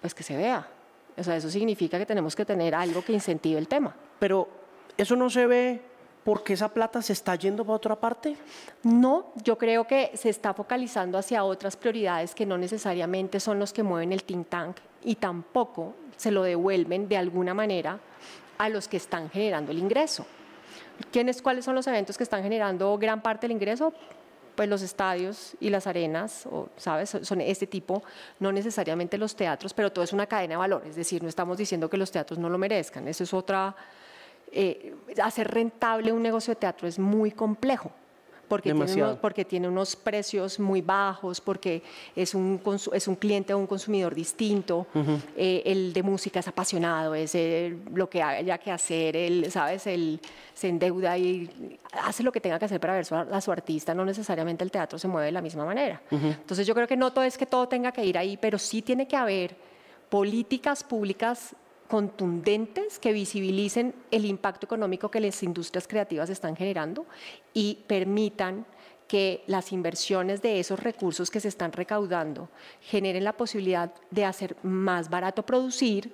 Pues 0.00 0.14
que 0.14 0.22
se 0.22 0.36
vea. 0.36 0.68
O 1.16 1.22
sea, 1.22 1.36
eso 1.36 1.50
significa 1.50 1.98
que 1.98 2.06
tenemos 2.06 2.36
que 2.36 2.44
tener 2.44 2.74
algo 2.74 3.02
que 3.02 3.12
incentive 3.12 3.58
el 3.58 3.68
tema. 3.68 3.94
Pero 4.18 4.48
eso 4.96 5.16
no 5.16 5.30
se 5.30 5.46
ve 5.46 5.82
porque 6.26 6.54
esa 6.54 6.68
plata 6.68 7.00
se 7.02 7.12
está 7.12 7.36
yendo 7.36 7.64
para 7.64 7.76
otra 7.76 7.94
parte? 7.94 8.36
No, 8.82 9.26
yo 9.44 9.56
creo 9.56 9.86
que 9.86 10.10
se 10.14 10.28
está 10.28 10.52
focalizando 10.52 11.18
hacia 11.18 11.44
otras 11.44 11.76
prioridades 11.76 12.34
que 12.34 12.44
no 12.44 12.58
necesariamente 12.58 13.38
son 13.38 13.60
los 13.60 13.72
que 13.72 13.84
mueven 13.84 14.12
el 14.12 14.24
think 14.24 14.48
tank 14.48 14.78
y 15.04 15.14
tampoco 15.14 15.94
se 16.16 16.32
lo 16.32 16.42
devuelven 16.42 17.08
de 17.08 17.16
alguna 17.16 17.54
manera 17.54 18.00
a 18.58 18.68
los 18.68 18.88
que 18.88 18.96
están 18.96 19.30
generando 19.30 19.70
el 19.70 19.78
ingreso. 19.78 20.26
¿Quiénes, 21.12 21.40
¿Cuáles 21.40 21.64
son 21.64 21.76
los 21.76 21.86
eventos 21.86 22.16
que 22.16 22.24
están 22.24 22.42
generando 22.42 22.98
gran 22.98 23.22
parte 23.22 23.46
del 23.46 23.52
ingreso? 23.52 23.92
Pues 24.56 24.68
los 24.68 24.82
estadios 24.82 25.54
y 25.60 25.70
las 25.70 25.86
arenas, 25.86 26.46
o, 26.46 26.68
¿sabes? 26.76 27.16
Son 27.22 27.40
este 27.40 27.66
tipo, 27.66 28.02
no 28.40 28.50
necesariamente 28.50 29.18
los 29.18 29.36
teatros, 29.36 29.72
pero 29.74 29.92
todo 29.92 30.04
es 30.04 30.12
una 30.12 30.26
cadena 30.26 30.54
de 30.54 30.56
valor. 30.56 30.82
Es 30.86 30.96
decir, 30.96 31.22
no 31.22 31.28
estamos 31.28 31.58
diciendo 31.58 31.88
que 31.88 31.96
los 31.96 32.10
teatros 32.10 32.38
no 32.38 32.48
lo 32.48 32.58
merezcan. 32.58 33.06
Eso 33.06 33.24
es 33.24 33.32
otra. 33.34 33.76
Eh, 34.50 34.94
hacer 35.22 35.48
rentable 35.48 36.10
un 36.12 36.22
negocio 36.22 36.54
de 36.54 36.60
teatro 36.60 36.88
es 36.88 36.98
muy 36.98 37.30
complejo 37.30 37.92
porque 38.48 38.72
tiene, 38.72 39.02
unos, 39.02 39.18
porque 39.18 39.44
tiene, 39.44 39.68
unos, 39.68 39.96
precios 39.96 40.58
muy 40.58 40.80
bajos, 40.80 41.40
porque 41.40 41.82
es 42.14 42.34
un, 42.34 42.60
es 42.92 43.08
un 43.08 43.16
cliente 43.16 43.52
o 43.54 43.58
un 43.58 43.66
consumidor 43.66 44.14
distinto. 44.14 44.86
Eh, 45.36 45.62
el 45.66 45.92
de 45.92 46.02
música 46.02 46.40
es 46.40 46.48
apasionado, 46.48 47.14
es 47.14 47.36
lo 47.92 48.08
que 48.08 48.22
haya 48.22 48.58
que 48.58 48.70
hacer, 48.70 49.16
él, 49.16 49.50
¿sabes? 49.50 49.86
Él 49.86 50.20
se 50.54 50.68
endeuda 50.68 51.18
y 51.18 51.78
hace 51.92 52.22
lo 52.22 52.32
que 52.32 52.40
tenga 52.40 52.58
que 52.58 52.64
hacer 52.64 52.80
para 52.80 52.94
ver 52.94 53.06
a 53.12 53.40
su 53.40 53.52
artista, 53.52 53.94
no 53.94 54.04
necesariamente 54.04 54.64
el 54.64 54.70
teatro 54.70 54.98
se 54.98 55.08
mueve 55.08 55.26
de 55.26 55.32
la 55.32 55.42
misma 55.42 55.64
manera. 55.64 56.00
Entonces 56.10 56.66
yo 56.66 56.74
creo 56.74 56.86
que 56.86 56.96
no 56.96 57.12
todo 57.12 57.24
es 57.24 57.36
que 57.36 57.46
todo 57.46 57.68
tenga 57.68 57.92
que 57.92 58.04
ir 58.04 58.16
ahí, 58.16 58.36
pero 58.36 58.58
sí 58.58 58.82
tiene 58.82 59.06
que 59.06 59.16
haber 59.16 59.56
políticas 60.08 60.84
públicas 60.84 61.54
contundentes 61.86 62.98
que 62.98 63.12
visibilicen 63.12 63.94
el 64.10 64.24
impacto 64.24 64.66
económico 64.66 65.10
que 65.10 65.20
las 65.20 65.42
industrias 65.42 65.88
creativas 65.88 66.30
están 66.30 66.56
generando 66.56 67.06
y 67.52 67.78
permitan 67.86 68.66
que 69.08 69.44
las 69.46 69.72
inversiones 69.72 70.42
de 70.42 70.58
esos 70.60 70.80
recursos 70.80 71.30
que 71.30 71.40
se 71.40 71.48
están 71.48 71.72
recaudando 71.72 72.48
generen 72.80 73.24
la 73.24 73.34
posibilidad 73.34 73.92
de 74.10 74.24
hacer 74.24 74.56
más 74.62 75.10
barato 75.10 75.44
producir 75.44 76.12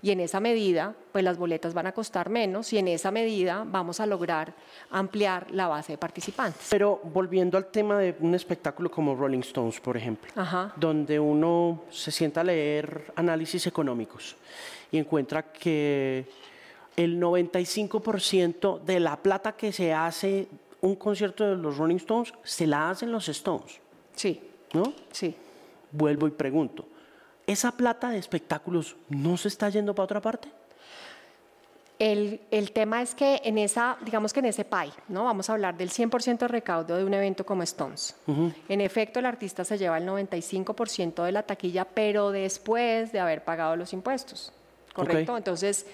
y 0.00 0.10
en 0.10 0.20
esa 0.20 0.40
medida 0.40 0.94
pues 1.12 1.22
las 1.24 1.36
boletas 1.36 1.74
van 1.74 1.86
a 1.86 1.92
costar 1.92 2.30
menos 2.30 2.72
y 2.72 2.78
en 2.78 2.88
esa 2.88 3.10
medida 3.10 3.64
vamos 3.66 4.00
a 4.00 4.06
lograr 4.06 4.54
ampliar 4.90 5.50
la 5.50 5.68
base 5.68 5.92
de 5.92 5.98
participantes. 5.98 6.68
Pero 6.70 7.00
volviendo 7.04 7.58
al 7.58 7.66
tema 7.66 7.98
de 7.98 8.16
un 8.20 8.34
espectáculo 8.34 8.90
como 8.90 9.14
Rolling 9.14 9.40
Stones, 9.40 9.80
por 9.80 9.96
ejemplo, 9.96 10.30
donde 10.76 11.20
uno 11.20 11.82
se 11.90 12.10
sienta 12.10 12.40
a 12.40 12.44
leer 12.44 13.12
análisis 13.16 13.66
económicos 13.66 14.36
y 14.92 14.98
encuentra 14.98 15.52
que 15.52 16.26
el 16.96 17.20
95% 17.20 18.80
de 18.82 19.00
la 19.00 19.16
plata 19.16 19.52
que 19.52 19.72
se 19.72 19.92
hace 19.92 20.46
un 20.82 20.96
concierto 20.96 21.48
de 21.48 21.56
los 21.56 21.78
Rolling 21.78 21.96
Stones 21.96 22.32
se 22.44 22.66
la 22.66 22.90
hacen 22.90 23.10
los 23.10 23.28
Stones. 23.28 23.80
Sí. 24.14 24.40
¿No? 24.74 24.92
Sí. 25.10 25.34
Vuelvo 25.90 26.26
y 26.26 26.30
pregunto, 26.30 26.86
¿esa 27.46 27.72
plata 27.72 28.10
de 28.10 28.18
espectáculos 28.18 28.96
no 29.08 29.36
se 29.36 29.48
está 29.48 29.68
yendo 29.70 29.94
para 29.94 30.04
otra 30.04 30.20
parte? 30.20 30.48
El, 31.98 32.40
el, 32.50 32.72
tema 32.72 33.00
es 33.00 33.14
que 33.14 33.40
en 33.44 33.58
esa, 33.58 33.96
digamos 34.04 34.32
que 34.32 34.40
en 34.40 34.46
ese 34.46 34.64
pie, 34.64 34.90
¿no? 35.06 35.24
Vamos 35.24 35.48
a 35.48 35.52
hablar 35.52 35.76
del 35.76 35.90
100% 35.90 36.38
de 36.38 36.48
recaudo 36.48 36.96
de 36.96 37.04
un 37.04 37.14
evento 37.14 37.46
como 37.46 37.62
Stones. 37.62 38.16
En 38.68 38.80
efecto, 38.80 39.20
el 39.20 39.26
artista 39.26 39.64
se 39.64 39.78
lleva 39.78 39.98
el 39.98 40.08
95% 40.08 41.22
de 41.22 41.30
la 41.30 41.44
taquilla, 41.44 41.84
pero 41.84 42.32
después 42.32 43.12
de 43.12 43.20
haber 43.20 43.44
pagado 43.44 43.76
los 43.76 43.92
impuestos. 43.92 44.52
¿Correcto? 44.92 45.36
Entonces, 45.36 45.86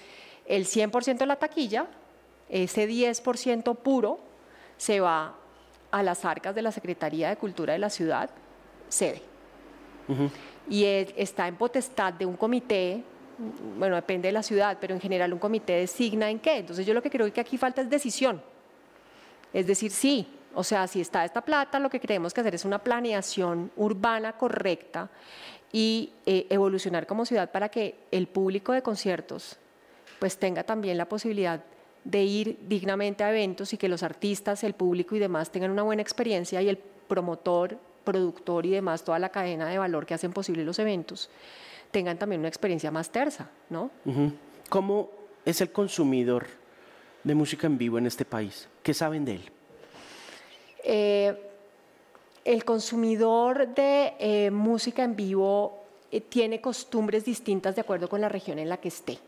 el 0.45 0.65
100% 0.65 1.17
de 1.17 1.25
la 1.25 1.35
taquilla, 1.35 1.87
ese 2.49 2.87
10% 2.87 3.75
puro, 3.77 4.19
se 4.77 4.99
va 4.99 5.35
a 5.91 6.03
las 6.03 6.25
arcas 6.25 6.55
de 6.55 6.61
la 6.61 6.71
Secretaría 6.71 7.29
de 7.29 7.37
Cultura 7.37 7.73
de 7.73 7.79
la 7.79 7.89
ciudad, 7.89 8.29
sede. 8.87 9.21
Y 10.69 10.85
está 10.85 11.47
en 11.47 11.55
potestad 11.55 12.13
de 12.13 12.25
un 12.25 12.35
comité, 12.35 13.03
bueno, 13.77 13.95
depende 13.95 14.27
de 14.27 14.31
la 14.31 14.43
ciudad, 14.43 14.77
pero 14.81 14.93
en 14.93 15.01
general 15.01 15.31
un 15.33 15.39
comité 15.39 15.73
designa 15.73 16.29
en 16.29 16.39
qué. 16.39 16.57
Entonces 16.57 16.85
yo 16.85 16.93
lo 16.93 17.01
que 17.01 17.09
creo 17.09 17.31
que 17.31 17.41
aquí 17.41 17.57
falta 17.57 17.81
es 17.81 17.89
decisión. 17.89 18.41
Es 19.53 19.65
decir, 19.65 19.91
sí, 19.91 20.27
o 20.53 20.63
sea, 20.63 20.87
si 20.87 21.01
está 21.01 21.25
esta 21.25 21.41
plata, 21.41 21.79
lo 21.79 21.89
que 21.89 21.99
queremos 21.99 22.33
que 22.33 22.41
hacer 22.41 22.55
es 22.55 22.65
una 22.65 22.79
planeación 22.79 23.71
urbana 23.75 24.33
correcta 24.33 25.09
y 25.71 26.11
eh, 26.25 26.47
evolucionar 26.49 27.05
como 27.05 27.25
ciudad 27.25 27.51
para 27.51 27.69
que 27.69 27.95
el 28.11 28.27
público 28.27 28.73
de 28.73 28.81
conciertos 28.81 29.57
pues 30.19 30.37
tenga 30.37 30.63
también 30.63 30.97
la 30.97 31.07
posibilidad 31.07 31.63
de 32.03 32.23
ir 32.23 32.57
dignamente 32.67 33.23
a 33.23 33.29
eventos 33.29 33.73
y 33.73 33.77
que 33.77 33.87
los 33.87 34.03
artistas, 34.03 34.63
el 34.63 34.73
público 34.73 35.15
y 35.15 35.19
demás 35.19 35.51
tengan 35.51 35.71
una 35.71 35.83
buena 35.83 36.01
experiencia 36.01 36.61
y 36.61 36.69
el 36.69 36.77
promotor, 36.77 37.77
productor 38.03 38.65
y 38.65 38.71
demás, 38.71 39.03
toda 39.03 39.19
la 39.19 39.29
cadena 39.29 39.67
de 39.67 39.77
valor 39.77 40.05
que 40.05 40.13
hacen 40.13 40.31
posible 40.31 40.63
los 40.63 40.79
eventos, 40.79 41.29
tengan 41.91 42.17
también 42.17 42.39
una 42.39 42.47
experiencia 42.47 42.91
más 42.91 43.11
tersa, 43.11 43.49
¿no? 43.69 43.91
¿Cómo 44.69 45.09
es 45.45 45.61
el 45.61 45.71
consumidor 45.71 46.47
de 47.23 47.35
música 47.35 47.67
en 47.67 47.77
vivo 47.77 47.97
en 47.97 48.05
este 48.05 48.25
país? 48.25 48.67
¿Qué 48.81 48.93
saben 48.93 49.25
de 49.25 49.35
él? 49.35 49.51
Eh, 50.83 51.48
el 52.49 52.65
consumidor 52.65 53.75
de 53.75 54.15
eh, 54.17 54.49
música 54.49 55.03
en 55.03 55.15
vivo 55.15 55.83
eh, 56.11 56.19
tiene 56.19 56.59
costumbres 56.59 57.23
distintas 57.23 57.75
de 57.75 57.81
acuerdo 57.81 58.09
con 58.09 58.21
la 58.21 58.27
región 58.27 58.57
en 58.57 58.69
la 58.69 58.77
que 58.77 58.87
esté. 58.87 59.19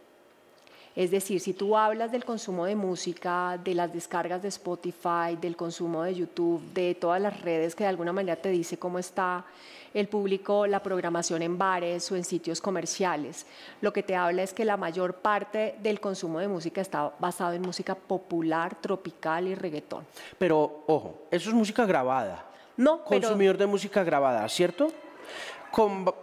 Es 0.96 1.12
decir, 1.12 1.40
si 1.40 1.54
tú 1.54 1.78
hablas 1.78 2.12
del 2.12 2.26
consumo 2.26 2.66
de 2.66 2.76
música, 2.76 3.60
de 3.64 3.76
las 3.76 3.94
descargas 3.94 4.42
de 4.42 4.48
Spotify, 4.48 5.38
del 5.40 5.56
consumo 5.56 6.02
de 6.02 6.16
YouTube, 6.16 6.64
de 6.74 6.96
todas 6.96 7.22
las 7.22 7.40
redes 7.42 7.76
que 7.76 7.84
de 7.84 7.92
alguna 7.92 8.12
manera 8.12 8.38
te 8.38 8.50
dice 8.50 8.80
cómo 8.80 8.98
está 8.98 9.46
el 9.94 10.08
público, 10.08 10.66
la 10.66 10.82
programación 10.82 11.44
en 11.44 11.60
bares 11.60 12.12
o 12.12 12.16
en 12.16 12.24
sitios 12.24 12.60
comerciales, 12.60 13.46
lo 13.82 13.94
que 13.94 14.02
te 14.02 14.16
habla 14.16 14.42
es 14.42 14.52
que 14.52 14.66
la 14.66 14.78
mayor 14.78 15.18
parte 15.18 15.76
del 15.84 16.00
consumo 16.00 16.40
de 16.40 16.48
música 16.48 16.82
está 16.82 17.14
basado 17.20 17.54
en 17.54 17.62
música 17.62 17.94
popular, 17.94 18.82
tropical 18.82 19.48
y 19.48 19.54
reggaetón. 19.54 20.08
Pero, 20.40 20.86
ojo, 20.88 21.28
eso 21.30 21.50
es 21.50 21.56
música 21.56 21.86
grabada. 21.86 22.48
No, 22.82 23.04
consumidor 23.04 23.58
de 23.60 23.67
música 23.67 24.04
grabada, 24.04 24.50
¿cierto? 24.50 24.91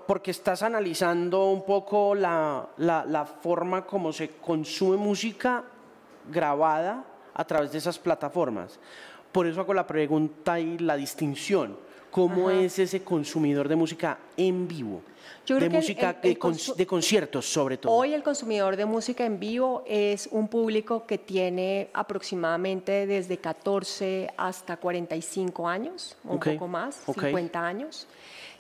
porque 0.07 0.33
estás 0.33 0.63
analizando 0.63 1.47
un 1.47 1.65
poco 1.65 2.17
la, 2.17 2.69
la, 2.77 3.25
forma 3.25 3.87
como 3.87 4.13
se 4.13 4.33
consume 4.33 4.97
música 4.97 5.65
grabada 6.31 7.05
a 7.33 7.45
través 7.45 7.71
de 7.73 7.79
esas 7.79 7.99
plataformas. 7.99 8.79
Por 9.31 9.47
eso 9.47 9.61
hago 9.61 9.73
la 9.73 9.87
pregunta 9.87 10.59
y 10.59 10.79
la 10.79 10.97
distinción. 10.97 11.79
¿Cómo 12.11 12.51
es 12.51 12.79
ese 12.79 13.03
consumidor 13.03 13.69
de 13.69 13.77
música 13.77 14.19
en 14.37 14.67
vivo? 14.67 15.03
de 15.47 15.71
música 15.71 16.13
de, 16.13 16.37
conciertos 16.87 17.47
sobre 17.47 17.79
todo. 17.79 17.93
Hoy 17.93 18.13
el 18.13 18.23
consumidor 18.23 18.77
de 18.77 18.85
música 18.85 19.25
en 19.25 19.41
vivo 19.41 19.83
es 19.87 20.29
un 20.31 20.49
público 20.49 21.07
que 21.07 21.17
tiene 21.17 21.89
aproximadamente 21.95 23.07
desde 23.07 23.39
14 23.39 24.29
hasta 24.37 24.77
45 24.77 25.67
años, 25.67 26.17
un 26.25 26.39
poco 26.39 26.69
más, 26.69 26.97
50 27.07 27.67
años 27.67 28.07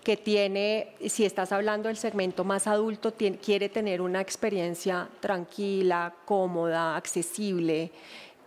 que 0.02 0.16
tiene, 0.16 0.94
si 1.06 1.26
estás 1.26 1.52
hablando 1.52 1.88
del 1.88 1.98
segmento 1.98 2.42
más 2.42 2.66
adulto, 2.66 3.12
quiere 3.44 3.68
tener 3.68 4.00
una 4.00 4.22
experiencia 4.22 5.06
tranquila, 5.20 6.14
cómoda, 6.24 6.96
accesible, 6.96 7.90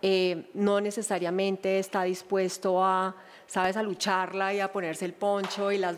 eh, 0.01 0.49
no 0.55 0.81
necesariamente 0.81 1.77
está 1.77 2.01
dispuesto 2.03 2.83
a, 2.83 3.15
sabes, 3.51 3.75
a 3.75 3.83
lucharla 3.83 4.53
y 4.53 4.61
a 4.61 4.71
ponerse 4.71 5.03
el 5.03 5.11
poncho 5.11 5.73
y 5.73 5.77
las, 5.77 5.97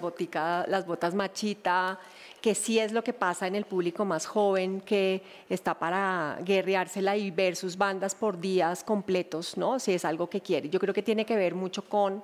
las 0.67 0.87
botas 0.87 1.13
machita 1.13 1.99
que 2.41 2.55
sí 2.55 2.79
es 2.79 2.91
lo 2.91 3.03
que 3.03 3.13
pasa 3.13 3.45
en 3.45 3.53
el 3.53 3.65
público 3.65 4.05
más 4.05 4.25
joven 4.25 4.81
que 4.81 5.21
está 5.47 5.77
para 5.77 6.39
guerreársela 6.43 7.15
y 7.15 7.29
ver 7.29 7.55
sus 7.55 7.77
bandas 7.77 8.15
por 8.15 8.39
días 8.39 8.83
completos, 8.83 9.55
¿no? 9.55 9.79
Si 9.79 9.93
es 9.93 10.03
algo 10.03 10.27
que 10.27 10.41
quiere. 10.41 10.67
Yo 10.67 10.79
creo 10.79 10.95
que 10.95 11.03
tiene 11.03 11.25
que 11.25 11.35
ver 11.35 11.53
mucho 11.53 11.87
con 11.87 12.23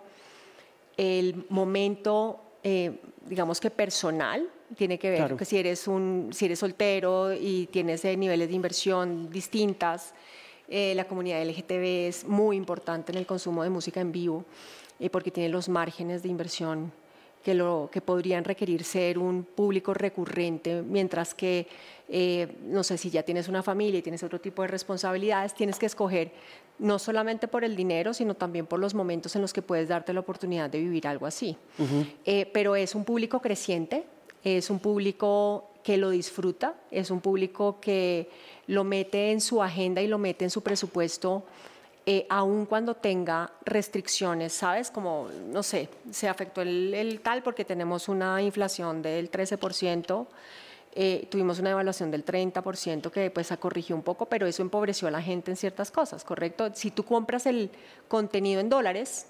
el 0.97 1.45
momento, 1.49 2.39
eh, 2.63 2.99
digamos 3.27 3.59
que 3.59 3.69
personal, 3.69 4.49
tiene 4.75 4.97
que 4.97 5.11
ver 5.11 5.35
que 5.35 5.45
si 5.45 5.57
eres, 5.57 5.87
un, 5.87 6.31
si 6.33 6.45
eres 6.45 6.57
soltero 6.57 7.31
y 7.33 7.67
tienes 7.67 8.03
eh, 8.03 8.17
niveles 8.17 8.49
de 8.49 8.55
inversión 8.55 9.29
distintas, 9.29 10.13
eh, 10.67 10.93
la 10.95 11.05
comunidad 11.05 11.41
LGTB 11.45 12.07
es 12.07 12.25
muy 12.25 12.57
importante 12.57 13.11
en 13.11 13.19
el 13.19 13.27
consumo 13.27 13.63
de 13.63 13.69
música 13.69 14.01
en 14.01 14.11
vivo 14.11 14.43
porque 15.07 15.31
tiene 15.31 15.49
los 15.49 15.69
márgenes 15.69 16.23
de 16.23 16.29
inversión 16.29 16.91
que, 17.43 17.53
lo, 17.53 17.89
que 17.91 18.01
podrían 18.01 18.43
requerir 18.43 18.83
ser 18.83 19.17
un 19.17 19.43
público 19.43 19.93
recurrente, 19.93 20.81
mientras 20.81 21.33
que, 21.33 21.67
no 22.65 22.83
sé, 22.83 22.97
si 22.97 23.09
ya 23.09 23.23
tienes 23.23 23.47
una 23.47 23.63
familia 23.63 23.99
y 23.99 24.01
tienes 24.01 24.23
otro 24.23 24.41
tipo 24.41 24.61
de 24.61 24.67
responsabilidades, 24.67 25.53
tienes 25.53 25.79
que 25.79 25.85
escoger 25.85 26.31
no 26.79 26.97
solamente 26.97 27.47
por 27.47 27.63
el 27.63 27.75
dinero, 27.75 28.13
sino 28.13 28.33
también 28.33 28.65
por 28.65 28.79
los 28.79 28.93
momentos 28.93 29.35
en 29.35 29.41
los 29.41 29.53
que 29.53 29.61
puedes 29.61 29.89
darte 29.89 30.13
la 30.13 30.21
oportunidad 30.21 30.69
de 30.69 30.79
vivir 30.79 31.07
algo 31.07 31.25
así. 31.25 31.57
Eh, 32.25 32.49
pero 32.53 32.75
es 32.75 32.95
un 32.95 33.03
público 33.03 33.41
creciente, 33.41 34.05
es 34.43 34.69
un 34.69 34.79
público 34.79 35.69
que 35.83 35.97
lo 35.97 36.09
disfruta, 36.09 36.75
es 36.91 37.11
un 37.11 37.19
público 37.19 37.79
que 37.81 38.29
lo 38.67 38.83
mete 38.83 39.31
en 39.31 39.41
su 39.41 39.61
agenda 39.61 40.01
y 40.01 40.07
lo 40.07 40.17
mete 40.17 40.45
en 40.45 40.51
su 40.51 40.61
presupuesto, 40.61 41.43
eh, 42.11 42.25
aun 42.27 42.65
cuando 42.65 42.95
tenga 42.95 43.51
restricciones, 43.63 44.51
¿sabes? 44.53 44.89
Como, 44.89 45.27
no 45.45 45.61
sé, 45.61 45.89
se 46.09 46.27
afectó 46.27 46.63
el, 46.63 47.21
tal 47.23 47.43
porque 47.43 47.63
tenemos 47.63 48.09
una 48.09 48.41
inflación 48.41 49.03
del 49.03 49.29
13%. 49.29 50.25
Eh, 50.95 51.27
tuvimos 51.29 51.59
una 51.59 51.69
evaluación 51.69 52.09
del 52.09 52.25
30% 52.25 53.11
que 53.11 53.29
pues 53.29 53.53
corrigió 53.59 53.95
un 53.95 54.01
poco, 54.01 54.25
pero 54.25 54.47
eso 54.47 54.63
empobreció 54.63 55.07
a 55.07 55.11
la 55.11 55.21
gente 55.21 55.51
en 55.51 55.57
ciertas 55.57 55.91
cosas, 55.91 56.23
¿correcto? 56.23 56.71
Si 56.73 56.89
tú 56.89 57.05
compras 57.05 57.45
el 57.45 57.69
contenido 58.07 58.59
en 58.59 58.69
dólares, 58.69 59.27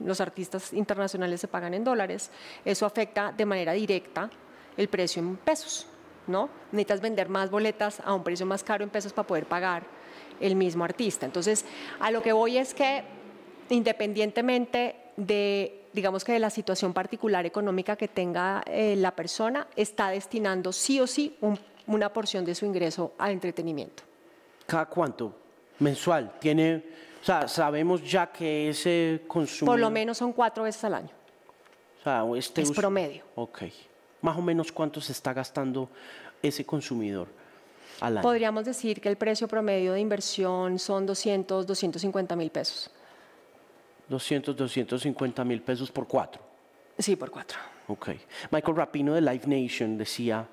los 0.00 0.20
artistas 0.20 0.72
internacionales 0.72 1.40
se 1.40 1.46
pagan 1.46 1.72
en 1.72 1.84
dólares, 1.84 2.32
eso 2.64 2.84
afecta 2.84 3.30
de 3.30 3.46
manera 3.46 3.74
directa 3.74 4.28
el 4.76 4.88
precio 4.88 5.22
en 5.22 5.36
pesos, 5.36 5.86
¿no? 6.26 6.50
Necesitas 6.72 7.00
vender 7.00 7.28
más 7.28 7.48
boletas 7.48 8.02
a 8.04 8.12
un 8.12 8.24
precio 8.24 8.44
más 8.44 8.64
caro 8.64 8.82
en 8.82 8.90
pesos 8.90 9.12
para 9.12 9.28
poder 9.28 9.46
pagar 9.46 9.97
el 10.40 10.56
mismo 10.56 10.84
artista. 10.84 11.26
Entonces, 11.26 11.64
a 12.00 12.10
lo 12.10 12.22
que 12.22 12.32
voy 12.32 12.58
es 12.58 12.74
que 12.74 13.02
independientemente 13.70 14.96
de 15.16 15.78
digamos 15.92 16.24
que 16.24 16.32
de 16.32 16.38
la 16.38 16.50
situación 16.50 16.92
particular 16.92 17.46
económica 17.46 17.96
que 17.96 18.08
tenga 18.08 18.62
eh, 18.66 18.94
la 18.96 19.12
persona, 19.12 19.66
está 19.76 20.10
destinando 20.10 20.72
sí 20.72 21.00
o 21.00 21.06
sí 21.06 21.36
una 21.86 22.12
porción 22.12 22.44
de 22.44 22.54
su 22.54 22.66
ingreso 22.66 23.14
al 23.18 23.32
entretenimiento. 23.32 24.02
¿Cada 24.66 24.86
cuánto? 24.86 25.34
¿Mensual? 25.78 26.38
¿Tiene, 26.38 26.84
o 27.20 27.24
sea, 27.24 27.48
sabemos 27.48 28.08
ya 28.08 28.30
que 28.30 28.68
ese 28.68 29.22
consumo... 29.26 29.72
Por 29.72 29.80
lo 29.80 29.90
menos 29.90 30.18
son 30.18 30.32
cuatro 30.32 30.64
veces 30.64 30.84
al 30.84 30.94
año. 30.94 31.10
O 32.00 32.02
sea, 32.04 32.24
este 32.36 32.62
es 32.62 32.70
promedio. 32.70 33.24
Ok. 33.34 33.62
Más 34.20 34.36
o 34.36 34.42
menos 34.42 34.70
cuánto 34.70 35.00
se 35.00 35.12
está 35.12 35.32
gastando 35.32 35.88
ese 36.42 36.64
consumidor 36.64 37.28
al 38.00 38.18
año. 38.18 38.22
Podríamos 38.22 38.64
decir 38.64 39.00
que 39.00 39.08
el 39.08 39.16
precio 39.16 39.48
promedio 39.48 39.92
de 39.92 40.00
inversión 40.00 40.78
son 40.78 41.06
200, 41.06 41.66
250 41.66 42.36
mil 42.36 42.50
pesos. 42.50 42.90
200, 44.08 44.56
250 44.56 45.44
mil 45.44 45.62
pesos 45.62 45.90
por 45.90 46.06
cuatro. 46.06 46.42
Sí, 46.98 47.16
por 47.16 47.30
cuatro. 47.30 47.58
Ok. 47.88 48.10
Michael 48.50 48.76
Rapino 48.76 49.14
de 49.14 49.20
Live 49.20 49.42
Nation 49.46 49.98
decía 49.98 50.46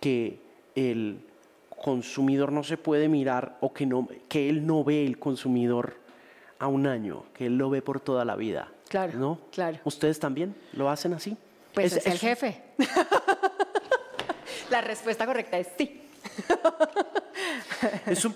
que 0.00 0.40
el 0.74 1.24
consumidor 1.82 2.52
no 2.52 2.62
se 2.62 2.76
puede 2.76 3.08
mirar 3.08 3.56
o 3.60 3.72
que, 3.72 3.86
no, 3.86 4.08
que 4.28 4.48
él 4.48 4.66
no 4.66 4.84
ve 4.84 5.06
el 5.06 5.18
consumidor 5.18 5.96
a 6.58 6.66
un 6.66 6.86
año, 6.86 7.24
que 7.34 7.46
él 7.46 7.56
lo 7.56 7.70
ve 7.70 7.80
por 7.80 8.00
toda 8.00 8.24
la 8.24 8.36
vida. 8.36 8.68
Claro, 8.88 9.18
¿no? 9.18 9.40
claro. 9.50 9.78
¿Ustedes 9.84 10.18
también 10.18 10.54
lo 10.72 10.90
hacen 10.90 11.14
así? 11.14 11.36
Pues 11.72 11.96
es, 11.96 12.06
el 12.06 12.18
jefe. 12.18 12.60
la 14.70 14.80
respuesta 14.80 15.24
correcta 15.24 15.58
es 15.58 15.68
sí. 15.78 16.02
Es 18.06 18.24
un 18.24 18.34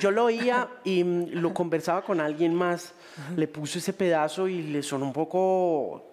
yo, 0.00 0.10
lo 0.10 0.26
oía 0.26 0.68
y 0.84 1.02
mm, 1.02 1.30
lo 1.32 1.52
conversaba 1.52 2.02
con 2.02 2.20
alguien 2.20 2.54
más, 2.54 2.92
le 3.36 3.48
puse 3.48 3.78
ese 3.78 3.92
pedazo 3.92 4.48
y 4.48 4.62
le 4.62 4.82
sonó 4.82 5.06
un 5.06 5.12
poco... 5.12 6.04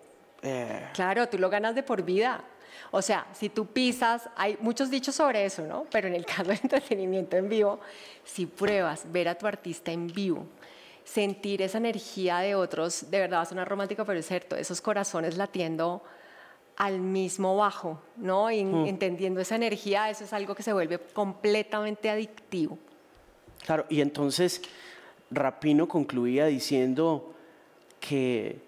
Eh, 0.41 0.89
claro, 0.93 1.27
tú 1.27 1.38
lo 1.38 1.49
ganas 1.49 1.75
de 1.75 1.83
por 1.83 2.03
vida. 2.03 2.43
O 2.91 3.01
sea, 3.01 3.27
si 3.33 3.49
tú 3.49 3.67
pisas, 3.67 4.29
hay 4.36 4.57
muchos 4.62 4.89
dichos 4.89 5.15
sobre 5.15 5.45
eso, 5.45 5.63
¿no? 5.63 5.86
Pero 5.91 6.07
en 6.07 6.15
el 6.15 6.25
caso 6.36 6.45
de 6.45 6.60
entretenimiento 6.62 7.38
en 7.38 7.49
vivo, 7.49 7.79
si 8.23 8.45
pruebas 8.45 9.12
ver 9.12 9.29
a 9.29 9.36
tu 9.36 9.47
artista 9.47 9.91
en 9.91 10.07
vivo, 10.07 10.45
sentir 11.03 11.62
esa 11.62 11.77
energía 11.77 12.39
de 12.39 12.55
otros, 12.55 13.10
de 13.10 13.19
verdad 13.19 13.38
va 13.38 13.41
a 13.43 13.45
sonar 13.45 13.67
romántico, 13.67 14.05
pero 14.05 14.19
es 14.19 14.27
cierto, 14.27 14.55
esos 14.55 14.81
corazones 14.81 15.38
latiendo 15.38 16.03
al 16.77 16.99
mismo 16.99 17.57
bajo, 17.57 17.99
¿no? 18.17 18.49
Y, 18.51 18.63
mm. 18.63 18.85
Entendiendo 18.85 19.41
esa 19.41 19.55
energía, 19.55 20.09
eso 20.09 20.23
es 20.23 20.33
algo 20.33 20.55
que 20.55 20.63
se 20.63 20.71
vuelve 20.71 20.99
completamente 20.99 22.09
adictivo. 22.09 22.77
Claro, 23.65 23.85
y 23.89 24.01
entonces 24.01 24.61
Rapino 25.31 25.87
concluía 25.87 26.45
diciendo 26.45 27.33
que 27.99 28.59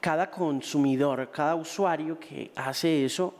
cada 0.00 0.30
consumidor, 0.30 1.30
cada 1.30 1.56
usuario 1.56 2.18
que 2.18 2.50
hace 2.54 3.04
eso, 3.04 3.34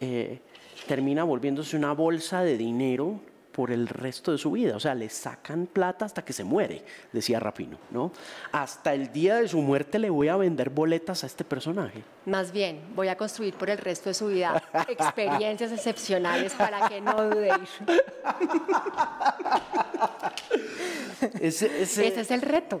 eh, 0.00 0.38
termina 0.86 1.24
volviéndose 1.24 1.76
una 1.76 1.92
bolsa 1.92 2.42
de 2.42 2.56
dinero 2.56 3.20
por 3.58 3.72
el 3.72 3.88
resto 3.88 4.30
de 4.30 4.38
su 4.38 4.52
vida. 4.52 4.76
O 4.76 4.78
sea, 4.78 4.94
le 4.94 5.08
sacan 5.08 5.66
plata 5.66 6.04
hasta 6.04 6.24
que 6.24 6.32
se 6.32 6.44
muere, 6.44 6.84
decía 7.12 7.40
Rapino, 7.40 7.76
¿no? 7.90 8.12
Hasta 8.52 8.94
el 8.94 9.10
día 9.10 9.34
de 9.38 9.48
su 9.48 9.60
muerte 9.60 9.98
le 9.98 10.10
voy 10.10 10.28
a 10.28 10.36
vender 10.36 10.70
boletas 10.70 11.24
a 11.24 11.26
este 11.26 11.42
personaje. 11.42 12.04
Más 12.24 12.52
bien, 12.52 12.80
voy 12.94 13.08
a 13.08 13.16
construir 13.16 13.54
por 13.54 13.68
el 13.68 13.78
resto 13.78 14.10
de 14.10 14.14
su 14.14 14.28
vida 14.28 14.62
experiencias 14.88 15.72
excepcionales 15.72 16.54
para 16.54 16.88
que 16.88 17.00
no 17.00 17.30
dude 17.30 17.50
ese, 21.40 21.82
es 21.82 22.30
el 22.30 22.42
reto. 22.42 22.80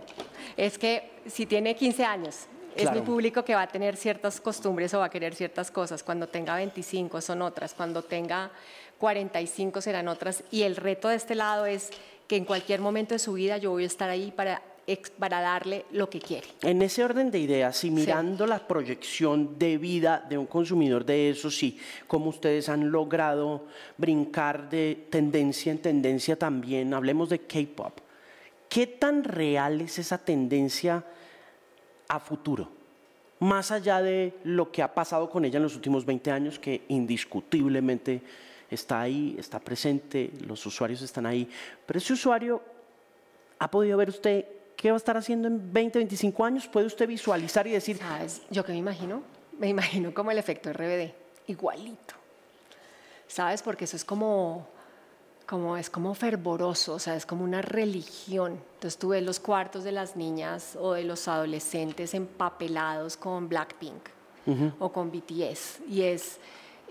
Es 0.56 0.78
que 0.78 1.10
si 1.26 1.44
tiene 1.44 1.74
15 1.74 2.04
años 2.04 2.46
es 2.76 2.92
mi 2.92 3.00
público 3.00 3.44
que 3.44 3.54
va 3.54 3.62
a 3.62 3.68
tener 3.68 3.96
ciertas 3.96 4.40
costumbres 4.40 4.92
o 4.94 5.00
va 5.00 5.06
a 5.06 5.10
querer 5.10 5.34
ciertas 5.34 5.70
cosas. 5.70 6.02
Cuando 6.02 6.28
tenga 6.28 6.56
25 6.56 7.20
son 7.20 7.42
otras. 7.42 7.74
Cuando 7.74 8.02
tenga 8.02 8.50
45 8.98 9.80
serán 9.80 10.08
otras. 10.08 10.44
Y 10.50 10.62
el 10.62 10.76
reto 10.76 11.08
de 11.08 11.16
este 11.16 11.34
lado 11.34 11.66
es 11.66 11.90
que 12.26 12.36
en 12.36 12.44
cualquier 12.44 12.80
momento 12.80 13.14
de 13.14 13.18
su 13.18 13.32
vida 13.32 13.56
yo 13.56 13.70
voy 13.70 13.84
a 13.84 13.86
estar 13.86 14.10
ahí 14.10 14.30
para, 14.30 14.62
para 15.18 15.40
darle 15.40 15.86
lo 15.92 16.10
que 16.10 16.20
quiere. 16.20 16.46
En 16.62 16.82
ese 16.82 17.02
orden 17.02 17.30
de 17.30 17.38
ideas, 17.38 17.82
y 17.84 17.90
mirando 17.90 18.46
la 18.46 18.66
proyección 18.66 19.58
de 19.58 19.78
vida 19.78 20.24
de 20.28 20.36
un 20.36 20.46
consumidor 20.46 21.04
de 21.04 21.30
eso, 21.30 21.50
sí, 21.50 21.80
como 22.06 22.28
ustedes 22.28 22.68
han 22.68 22.90
logrado 22.90 23.66
brincar 23.96 24.68
de 24.68 25.06
tendencia 25.10 25.72
en 25.72 25.78
tendencia 25.78 26.36
también, 26.36 26.92
hablemos 26.92 27.30
de 27.30 27.40
K-Pop. 27.40 28.00
¿Qué 28.68 28.86
tan 28.86 29.24
real 29.24 29.80
es 29.80 29.98
esa 29.98 30.18
tendencia 30.18 31.02
a 32.08 32.18
futuro? 32.20 32.68
Más 33.40 33.70
allá 33.70 34.02
de 34.02 34.34
lo 34.44 34.72
que 34.72 34.82
ha 34.82 34.92
pasado 34.92 35.30
con 35.30 35.44
ella 35.44 35.58
en 35.58 35.62
los 35.62 35.76
últimos 35.76 36.04
20 36.04 36.30
años, 36.30 36.58
que 36.58 36.82
indiscutiblemente 36.88 38.22
está 38.70 39.00
ahí, 39.00 39.36
está 39.38 39.60
presente, 39.60 40.32
los 40.46 40.64
usuarios 40.66 41.02
están 41.02 41.26
ahí, 41.26 41.48
pero 41.86 41.98
ese 41.98 42.12
usuario 42.12 42.60
ha 43.58 43.70
podido 43.70 43.96
ver 43.96 44.08
usted 44.08 44.44
qué 44.76 44.90
va 44.90 44.96
a 44.96 44.98
estar 44.98 45.16
haciendo 45.16 45.48
en 45.48 45.72
20, 45.72 45.98
25 45.98 46.44
años, 46.44 46.68
puede 46.68 46.86
usted 46.86 47.08
visualizar 47.08 47.66
y 47.66 47.72
decir... 47.72 47.98
¿Sabes? 47.98 48.42
Yo 48.50 48.64
que 48.64 48.72
me 48.72 48.78
imagino, 48.78 49.22
me 49.58 49.68
imagino 49.68 50.14
como 50.14 50.30
el 50.30 50.38
efecto 50.38 50.72
RBD, 50.72 51.12
igualito. 51.48 52.14
¿Sabes? 53.26 53.62
Porque 53.62 53.84
eso 53.84 53.96
es 53.96 54.04
como, 54.04 54.68
como, 55.48 55.76
es 55.76 55.88
como 55.88 56.14
fervoroso, 56.14 56.94
o 56.94 56.98
sea, 56.98 57.16
es 57.16 57.24
como 57.24 57.42
una 57.42 57.62
religión. 57.62 58.60
Entonces 58.74 58.98
tú 58.98 59.08
ves 59.08 59.22
los 59.22 59.40
cuartos 59.40 59.82
de 59.82 59.92
las 59.92 60.14
niñas 60.14 60.76
o 60.78 60.92
de 60.92 61.04
los 61.04 61.26
adolescentes 61.26 62.14
empapelados 62.14 63.16
con 63.16 63.48
Blackpink 63.48 64.02
o 64.78 64.90
con 64.90 65.10
BTS 65.10 65.80
y 65.90 66.02
es 66.02 66.38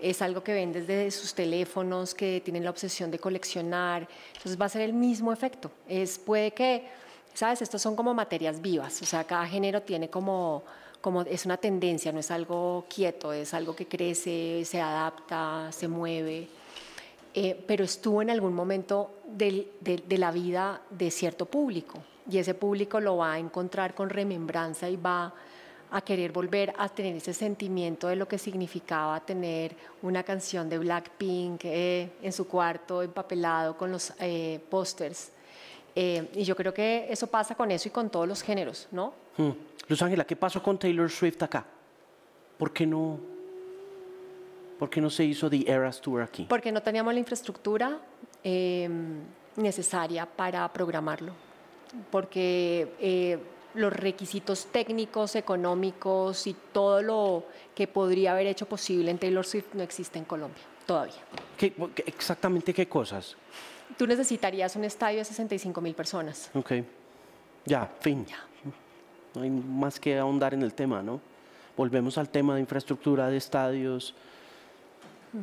es 0.00 0.22
algo 0.22 0.42
que 0.42 0.52
ven 0.52 0.72
desde 0.72 1.10
sus 1.10 1.34
teléfonos, 1.34 2.14
que 2.14 2.40
tienen 2.44 2.64
la 2.64 2.70
obsesión 2.70 3.10
de 3.10 3.18
coleccionar, 3.18 4.06
entonces 4.28 4.60
va 4.60 4.66
a 4.66 4.68
ser 4.68 4.82
el 4.82 4.92
mismo 4.92 5.32
efecto. 5.32 5.70
Es, 5.88 6.18
puede 6.18 6.52
que, 6.52 6.86
¿sabes? 7.34 7.62
Estos 7.62 7.82
son 7.82 7.96
como 7.96 8.14
materias 8.14 8.60
vivas, 8.60 9.02
o 9.02 9.04
sea, 9.04 9.24
cada 9.24 9.46
género 9.46 9.82
tiene 9.82 10.08
como, 10.08 10.62
como, 11.00 11.22
es 11.22 11.44
una 11.46 11.56
tendencia, 11.56 12.12
no 12.12 12.20
es 12.20 12.30
algo 12.30 12.84
quieto, 12.88 13.32
es 13.32 13.52
algo 13.54 13.74
que 13.74 13.86
crece, 13.86 14.64
se 14.64 14.80
adapta, 14.80 15.70
se 15.72 15.88
mueve. 15.88 16.48
Eh, 17.40 17.54
pero 17.68 17.84
estuvo 17.84 18.20
en 18.20 18.30
algún 18.30 18.52
momento 18.52 19.20
de, 19.28 19.68
la 20.08 20.32
vida 20.32 20.82
de 20.90 21.08
cierto 21.08 21.46
público 21.46 22.02
y 22.28 22.38
ese 22.38 22.54
público 22.54 22.98
lo 22.98 23.18
va 23.18 23.34
a 23.34 23.38
encontrar 23.38 23.94
con 23.94 24.10
remembranza 24.10 24.88
y 24.88 24.96
va 24.96 25.32
a 25.92 26.00
querer 26.00 26.32
volver 26.32 26.74
a 26.76 26.88
tener 26.88 27.14
ese 27.14 27.32
sentimiento 27.32 28.08
de 28.08 28.16
lo 28.16 28.26
que 28.26 28.38
significaba 28.38 29.20
tener 29.20 29.76
una 30.02 30.24
canción 30.24 30.68
de 30.68 30.78
Blackpink 30.78 31.60
eh, 31.66 32.10
en 32.22 32.32
su 32.32 32.48
cuarto 32.48 33.04
empapelado 33.04 33.76
con 33.76 33.92
los 33.92 34.12
eh, 34.18 34.58
pósters. 34.68 35.30
Eh, 35.94 36.30
y 36.34 36.42
yo 36.42 36.56
creo 36.56 36.74
que 36.74 37.06
eso 37.08 37.28
pasa 37.28 37.54
con 37.54 37.70
eso 37.70 37.86
y 37.86 37.92
con 37.92 38.10
todos 38.10 38.26
los 38.26 38.42
géneros, 38.42 38.88
¿no? 38.90 39.14
Hmm. 39.36 39.52
Luz 39.86 40.02
Ángela, 40.02 40.24
¿qué 40.24 40.34
pasó 40.34 40.60
con 40.60 40.76
Taylor 40.76 41.08
Swift 41.08 41.40
acá? 41.40 41.64
¿Por 42.58 42.72
qué 42.72 42.84
no, 42.84 43.37
por 44.78 44.88
qué 44.90 45.00
no 45.00 45.10
se 45.10 45.24
hizo 45.24 45.50
The 45.50 45.64
Eras 45.70 46.00
Tour 46.00 46.22
aquí? 46.22 46.46
Porque 46.48 46.70
no 46.72 46.82
teníamos 46.82 47.12
la 47.12 47.20
infraestructura 47.20 47.98
em, 48.44 49.20
necesaria 49.56 50.26
para 50.26 50.70
programarlo. 50.72 51.32
Porque 52.10 52.94
eh, 53.00 53.38
los 53.74 53.92
requisitos 53.92 54.66
técnicos, 54.66 55.34
económicos 55.36 56.46
y 56.46 56.54
todo 56.72 57.02
lo 57.02 57.44
que 57.74 57.86
podría 57.86 58.32
haber 58.32 58.46
hecho 58.46 58.66
posible 58.66 59.10
en 59.10 59.18
Taylor 59.18 59.44
Swift 59.44 59.74
no 59.74 59.82
existe 59.82 60.18
en 60.18 60.24
Colombia 60.24 60.62
todavía. 60.86 61.14
¿Qué- 61.56 61.74
exactamente 62.06 62.72
qué 62.72 62.88
cosas? 62.88 63.36
Tú 63.96 64.06
necesitarías 64.06 64.74
un 64.76 64.84
estadio 64.84 65.18
de 65.18 65.24
65 65.24 65.80
mil 65.80 65.94
personas. 65.94 66.50
Ok. 66.54 66.72
Ya, 67.66 67.90
fin. 68.00 68.26
No 69.34 69.42
hay 69.42 69.50
más 69.50 70.00
que 70.00 70.18
ahondar 70.18 70.54
en 70.54 70.62
el 70.62 70.72
tema, 70.72 71.02
¿no? 71.02 71.20
Volvemos 71.76 72.16
al 72.18 72.28
tema 72.30 72.54
de 72.54 72.60
infraestructura, 72.60 73.28
de 73.28 73.36
estadios. 73.36 74.14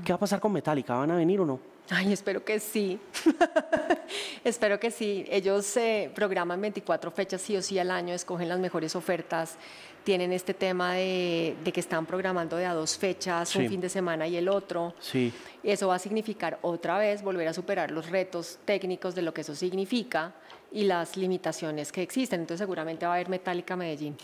¿Qué 0.04 0.12
va 0.12 0.16
a 0.16 0.20
pasar 0.20 0.40
con 0.40 0.52
Metallica? 0.52 0.96
¿Van 0.96 1.12
a 1.12 1.16
venir 1.16 1.40
o 1.40 1.46
no? 1.46 1.60
Ay, 1.90 2.12
espero 2.14 2.44
que 2.44 2.60
sí. 2.60 3.00
espero 4.44 4.80
que 4.80 4.90
sí. 4.92 5.26
Ellos 5.30 5.78
eh, 5.78 6.12
programan 6.16 6.60
24 6.60 7.12
fechas 7.12 7.42
sí 7.42 7.56
o 7.56 7.62
sí 7.62 7.78
al 7.78 7.92
año, 7.92 8.14
escogen 8.14 8.50
las 8.50 8.60
mejores 8.60 8.96
ofertas. 8.96 9.56
Tienen 10.04 10.34
este 10.34 10.54
tema 10.54 10.94
de, 10.94 11.56
de 11.64 11.72
que 11.72 11.80
están 11.80 12.06
programando 12.06 12.58
de 12.58 12.66
a 12.66 12.74
dos 12.74 12.98
fechas, 12.98 13.50
Sí. 13.50 13.60
un 13.60 13.70
fin 13.70 13.82
de 13.82 13.90
semana 13.90 14.28
y 14.28 14.36
el 14.38 14.50
otro. 14.50 14.94
Sí. 15.00 15.32
Eso 15.64 15.88
va 15.88 15.96
a 15.96 16.00
significar 16.00 16.58
otra 16.64 16.98
vez 16.98 17.22
volver 17.24 17.48
a 17.48 17.54
superar 17.54 17.92
los 17.92 18.10
retos 18.10 18.58
técnicos 18.66 19.14
de 19.16 19.22
lo 19.24 19.34
que 19.34 19.42
eso 19.42 19.56
significa 19.56 20.34
y 20.72 20.84
las 20.86 21.18
limitaciones 21.18 21.92
que 21.92 22.02
existen. 22.02 22.42
Entonces 22.42 22.64
seguramente 22.64 23.06
va 23.06 23.14
a 23.14 23.16
haber 23.16 23.30
Metallica 23.30 23.76
Medellín. 23.76 24.16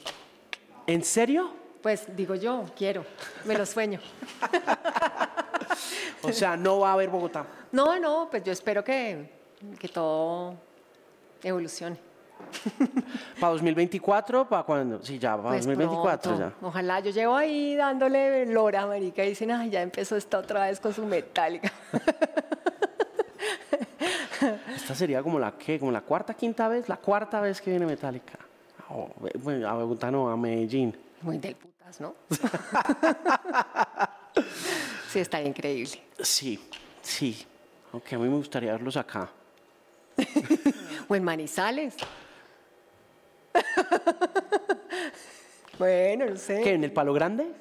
¿En 0.88 1.04
serio? 1.04 1.52
Pues 1.82 2.06
digo 2.15 2.36
yo, 2.36 2.65
quiero, 2.78 3.06
me 3.45 3.56
lo 3.58 3.65
sueño. 3.65 4.00
O 6.23 6.31
sea, 6.31 6.55
no 6.57 6.79
va 6.79 6.89
a 6.89 6.93
haber 6.93 7.10
Bogotá. 7.10 7.45
No, 7.71 7.97
no, 7.99 8.27
pues 8.29 8.43
yo 8.43 8.51
espero 8.51 8.84
que, 8.84 9.31
que 9.79 9.88
todo 9.88 10.55
evolucione. 11.41 11.97
¿Para 13.39 13.53
2024? 13.53 14.49
¿Para 14.49 14.63
cuándo? 14.63 15.01
Sí, 15.01 15.17
ya, 15.17 15.38
para 15.38 15.49
Pues 15.49 15.65
2024 15.65 16.36
pronto. 16.36 16.55
ya. 16.60 16.67
Ojalá, 16.67 16.99
yo 16.99 17.12
llevo 17.12 17.36
ahí 17.36 17.75
dándole 17.75 18.45
lora, 18.47 18.86
marica, 18.86 19.23
y 19.23 19.29
dicen, 19.29 19.51
ay, 19.51 19.69
ya 19.69 19.81
empezó 19.81 20.17
esta 20.17 20.39
otra 20.39 20.65
vez 20.65 20.81
con 20.81 20.93
su 20.93 21.05
metálica. 21.05 21.71
Esta 24.75 24.95
sería 24.95 25.21
como 25.21 25.38
la 25.39 25.51
¿qué? 25.57 25.79
como 25.79 25.91
la 25.91 26.01
cuarta, 26.01 26.34
quinta 26.34 26.67
vez, 26.67 26.89
la 26.89 26.97
cuarta 26.97 27.39
vez 27.41 27.62
que 27.62 27.69
viene 27.69 27.86
Metallica. 27.86 28.39
Oh, 28.89 29.10
bueno, 29.39 29.69
a 29.69 29.73
Bogotá 29.75 30.10
no, 30.12 30.29
a 30.29 30.36
Medellín. 30.36 30.97
Muy 31.21 31.38
del 31.38 31.55
putas, 31.55 32.01
¿no? 32.01 32.15
sí, 35.10 35.19
está 35.19 35.41
increíble. 35.41 36.01
Sí, 36.21 36.60
sí. 37.01 37.45
Aunque 37.91 38.15
a 38.15 38.19
mí 38.19 38.27
me 38.27 38.36
gustaría 38.36 38.71
verlos 38.71 38.97
acá. 38.97 39.29
O 41.07 41.15
en 41.15 41.23
Manizales. 41.23 41.95
bueno, 45.79 46.29
no 46.29 46.38
sé. 46.38 46.62
¿Qué? 46.62 46.73
¿En 46.73 46.86
el 46.86 46.93
Palo 46.93 47.13
Grande? 47.13 47.51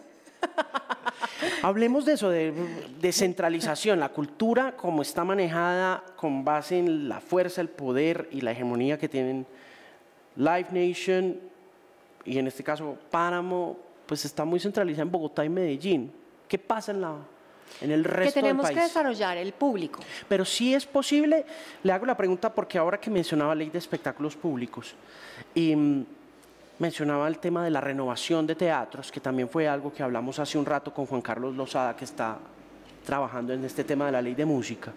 Hablemos 1.62 2.05
de 2.05 2.12
eso, 2.12 2.31
de 2.31 2.53
descentralización. 3.01 3.99
La 3.99 4.11
cultura, 4.11 4.77
como 4.77 5.03
está 5.03 5.25
manejada 5.25 6.05
con 6.16 6.44
base 6.44 6.79
en 6.79 7.09
la 7.09 7.20
fuerza, 7.20 7.61
el 7.61 7.70
poder 7.70 8.29
y 8.31 8.42
la 8.42 8.53
hegemonía 8.53 8.99
que 8.99 9.09
tienen 9.09 9.46
Live 10.37 10.68
Nation 10.70 11.40
y 12.25 12.38
en 12.38 12.46
este 12.46 12.62
caso 12.62 12.96
Páramo, 13.11 13.79
pues 14.07 14.25
está 14.25 14.44
muy 14.44 14.61
centralizada 14.61 15.03
en 15.03 15.11
Bogotá 15.11 15.44
y 15.44 15.49
Medellín. 15.49 16.12
¿Qué 16.46 16.59
pasa 16.59 16.92
en, 16.92 17.01
la, 17.01 17.16
en 17.81 17.91
el 17.91 18.03
que 18.03 18.09
resto 18.09 18.35
del 18.35 18.43
tenemos 18.43 18.67
país? 18.67 18.77
que 18.77 18.85
desarrollar 18.85 19.37
el 19.37 19.53
público. 19.53 20.01
Pero 20.29 20.45
sí 20.45 20.75
es 20.75 20.87
posible, 20.87 21.45
le 21.83 21.93
hago 21.93 22.07
la 22.07 22.17
pregunta 22.17 22.53
porque 22.53 22.79
ahora 22.79 22.99
que 22.99 23.11
mencionaba 23.11 23.55
ley 23.55 23.71
de 23.71 23.79
espectáculos 23.79 24.37
públicos 24.37 24.95
y 25.55 25.75
mm, 25.75 26.07
mencionaba 26.79 27.29
el 27.29 27.39
tema 27.39 27.65
de 27.65 27.71
la 27.71 27.81
renovación 27.81 28.47
de 28.47 28.55
teatros, 28.55 29.13
que 29.13 29.21
también 29.21 29.49
fue 29.49 29.69
algo 29.69 29.93
que 29.93 30.03
hablamos 30.03 30.39
hace 30.39 30.59
un 30.59 30.67
rato 30.67 30.93
con 30.93 31.07
Juan 31.07 31.21
Carlos 31.21 31.55
Lozada, 31.55 31.95
que 31.95 32.05
está 32.05 32.39
trabajando 33.05 33.53
en 33.53 33.65
este 33.65 33.85
tema 33.85 34.07
de 34.07 34.13
la 34.13 34.23
ley 34.23 34.35
de 34.35 34.45
música. 34.45 34.93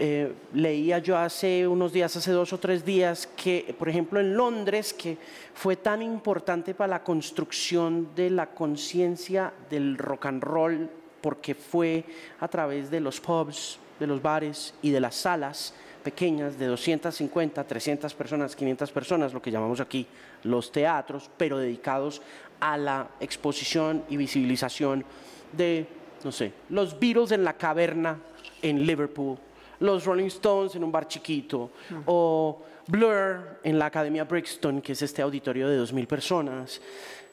Eh, 0.00 0.32
leía 0.54 0.98
yo 0.98 1.18
hace 1.18 1.66
unos 1.66 1.92
días, 1.92 2.14
hace 2.16 2.30
dos 2.30 2.52
o 2.52 2.58
tres 2.58 2.84
días, 2.84 3.26
que 3.36 3.74
por 3.76 3.88
ejemplo 3.88 4.20
en 4.20 4.36
Londres, 4.36 4.92
que 4.92 5.18
fue 5.54 5.74
tan 5.74 6.02
importante 6.02 6.72
para 6.72 6.90
la 6.90 7.02
construcción 7.02 8.14
de 8.14 8.30
la 8.30 8.46
conciencia 8.46 9.52
del 9.68 9.98
rock 9.98 10.26
and 10.26 10.42
roll, 10.42 10.88
porque 11.20 11.54
fue 11.54 12.04
a 12.40 12.48
través 12.48 12.90
de 12.90 13.00
los 13.00 13.20
pubs, 13.20 13.78
de 13.98 14.06
los 14.06 14.22
bares 14.22 14.74
y 14.82 14.90
de 14.90 15.00
las 15.00 15.14
salas 15.14 15.74
pequeñas 16.02 16.58
de 16.58 16.66
250, 16.66 17.64
300 17.64 18.14
personas, 18.14 18.56
500 18.56 18.92
personas, 18.92 19.34
lo 19.34 19.42
que 19.42 19.50
llamamos 19.50 19.80
aquí 19.80 20.06
los 20.44 20.72
teatros, 20.72 21.28
pero 21.36 21.58
dedicados 21.58 22.22
a 22.60 22.76
la 22.76 23.08
exposición 23.20 24.04
y 24.08 24.16
visibilización 24.16 25.04
de, 25.52 25.86
no 26.24 26.32
sé, 26.32 26.52
los 26.70 26.98
Beatles 26.98 27.32
en 27.32 27.44
la 27.44 27.54
caverna 27.54 28.18
en 28.62 28.86
Liverpool, 28.86 29.38
los 29.80 30.04
Rolling 30.04 30.26
Stones 30.26 30.74
en 30.74 30.84
un 30.84 30.92
bar 30.92 31.08
chiquito, 31.08 31.70
o 32.06 32.62
Blur 32.86 33.60
en 33.62 33.78
la 33.78 33.86
Academia 33.86 34.24
Brixton, 34.24 34.80
que 34.80 34.92
es 34.92 35.02
este 35.02 35.22
auditorio 35.22 35.68
de 35.68 35.78
2.000 35.80 36.06
personas, 36.06 36.80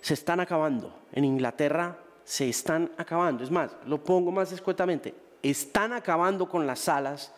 se 0.02 0.14
están 0.14 0.40
acabando. 0.40 1.00
En 1.14 1.24
Inglaterra 1.24 1.98
se 2.26 2.50
están 2.50 2.92
acabando. 2.98 3.44
Es 3.44 3.52
más, 3.52 3.72
lo 3.86 4.04
pongo 4.04 4.32
más 4.32 4.52
escuetamente, 4.52 5.14
están 5.42 5.94
acabando 5.94 6.50
con 6.50 6.68
las 6.68 6.80
salas. 6.80 7.32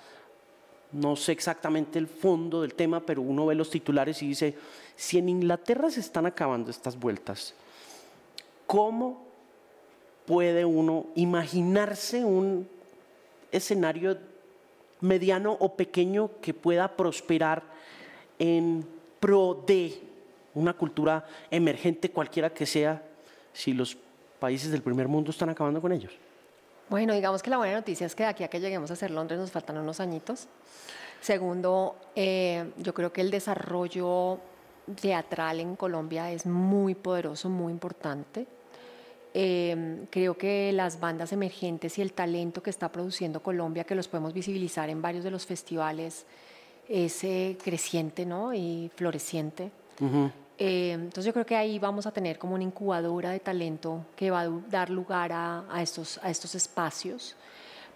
No 0.92 1.18
sé 1.18 1.34
exactamente 1.34 2.00
el 2.00 2.08
fondo 2.08 2.62
del 2.62 2.74
tema, 2.74 3.02
pero 3.02 3.22
uno 3.22 3.46
ve 3.46 3.56
los 3.56 3.70
titulares 3.70 4.24
y 4.24 4.30
dice, 4.30 4.56
si 4.96 5.18
en 5.18 5.28
Inglaterra 5.28 5.92
se 5.92 6.00
están 6.00 6.26
acabando 6.26 6.72
estas 6.72 6.98
vueltas, 6.98 7.54
¿cómo 8.66 9.28
puede 10.26 10.64
uno 10.64 11.08
imaginarse 11.16 12.24
un 12.24 12.68
escenario 13.52 14.18
mediano 15.02 15.58
o 15.60 15.76
pequeño 15.76 16.32
que 16.42 16.54
pueda 16.54 16.96
prosperar 16.96 17.64
en 18.40 18.86
pro 19.20 19.64
de 19.68 20.02
una 20.54 20.74
cultura 20.74 21.28
emergente, 21.52 22.10
cualquiera 22.10 22.50
que 22.54 22.66
sea, 22.66 23.04
si 23.54 23.74
los 23.74 23.98
países 24.40 24.72
del 24.72 24.82
primer 24.82 25.08
mundo 25.08 25.32
están 25.32 25.50
acabando 25.50 25.82
con 25.82 25.92
ellos? 25.92 26.14
Bueno, 26.90 27.14
digamos 27.14 27.44
que 27.44 27.50
la 27.50 27.58
buena 27.58 27.76
noticia 27.76 28.08
es 28.08 28.16
que 28.16 28.24
de 28.24 28.30
aquí 28.30 28.44
a 28.44 28.48
que 28.48 28.60
lleguemos 28.60 28.90
a 28.92 28.96
ser 28.96 29.12
Londres 29.12 29.40
nos 29.40 29.52
faltan 29.52 29.78
unos 29.78 30.00
añitos. 30.00 30.48
Segundo, 31.20 31.96
eh, 32.16 32.72
yo 32.78 32.94
creo 32.94 33.12
que 33.12 33.22
el 33.22 33.32
desarrollo 33.32 34.40
teatral 35.02 35.60
en 35.60 35.76
Colombia 35.76 36.32
es 36.32 36.46
muy 36.46 36.96
poderoso, 36.96 37.50
muy 37.50 37.74
importante. 37.74 38.48
Eh, 39.34 40.06
creo 40.10 40.38
que 40.38 40.72
las 40.72 41.00
bandas 41.00 41.34
emergentes 41.34 41.98
y 41.98 42.02
el 42.02 42.14
talento 42.14 42.64
que 42.64 42.70
está 42.70 42.92
produciendo 42.92 43.44
Colombia, 43.44 43.84
que 43.84 43.94
los 43.94 44.08
podemos 44.08 44.34
visibilizar 44.34 44.90
en 44.90 45.02
varios 45.02 45.24
de 45.24 45.32
los 45.32 45.46
festivales, 45.46 46.26
es 46.88 47.24
eh, 47.24 47.58
creciente 47.62 48.26
¿no? 48.26 48.54
y 48.54 48.90
floreciente. 48.96 49.72
Eh, 50.58 50.92
entonces 50.94 51.26
yo 51.26 51.34
creo 51.34 51.46
que 51.46 51.56
ahí 51.56 51.78
vamos 51.78 52.08
a 52.08 52.12
tener 52.12 52.40
como 52.40 52.56
una 52.56 52.64
incubadora 52.64 53.32
de 53.32 53.40
talento 53.40 54.06
que 54.16 54.32
va 54.32 54.42
a 54.42 54.50
dar 54.70 54.90
lugar 54.90 55.32
a, 55.32 55.66
a 55.70 55.82
estos, 55.82 56.20
a 56.24 56.30
estos 56.30 56.56
espacios, 56.56 57.36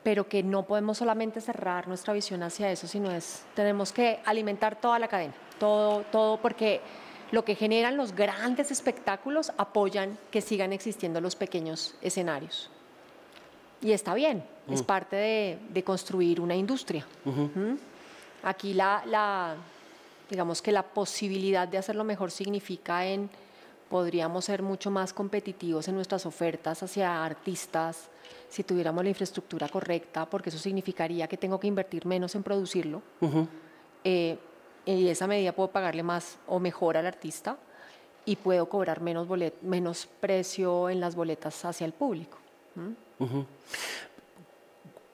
pero 0.04 0.28
que 0.28 0.43
no 0.43 0.63
podemos 0.63 0.97
solamente 0.97 1.41
cerrar 1.41 1.88
nuestra 1.88 2.13
visión 2.13 2.43
hacia 2.43 2.71
eso, 2.71 2.88
sino 2.88 3.12
es, 3.12 3.43
tenemos 3.56 3.91
que 3.91 4.19
alimentar 4.26 4.80
toda 4.80 5.00
la 5.00 5.08
cadena, 5.08 5.34
todo, 5.60 6.04
todo, 6.12 6.38
porque 6.38 6.82
lo 7.32 7.45
que 7.45 7.56
generan 7.56 7.97
los 7.97 8.13
grandes 8.13 8.71
espectáculos 8.71 9.52
apoyan 9.58 10.17
que 10.30 10.41
sigan 10.41 10.74
existiendo 10.74 11.21
los 11.21 11.36
pequeños 11.36 11.95
escenarios. 12.02 12.69
Y 13.81 13.94
está 13.94 14.13
bien, 14.13 14.44
es 14.69 14.83
parte 14.83 15.15
de, 15.15 15.60
de 15.69 15.83
construir 15.83 16.40
una 16.40 16.56
industria. 16.56 17.08
¿Mm? 17.25 17.73
Aquí 18.44 18.73
la, 18.73 19.02
la, 19.08 19.56
digamos 20.32 20.62
que 20.62 20.71
la 20.71 20.82
posibilidad 20.82 21.67
de 21.67 21.77
hacerlo 21.77 22.04
mejor 22.06 22.32
significa 22.32 23.06
en 23.06 23.29
podríamos 23.90 24.46
ser 24.46 24.63
mucho 24.63 24.90
más 24.90 25.12
competitivos 25.12 25.90
en 25.90 25.96
nuestras 25.96 26.25
ofertas 26.25 26.82
hacia 26.82 27.23
artistas 27.23 28.10
si 28.48 28.63
tuviéramos 28.63 29.04
la 29.04 29.10
infraestructura 29.10 29.67
correcta, 29.67 30.25
porque 30.25 30.50
eso 30.50 30.58
significaría 30.58 31.27
que 31.27 31.36
tengo 31.36 31.60
que 31.60 31.67
invertir 31.67 32.06
menos 32.06 32.34
en 32.36 32.44
producirlo. 32.44 33.02
Eh, 34.06 34.38
y 34.86 35.08
esa 35.10 35.27
medida 35.27 35.52
puedo 35.52 35.69
pagarle 35.69 36.04
más 36.04 36.38
o 36.48 36.60
mejor 36.60 36.98
al 36.98 37.06
artista. 37.06 37.58
y 38.23 38.36
puedo 38.36 38.69
cobrar 38.69 39.02
menos, 39.02 39.27
menos 39.63 40.08
precio 40.19 40.90
en 40.90 41.00
las 41.00 41.15
boletas 41.15 41.65
hacia 41.65 41.86
el 41.86 41.92
público. 41.92 42.38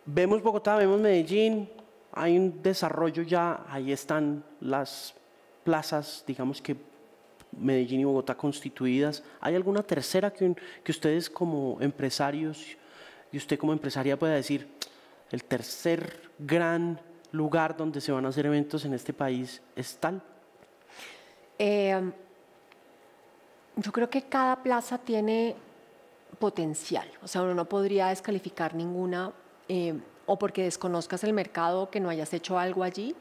Vemos 0.05 0.43
Bogotá, 0.43 0.75
vemos 0.75 0.99
Medellín, 0.99 1.69
hay 2.19 2.37
un 2.37 2.61
desarrollo 2.61 3.23
ya, 3.23 3.65
ahí 3.69 3.91
están 3.91 4.43
las 4.59 5.13
plazas, 5.63 6.23
digamos 6.25 6.61
que 6.61 6.75
Medellín 7.51 8.01
y 8.01 8.03
Bogotá 8.03 8.35
constituidas. 8.35 9.23
¿Hay 9.39 9.55
alguna 9.55 9.83
tercera 9.83 10.31
que, 10.31 10.55
que 10.83 10.91
ustedes 10.91 11.29
como 11.29 11.77
empresarios 11.81 12.77
y 13.31 13.37
usted 13.37 13.57
como 13.57 13.73
empresaria 13.73 14.17
pueda 14.17 14.33
decir, 14.33 14.67
el 15.31 15.43
tercer 15.43 16.29
gran 16.39 16.99
lugar 17.31 17.75
donde 17.75 18.01
se 18.01 18.11
van 18.11 18.25
a 18.25 18.29
hacer 18.29 18.45
eventos 18.45 18.85
en 18.85 18.93
este 18.93 19.13
país 19.13 19.61
es 19.75 19.97
tal? 19.97 20.21
Eh, 21.59 22.11
yo 23.75 23.91
creo 23.91 24.09
que 24.09 24.23
cada 24.23 24.61
plaza 24.63 24.97
tiene 24.97 25.55
potencial, 26.39 27.09
o 27.21 27.27
sea, 27.27 27.41
uno 27.41 27.53
no 27.53 27.65
podría 27.65 28.07
descalificar 28.07 28.75
ninguna 28.75 29.31
eh, 29.67 29.95
o 30.27 30.37
porque 30.37 30.63
desconozcas 30.63 31.23
el 31.23 31.33
mercado, 31.33 31.89
que 31.89 31.99
no 31.99 32.09
hayas 32.09 32.33
hecho 32.33 32.59
algo 32.59 32.83
allí, 32.83 33.15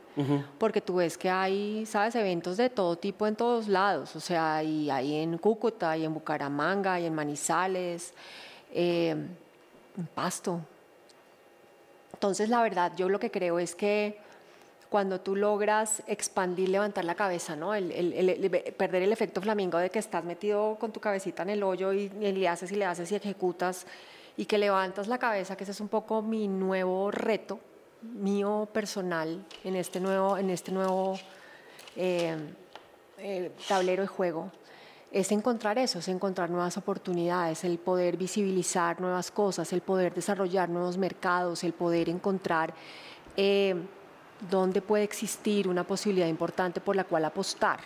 porque 0.58 0.80
tú 0.80 0.96
ves 0.96 1.16
que 1.16 1.30
hay, 1.30 1.86
sabes, 1.86 2.14
eventos 2.16 2.56
de 2.56 2.68
todo 2.68 2.96
tipo 2.96 3.26
en 3.26 3.36
todos 3.36 3.68
lados, 3.68 4.16
o 4.16 4.20
sea, 4.20 4.56
hay, 4.56 4.90
hay 4.90 5.14
en 5.14 5.38
Cúcuta, 5.38 5.92
hay 5.92 6.04
en 6.04 6.12
Bucaramanga, 6.12 6.94
hay 6.94 7.06
en 7.06 7.14
Manizales, 7.14 8.12
eh, 8.72 9.10
en 9.10 10.06
Pasto. 10.14 10.60
Entonces, 12.12 12.48
la 12.48 12.60
verdad, 12.60 12.92
yo 12.96 13.08
lo 13.08 13.20
que 13.20 13.30
creo 13.30 13.60
es 13.60 13.74
que 13.76 14.18
cuando 14.88 15.20
tú 15.20 15.36
logras 15.36 16.02
expandir, 16.06 16.70
levantar 16.70 17.04
la 17.04 17.14
cabeza, 17.14 17.54
¿no? 17.54 17.74
El, 17.74 17.92
perder 18.76 19.02
el 19.02 19.12
efecto 19.12 19.40
flamingo 19.40 19.78
de 19.78 19.90
que 19.90 19.98
estás 19.98 20.24
metido 20.24 20.76
con 20.80 20.90
tu 20.90 21.00
cabecita 21.00 21.42
en 21.42 21.50
el 21.50 21.62
hoyo 21.62 21.92
y, 21.92 22.08
le 22.08 22.48
haces 22.48 22.72
y 22.72 22.76
le 22.76 22.84
haces 22.84 23.12
y 23.12 23.14
ejecutas 23.14 23.86
y 24.36 24.46
que 24.46 24.58
levantas 24.58 25.08
la 25.08 25.18
cabeza, 25.18 25.56
que 25.56 25.64
ese 25.64 25.72
es 25.72 25.80
un 25.80 25.88
poco 25.88 26.22
mi 26.22 26.48
nuevo 26.48 27.10
reto, 27.10 27.58
mío 28.02 28.68
personal 28.72 29.44
en 29.64 29.76
este 29.76 30.00
nuevo, 30.00 30.36
en 30.36 30.50
este 30.50 30.72
nuevo 30.72 31.18
eh, 31.96 32.36
eh, 33.18 33.52
tablero 33.68 34.02
de 34.02 34.08
juego, 34.08 34.50
es 35.10 35.32
encontrar 35.32 35.78
eso, 35.78 36.00
es 36.00 36.08
encontrar 36.08 36.50
nuevas 36.50 36.76
oportunidades, 36.76 37.64
el 37.64 37.78
poder 37.78 38.16
visibilizar 38.16 39.00
nuevas 39.00 39.30
cosas, 39.30 39.72
el 39.72 39.80
poder 39.80 40.12
desarrollar 40.12 40.68
nuevos 40.68 40.98
mercados, 40.98 41.64
el 41.64 41.72
poder 41.72 42.08
encontrar... 42.08 42.74
Eh, 43.36 43.74
dónde 44.50 44.82
puede 44.82 45.04
existir 45.04 45.68
una 45.68 45.84
posibilidad 45.84 46.26
importante 46.26 46.80
por 46.80 46.96
la 46.96 47.04
cual 47.04 47.24
apostar, 47.24 47.80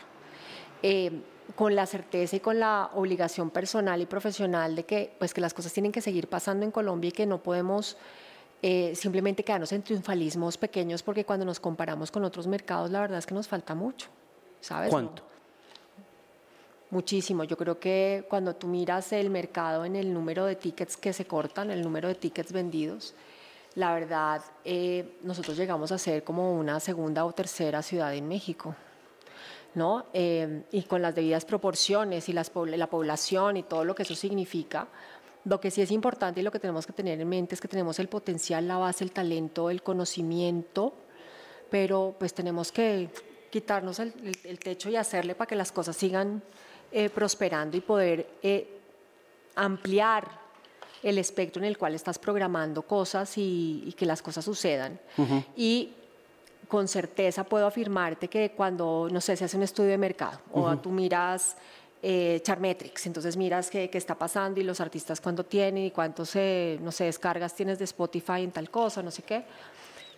con 1.57 1.75
la 1.75 1.87
certeza 1.87 2.37
y 2.37 2.41
con 2.41 2.59
la 2.59 2.91
obligación 2.95 3.51
personal 3.51 4.01
y 4.01 4.07
profesional 4.07 4.77
de 4.77 4.85
que, 4.85 5.15
pues, 5.19 5.35
que 5.35 5.41
las 5.41 5.55
cosas 5.55 5.73
tienen 5.73 5.93
que 5.93 6.01
seguir 6.01 6.29
pasando 6.29 6.65
en 6.65 6.71
Colombia 6.71 7.09
y 7.09 7.13
que 7.13 7.27
no 7.27 7.43
podemos 7.43 7.97
eh, 8.63 8.95
simplemente 8.95 9.43
quedarnos 9.43 9.73
en 9.73 9.83
triunfalismos 9.83 10.59
pequeños 10.59 11.03
porque 11.03 11.25
cuando 11.25 11.47
nos 11.47 11.61
comparamos 11.61 12.11
con 12.11 12.25
otros 12.25 12.47
mercados 12.47 12.91
la 12.91 13.01
verdad 13.01 13.19
es 13.19 13.27
que 13.27 13.35
nos 13.35 13.49
falta 13.49 13.75
mucho. 13.75 14.09
¿Sabes? 14.61 14.91
¿Cuánto? 14.91 15.23
Muchísimo. 16.91 17.45
Yo 17.45 17.57
creo 17.57 17.79
que 17.79 18.27
cuando 18.29 18.55
tú 18.55 18.67
miras 18.67 19.13
el 19.13 19.31
mercado 19.31 19.85
en 19.85 19.97
el 19.97 20.13
número 20.13 20.45
de 20.45 20.57
tickets 20.57 20.97
que 20.97 21.13
se 21.13 21.25
cortan, 21.25 21.71
el 21.71 21.83
número 21.83 22.09
de 22.09 22.17
tickets 22.17 22.53
vendidos, 22.53 23.15
la 23.77 23.95
verdad, 23.95 24.43
eh, 24.65 25.17
nosotros 25.23 25.57
llegamos 25.57 25.93
a 25.93 25.99
ser 25.99 26.25
como 26.25 26.53
una 26.53 26.81
segunda 26.81 27.25
o 27.25 27.33
tercera 27.33 27.83
ciudad 27.83 28.13
en 28.15 28.27
México. 28.27 28.75
¿No? 29.75 30.07
Eh, 30.13 30.63
y 30.73 30.83
con 30.83 31.03
las 31.03 31.15
debidas 31.15 31.45
proporciones 31.45 32.29
y 32.29 32.33
las, 32.33 32.51
la 32.55 32.87
población 32.89 33.57
y 33.57 33.63
todo 33.63 33.85
lo 33.85 33.95
que 33.95 34.03
eso 34.03 34.15
significa, 34.15 34.89
lo 35.45 35.61
que 35.61 35.71
sí 35.71 35.81
es 35.81 35.91
importante 35.91 36.41
y 36.41 36.43
lo 36.43 36.51
que 36.51 36.59
tenemos 36.59 36.87
que 36.87 36.93
tener 36.93 37.21
en 37.21 37.29
mente 37.29 37.55
es 37.55 37.61
que 37.61 37.69
tenemos 37.69 37.99
el 37.99 38.09
potencial, 38.09 38.67
la 38.69 38.77
base, 38.77 39.05
el 39.05 39.13
talento, 39.13 39.71
el 39.71 39.83
conocimiento, 39.83 40.93
pero 41.71 42.15
pues 42.19 42.35
tenemos 42.35 42.73
que 42.73 43.09
quitarnos 43.51 43.99
el, 44.01 44.13
techo 44.59 44.91
y 44.91 44.97
hacerle 44.97 45.35
para 45.35 45.49
que 45.49 45.57
las 45.57 45.73
cosas 45.73 45.97
sigan 45.97 46.43
eh, 46.93 47.09
prosperando 47.09 47.77
y 47.77 47.81
poder 47.81 48.27
ampliar 49.55 50.41
el 51.03 51.19
espectro 51.19 51.63
en 51.63 51.69
el 51.69 51.79
cual 51.79 51.95
estás 51.95 52.19
programando 52.19 52.83
cosas 52.83 53.33
y, 53.37 53.95
que 53.97 54.07
las 54.07 54.23
cosas 54.23 54.45
sucedan. 54.45 55.01
Y 55.57 55.95
con 56.69 56.89
certeza 56.89 57.45
puedo 57.45 57.67
afirmarte 57.67 58.29
que 58.29 58.53
cuando, 58.53 59.09
no 59.11 59.21
sé, 59.21 59.37
se 59.37 59.45
hace 59.45 59.57
un 59.57 59.63
estudio 59.63 59.91
de 59.91 59.99
mercado 59.99 60.41
o 60.53 60.77
tú 60.79 60.91
miras 60.91 61.57
eh, 62.03 62.41
Charmetrics, 62.43 63.07
entonces 63.07 63.37
miras 63.37 63.71
qué, 63.71 63.91
qué, 63.91 63.99
está 63.99 64.15
pasando 64.15 64.61
y 64.61 64.63
los 64.63 64.81
artistas 64.81 65.21
cuánto 65.21 65.45
tienen 65.45 65.85
y 65.85 65.91
cuántos, 65.91 66.35
no 66.35 66.93
sé, 66.93 67.05
descargas 67.05 67.55
tienes 67.55 67.79
de 67.79 67.85
Spotify 67.85 68.43
en 68.43 68.53
tal 68.53 68.71
cosa, 68.71 69.03
no 69.03 69.11
sé 69.11 69.23
qué. 69.23 69.45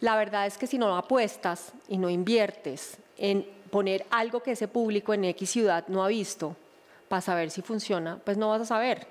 La 0.01 0.17
verdad 0.17 0.47
es 0.47 0.59
que 0.59 0.67
si 0.67 0.79
no 0.79 0.97
apuestas 0.97 1.73
y 1.89 1.97
no 1.97 2.11
inviertes 2.11 2.99
en 3.17 3.47
poner 3.71 4.05
algo 4.11 4.43
que 4.43 4.53
ese 4.53 4.69
público 4.69 5.15
en 5.15 5.25
X 5.27 5.51
ciudad 5.51 5.87
no 5.89 6.05
ha 6.05 6.09
visto 6.09 6.57
para 7.09 7.21
saber 7.21 7.51
si 7.51 7.63
funciona, 7.63 8.21
pues 8.25 8.37
no 8.37 8.49
vas 8.49 8.63
a 8.63 8.67
saber 8.67 9.07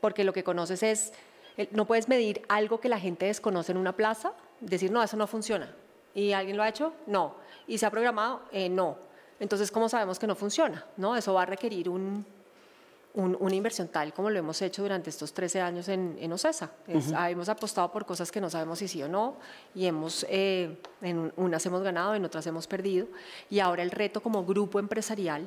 porque 0.00 0.24
lo 0.24 0.32
que 0.32 0.44
conoces 0.44 0.82
es, 0.82 1.12
no 1.72 1.86
puedes 1.86 2.08
medir 2.08 2.42
algo 2.48 2.80
que 2.80 2.88
la 2.88 3.00
gente 3.00 3.26
desconoce 3.26 3.72
en 3.72 3.78
una 3.78 3.92
plaza, 3.92 4.32
decir, 4.60 4.90
no, 4.90 5.02
eso 5.02 5.16
no 5.16 5.26
funciona. 5.26 5.74
¿Y 6.16 6.32
alguien 6.32 6.56
lo 6.56 6.62
ha 6.62 6.68
hecho? 6.68 6.94
No. 7.06 7.34
¿Y 7.68 7.76
se 7.76 7.84
ha 7.84 7.90
programado? 7.90 8.40
Eh, 8.50 8.70
no. 8.70 8.96
Entonces, 9.38 9.70
¿cómo 9.70 9.86
sabemos 9.88 10.18
que 10.18 10.26
no 10.26 10.34
funciona? 10.34 10.82
¿No? 10.96 11.14
Eso 11.14 11.34
va 11.34 11.42
a 11.42 11.46
requerir 11.46 11.90
un, 11.90 12.24
una 13.16 13.54
inversión 13.54 13.88
tal 13.88 14.14
como 14.14 14.30
lo 14.30 14.38
hemos 14.38 14.60
hecho 14.62 14.82
durante 14.82 15.10
estos 15.10 15.34
13 15.34 15.60
años 15.60 15.88
en, 15.88 16.16
en 16.18 16.32
OCESA. 16.32 16.70
Ah, 17.14 17.30
hemos 17.30 17.50
apostado 17.50 17.92
por 17.92 18.06
cosas 18.06 18.32
que 18.32 18.40
no 18.40 18.48
sabemos 18.48 18.78
si 18.78 18.88
sí 18.88 19.02
o 19.02 19.08
no 19.08 19.36
y 19.74 19.84
hemos, 19.84 20.24
eh, 20.30 20.78
en 21.02 21.30
unas 21.36 21.64
hemos 21.66 21.82
ganado, 21.82 22.14
en 22.14 22.24
otras 22.24 22.46
hemos 22.46 22.66
perdido. 22.66 23.06
Y 23.50 23.60
ahora 23.60 23.82
el 23.82 23.90
reto 23.90 24.22
como 24.22 24.44
grupo 24.46 24.78
empresarial 24.78 25.46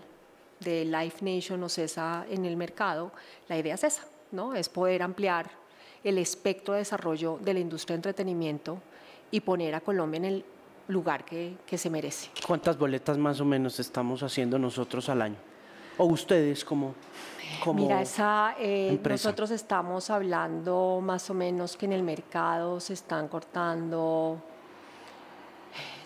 de 0.59 0.85
Life 0.85 1.25
Nation 1.25 1.63
OCESA 1.63 2.27
en 2.29 2.45
el 2.45 2.57
mercado, 2.57 3.11
la 3.47 3.57
idea 3.57 3.73
es 3.73 3.83
esa, 3.83 4.03
¿no? 4.31 4.53
es 4.53 4.69
poder 4.69 5.01
ampliar 5.01 5.49
el 6.03 6.19
espectro 6.19 6.75
de 6.75 6.81
desarrollo 6.81 7.39
de 7.41 7.55
la 7.55 7.59
industria 7.59 7.95
de 7.95 7.99
entretenimiento 7.99 8.79
y 9.31 9.39
poner 9.41 9.73
a 9.73 9.81
Colombia 9.81 10.17
en 10.17 10.25
el 10.25 10.45
lugar 10.89 11.23
que, 11.23 11.55
se 11.77 11.89
merece. 11.89 12.29
¿Cuántas 12.45 12.77
boletas 12.77 13.17
más 13.17 13.39
o 13.39 13.45
menos 13.45 13.79
estamos 13.79 14.21
haciendo 14.23 14.59
nosotros 14.59 15.07
al 15.09 15.21
año? 15.21 15.37
¿O 15.97 16.05
ustedes 16.05 16.65
como, 16.65 16.95
como 17.63 17.83
Mira, 17.83 18.01
esa, 18.01 18.55
eh, 18.59 18.99
nosotros 19.07 19.51
estamos 19.51 20.09
hablando 20.09 20.99
más 21.01 21.29
o 21.29 21.33
menos 21.33 21.77
que 21.77 21.85
en 21.85 21.93
el 21.93 22.03
mercado 22.03 22.79
se 22.79 22.93
están 22.93 23.27
cortando 23.27 24.41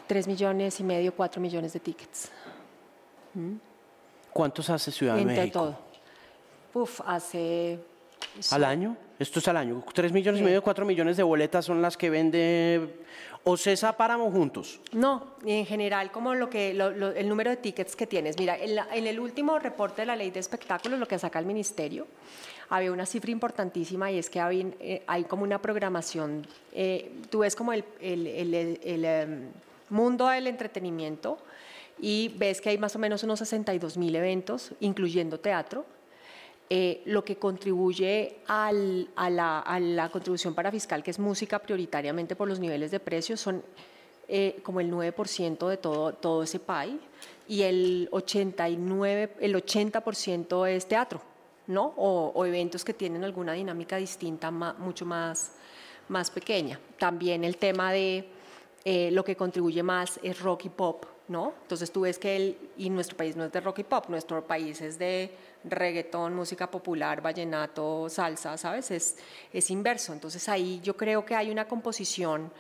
3 0.08 0.28
millones 0.28 0.80
y 0.80 0.84
medio, 0.84 1.16
4 1.16 1.42
millones 1.42 1.74
de 1.74 1.80
tickets. 1.80 2.32
¿Mm? 3.34 3.56
¿Cuántos 4.32 4.70
hace 4.70 4.92
Ciudad 4.92 5.16
de 5.16 5.26
México? 5.26 5.60
todo. 5.60 5.78
Uf, 6.74 7.02
hace 7.06 7.80
¿Al 8.52 8.64
año? 8.64 8.98
Esto 9.20 9.40
es 9.40 9.48
al 9.48 9.58
año. 9.58 9.84
Tres 9.94 10.12
millones 10.12 10.42
y 10.42 10.44
medio, 10.44 10.64
cuatro 10.64 10.86
millones 10.86 11.18
de 11.18 11.24
boletas 11.24 11.66
son 11.66 11.82
las 11.82 11.98
que 11.98 12.10
vende 12.10 13.04
Ocesa 13.44 13.96
Páramo 13.96 14.32
juntos. 14.32 14.80
No, 14.92 15.36
en 15.46 15.66
general 15.66 16.12
como 16.12 16.34
lo 16.34 16.50
que 16.50 16.72
el 16.72 17.30
número 17.30 17.52
de 17.52 17.58
tickets 17.58 17.96
que 17.96 18.08
tienes. 18.08 18.38
Mira, 18.40 18.58
en, 18.58 19.08
el 19.08 19.20
último 19.20 19.60
reporte 19.60 20.02
de 20.02 20.06
la 20.08 20.16
ley 20.16 20.32
de 20.32 20.40
espectáculos, 20.40 21.00
lo 21.00 21.08
que 21.08 21.20
saca 21.20 21.40
el 21.40 21.46
ministerio, 21.46 22.08
había 22.70 22.92
una 22.92 23.06
cifra 23.06 23.32
importantísima 23.32 24.12
y 24.12 24.18
es 24.18 24.30
que 24.30 24.40
hay, 24.40 24.74
eh, 24.80 25.04
hay 25.06 25.26
como 25.26 25.44
una 25.44 25.62
programación. 25.62 26.48
Eh, 26.72 27.12
tú 27.30 27.40
ves 27.40 27.56
como 27.56 27.72
el, 27.74 27.84
el 28.02 29.06
em, 29.06 29.50
mundo 29.90 30.28
del 30.28 30.48
entretenimiento 30.48 31.38
y 32.00 32.34
ves 32.38 32.62
que 32.62 32.70
hay 32.70 32.80
más 32.80 32.96
o 32.96 33.00
menos 33.00 33.24
unos 33.24 33.40
62 33.40 33.96
mil 33.98 34.16
eventos, 34.16 34.72
incluyendo 34.80 35.40
teatro 35.40 35.86
eh, 36.76 37.04
lo 37.06 37.24
que 37.24 37.36
contribuye 37.36 38.38
a, 38.48 38.72
la, 38.74 40.10
contribución 40.12 40.56
para 40.56 40.72
fiscal, 40.72 41.04
que 41.04 41.12
es 41.12 41.20
música 41.20 41.60
prioritariamente 41.60 42.36
por 42.36 42.48
los 42.48 42.60
niveles 42.60 42.90
de 42.90 43.00
precios, 43.00 43.40
son 43.40 43.62
eh, 44.28 44.60
como 44.64 44.80
el 44.80 44.92
9% 44.92 45.68
de 45.68 45.78
todo, 45.78 46.14
todo 46.14 46.42
ese 46.42 46.58
PAI 46.58 47.00
y 47.48 47.62
el, 47.62 48.10
89, 48.12 49.36
el 49.42 49.56
80% 49.56 50.68
es 50.68 50.88
teatro, 50.88 51.22
¿no? 51.68 51.94
O, 51.96 52.44
eventos 52.44 52.84
que 52.84 52.96
tienen 52.96 53.24
alguna 53.24 53.54
dinámica 53.54 53.98
distinta, 53.98 54.50
mucho 54.50 55.06
más, 55.06 55.52
más 56.10 56.32
pequeña. 56.32 56.80
También 56.98 57.44
el 57.44 57.58
tema 57.58 57.92
de 57.92 58.28
eh, 58.84 59.12
lo 59.12 59.24
que 59.24 59.36
contribuye 59.36 59.84
más 59.84 60.20
es 60.24 60.40
rock 60.40 60.66
y 60.66 60.70
pop, 60.70 61.06
¿no? 61.28 61.54
Entonces 61.62 61.92
tú 61.92 62.02
ves 62.02 62.18
que 62.18 62.36
el, 62.36 62.58
y 62.78 62.90
nuestro 62.90 63.16
país 63.16 63.36
no 63.36 63.44
es 63.44 63.52
de 63.52 63.62
rock 63.62 63.78
y 63.78 63.84
pop, 63.84 64.10
nuestro 64.10 64.44
país 64.44 64.82
es 64.82 64.98
de 64.98 65.53
reggaetón, 65.64 66.36
música 66.36 66.70
popular, 66.70 67.22
vallenato, 67.22 68.08
salsa, 68.10 68.58
¿sabes? 68.58 68.92
Es, 68.92 69.18
es 69.52 69.70
inverso. 69.70 70.14
Entonces 70.14 70.48
ahí 70.50 70.80
yo 70.84 70.96
creo 70.96 71.26
que 71.26 71.36
hay 71.36 71.50
una 71.50 71.68
composición 71.68 72.52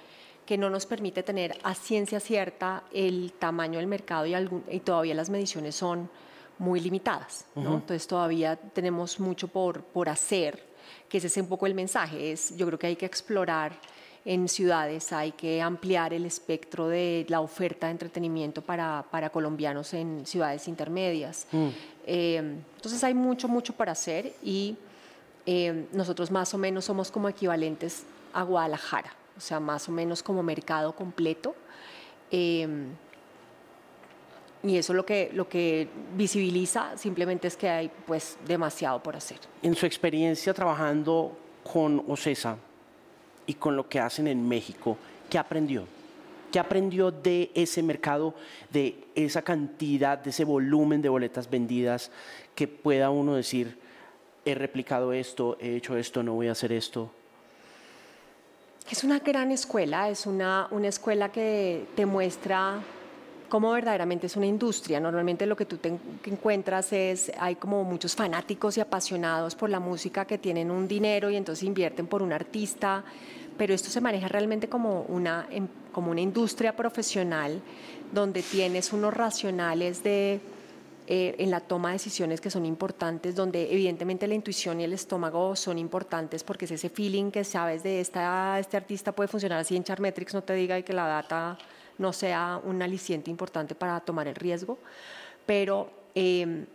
que 0.45 0.57
no 0.57 0.69
nos 0.69 0.85
permite 0.85 1.23
tener 1.23 1.57
a 1.63 1.73
ciencia 1.73 2.19
cierta 2.19 2.83
el 2.93 3.33
tamaño 3.39 3.79
del 3.79 3.87
mercado 3.87 4.25
y, 4.25 4.33
algún, 4.33 4.63
y 4.69 4.79
todavía 4.81 5.15
las 5.15 5.29
mediciones 5.29 5.75
son 5.75 6.09
muy 6.59 6.79
limitadas. 6.79 7.45
¿no? 7.55 7.75
Entonces 7.75 8.07
todavía 8.07 8.55
tenemos 8.55 9.19
mucho 9.19 9.47
por, 9.47 9.83
por 9.83 10.09
hacer, 10.09 10.63
que 11.09 11.17
ese 11.17 11.27
es 11.27 11.37
un 11.37 11.47
poco 11.47 11.65
el 11.65 11.73
mensaje. 11.73 12.31
Es, 12.31 12.55
yo 12.57 12.65
creo 12.67 12.79
que 12.79 12.87
hay 12.87 12.95
que 12.95 13.05
explorar 13.05 13.73
en 14.25 14.47
ciudades, 14.47 15.11
hay 15.11 15.33
que 15.33 15.61
ampliar 15.61 16.13
el 16.13 16.25
espectro 16.25 16.87
de 16.87 17.25
la 17.27 17.41
oferta 17.41 17.87
de 17.87 17.91
entretenimiento 17.91 18.61
para, 18.61 19.05
para 19.11 19.29
colombianos 19.29 19.93
en 19.93 20.25
ciudades 20.25 20.67
intermedias. 20.67 21.45
Mm. 21.51 21.67
Eh, 22.05 22.37
entonces 22.75 23.03
hay 23.03 23.13
mucho, 23.13 23.47
mucho 23.47 23.73
para 23.73 23.93
hacer 23.93 24.33
y 24.43 24.77
eh, 25.45 25.87
nosotros 25.91 26.31
más 26.31 26.53
o 26.53 26.57
menos 26.57 26.85
somos 26.85 27.11
como 27.11 27.29
equivalentes 27.29 28.03
a 28.33 28.43
Guadalajara, 28.43 29.13
o 29.37 29.41
sea, 29.41 29.59
más 29.59 29.87
o 29.89 29.91
menos 29.91 30.23
como 30.23 30.43
mercado 30.43 30.93
completo. 30.95 31.55
Eh, 32.31 32.67
y 34.63 34.77
eso 34.77 34.93
lo 34.93 35.05
que, 35.05 35.29
lo 35.33 35.49
que 35.49 35.89
visibiliza 36.15 36.97
simplemente 36.97 37.47
es 37.49 37.57
que 37.57 37.69
hay 37.69 37.91
pues 38.07 38.37
demasiado 38.47 39.03
por 39.03 39.15
hacer. 39.15 39.37
En 39.61 39.75
su 39.75 39.85
experiencia 39.85 40.53
trabajando 40.53 41.37
con 41.69 42.03
OCESA 42.07 42.57
y 43.45 43.55
con 43.55 43.75
lo 43.75 43.87
que 43.89 43.99
hacen 43.99 44.27
en 44.27 44.47
México, 44.47 44.97
¿qué 45.29 45.37
aprendió? 45.37 45.85
¿Qué 46.53 46.59
aprendió 46.59 47.09
de 47.09 47.49
ese 47.55 47.81
mercado, 47.81 48.35
de 48.69 49.05
esa 49.15 49.41
cantidad, 49.41 50.19
de 50.19 50.29
ese 50.29 50.45
volumen 50.45 51.01
de 51.01 51.09
boletas 51.09 51.49
vendidas 51.49 52.11
que 52.53 52.67
pueda 52.67 53.09
uno 53.09 53.33
decir, 53.33 53.79
he 54.45 54.53
replicado 54.53 55.13
esto, 55.13 55.57
he 55.59 55.77
hecho 55.77 55.97
esto, 55.97 56.21
no 56.21 56.35
voy 56.35 56.49
a 56.49 56.51
hacer 56.51 56.71
esto? 56.71 57.09
Es 58.87 59.03
una 59.03 59.17
gran 59.17 59.49
escuela, 59.49 60.09
es 60.09 60.27
una, 60.27 60.67
una 60.69 60.89
escuela 60.89 61.31
que 61.31 61.87
te 61.95 62.05
muestra 62.05 62.83
cómo 63.49 63.71
verdaderamente 63.71 64.27
es 64.27 64.35
una 64.35 64.45
industria. 64.45 64.99
Normalmente 64.99 65.47
lo 65.47 65.55
que 65.55 65.65
tú 65.65 65.77
te 65.77 65.97
encuentras 66.25 66.93
es, 66.93 67.31
hay 67.39 67.55
como 67.55 67.83
muchos 67.83 68.15
fanáticos 68.15 68.77
y 68.77 68.81
apasionados 68.81 69.55
por 69.55 69.71
la 69.71 69.79
música 69.79 70.25
que 70.25 70.37
tienen 70.37 70.69
un 70.69 70.87
dinero 70.87 71.31
y 71.31 71.35
entonces 71.35 71.63
invierten 71.63 72.05
por 72.05 72.21
un 72.21 72.31
artista, 72.31 73.03
pero 73.57 73.73
esto 73.73 73.89
se 73.89 74.01
maneja 74.01 74.27
realmente 74.27 74.69
como 74.69 75.01
una, 75.09 75.47
em, 75.49 75.67
como 75.93 76.11
una 76.11 76.19
industria 76.19 76.75
profesional 76.75 77.61
donde 78.11 78.41
tienes 78.41 78.91
unos 78.91 79.13
racionales 79.13 80.03
de, 80.03 80.41
eh, 81.07 81.35
en 81.37 81.49
la 81.49 81.61
toma 81.61 81.89
de 81.89 81.93
decisiones 81.93 82.41
que 82.41 82.49
son 82.49 82.65
importantes, 82.65 83.35
donde 83.35 83.71
evidentemente 83.71 84.27
la 84.27 84.33
intuición 84.33 84.81
y 84.81 84.83
el 84.83 84.93
estómago 84.93 85.55
son 85.55 85.77
importantes 85.77 86.43
porque 86.43 86.65
es 86.65 86.71
ese 86.71 86.89
feeling 86.89 87.31
que 87.31 87.43
sabes 87.43 87.83
de 87.83 88.01
esta, 88.01 88.59
este 88.59 88.77
artista 88.77 89.11
puede 89.11 89.27
funcionar 89.27 89.59
así 89.59 89.75
en 89.75 89.83
Charmetrics, 89.83 90.33
no 90.33 90.43
te 90.43 90.53
diga 90.53 90.77
y 90.77 90.83
que 90.83 90.93
la 90.93 91.07
data 91.07 91.57
no 91.97 92.11
sea 92.11 92.59
un 92.63 92.81
aliciente 92.81 93.31
importante 93.31 93.75
para 93.75 93.99
tomar 93.99 94.27
el 94.27 94.35
riesgo, 94.35 94.77
pero 95.45 95.89
em, 96.15 96.65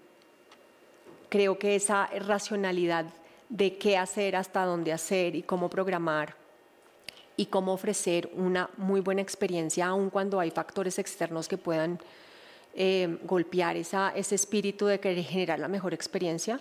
creo 1.29 1.59
que 1.59 1.77
esa 1.77 2.07
racionalidad 2.07 3.07
de 3.49 3.77
qué 3.79 3.97
hacer, 3.97 4.37
hasta 4.37 4.65
dónde 4.65 4.93
hacer 4.93 5.35
y 5.35 5.43
cómo 5.43 5.71
programar 5.71 6.35
y 7.39 7.47
cómo 7.47 7.73
ofrecer 7.73 8.31
una 8.35 8.69
muy 8.77 9.01
buena 9.01 9.23
experiencia, 9.23 9.87
aun 9.87 10.11
cuando 10.11 10.41
hay 10.41 10.51
factores 10.51 10.99
externos 10.99 11.47
que 11.47 11.57
puedan 11.57 12.01
em, 12.75 13.17
golpear 13.25 13.77
ese 13.77 14.35
espíritu 14.35 14.87
de 14.87 14.99
querer 14.99 15.25
generar 15.25 15.61
la 15.61 15.69
mejor 15.69 15.95
experiencia, 15.95 16.61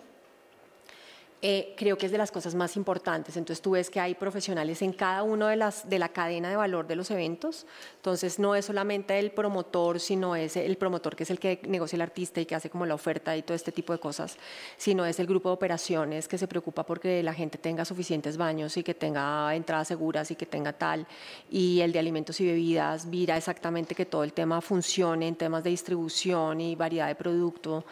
eh, 1.44 1.76
creo 1.78 2.00
que 2.00 2.08
es 2.08 2.12
de 2.12 2.18
las 2.18 2.32
cosas 2.32 2.56
más 2.56 2.76
importantes. 2.78 3.38
Entonces 3.38 3.62
tú 3.62 3.72
ves 3.72 3.92
que 3.92 4.00
hay 4.00 4.16
profesionales 4.16 4.82
en 4.82 4.92
cada 4.92 5.22
uno 5.22 5.48
de 5.48 5.56
las 5.56 5.88
de 5.88 6.00
la 6.00 6.10
cadena 6.10 6.50
de 6.50 6.56
valor 6.56 6.88
de 6.88 6.96
los 6.96 7.12
eventos. 7.12 7.68
Entonces 7.98 8.40
no 8.40 8.56
es 8.56 8.66
solamente 8.66 9.20
el 9.20 9.32
promotor, 9.32 10.00
sino 10.00 10.36
es 10.36 10.58
el 10.58 10.78
promotor 10.78 11.16
que 11.16 11.24
es 11.24 11.30
el 11.30 11.40
que 11.40 11.62
negocia 11.68 11.96
el 11.96 12.02
artista 12.02 12.42
y 12.42 12.48
que 12.48 12.56
hace 12.56 12.72
como 12.72 12.88
la 12.88 12.96
oferta 12.96 13.38
y 13.38 13.44
todo 13.44 13.54
este 13.54 13.72
tipo 13.72 13.94
de 13.94 14.00
cosas, 14.00 14.38
sino 14.78 15.06
es 15.06 15.20
el 15.20 15.28
grupo 15.28 15.50
de 15.50 15.54
operaciones 15.54 16.28
que 16.28 16.40
se 16.40 16.48
preocupa 16.48 16.84
porque 16.84 17.22
la 17.22 17.34
gente 17.36 17.60
tenga 17.60 17.86
suficientes 17.86 18.36
baños 18.38 18.76
y 18.78 18.84
que 18.84 18.96
tenga 18.96 19.54
entradas 19.54 19.90
seguras 19.90 20.32
y 20.32 20.36
que 20.36 20.48
tenga 20.48 20.74
tal. 20.74 21.06
Y 21.52 21.82
el 21.82 21.92
de 21.92 22.00
alimentos 22.00 22.40
y 22.42 22.48
bebidas 22.48 23.06
mira 23.06 23.38
exactamente 23.38 23.94
que 23.94 24.06
todo 24.06 24.24
el 24.24 24.34
tema 24.34 24.60
funcione 24.60 25.28
en 25.28 25.36
temas 25.36 25.64
de 25.64 25.70
distribución 25.70 26.62
y 26.62 26.76
variedad 26.76 27.08
de 27.08 27.16
producto. 27.16 27.86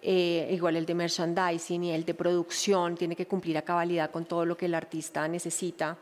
Eh, 0.00 0.48
igual 0.52 0.76
el 0.76 0.86
de 0.86 0.94
merchandising 0.94 1.84
y 1.84 1.90
el 1.90 2.04
de 2.04 2.14
producción 2.14 2.96
tiene 2.96 3.16
que 3.16 3.26
cumplir 3.26 3.58
a 3.58 3.62
cabalidad 3.62 4.12
con 4.12 4.26
todo 4.26 4.44
lo 4.44 4.56
que 4.56 4.66
el 4.66 4.74
artista 4.74 5.26
necesita 5.26 5.96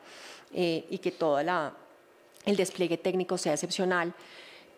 eh, 0.53 0.87
y 0.91 0.99
que 0.99 1.13
todo 1.13 1.39
el 1.39 2.57
despliegue 2.57 2.99
técnico 2.99 3.39
sea 3.39 3.55
excepcional. 3.55 4.13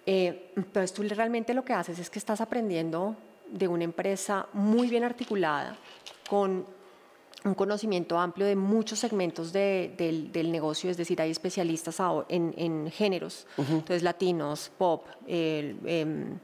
Eh, 0.07 0.53
entonces 0.57 0.93
tú 0.93 1.03
realmente 1.03 1.53
lo 1.53 1.64
que 1.64 1.73
haces 1.73 1.99
es 1.99 2.09
que 2.11 2.21
estás 2.21 2.41
aprendiendo 2.41 3.16
de 3.51 3.66
una 3.66 3.85
empresa 3.85 4.47
muy 4.53 4.89
bien 4.89 5.03
articulada, 5.03 5.77
con 6.29 6.64
un 7.45 7.55
conocimiento 7.55 8.19
amplio 8.19 8.47
de 8.47 8.57
muchos 8.57 8.99
segmentos 8.99 9.53
del, 9.53 10.31
del, 10.33 10.53
negocio, 10.53 10.91
es 10.91 10.97
decir, 10.97 11.21
hay 11.21 11.31
especialistas 11.31 11.99
en, 12.29 12.55
en 12.57 12.91
géneros, 12.91 13.47
entonces 13.57 14.03
latinos, 14.03 14.71
pop, 14.77 15.07
em, 15.27 15.79
em, 15.87 16.39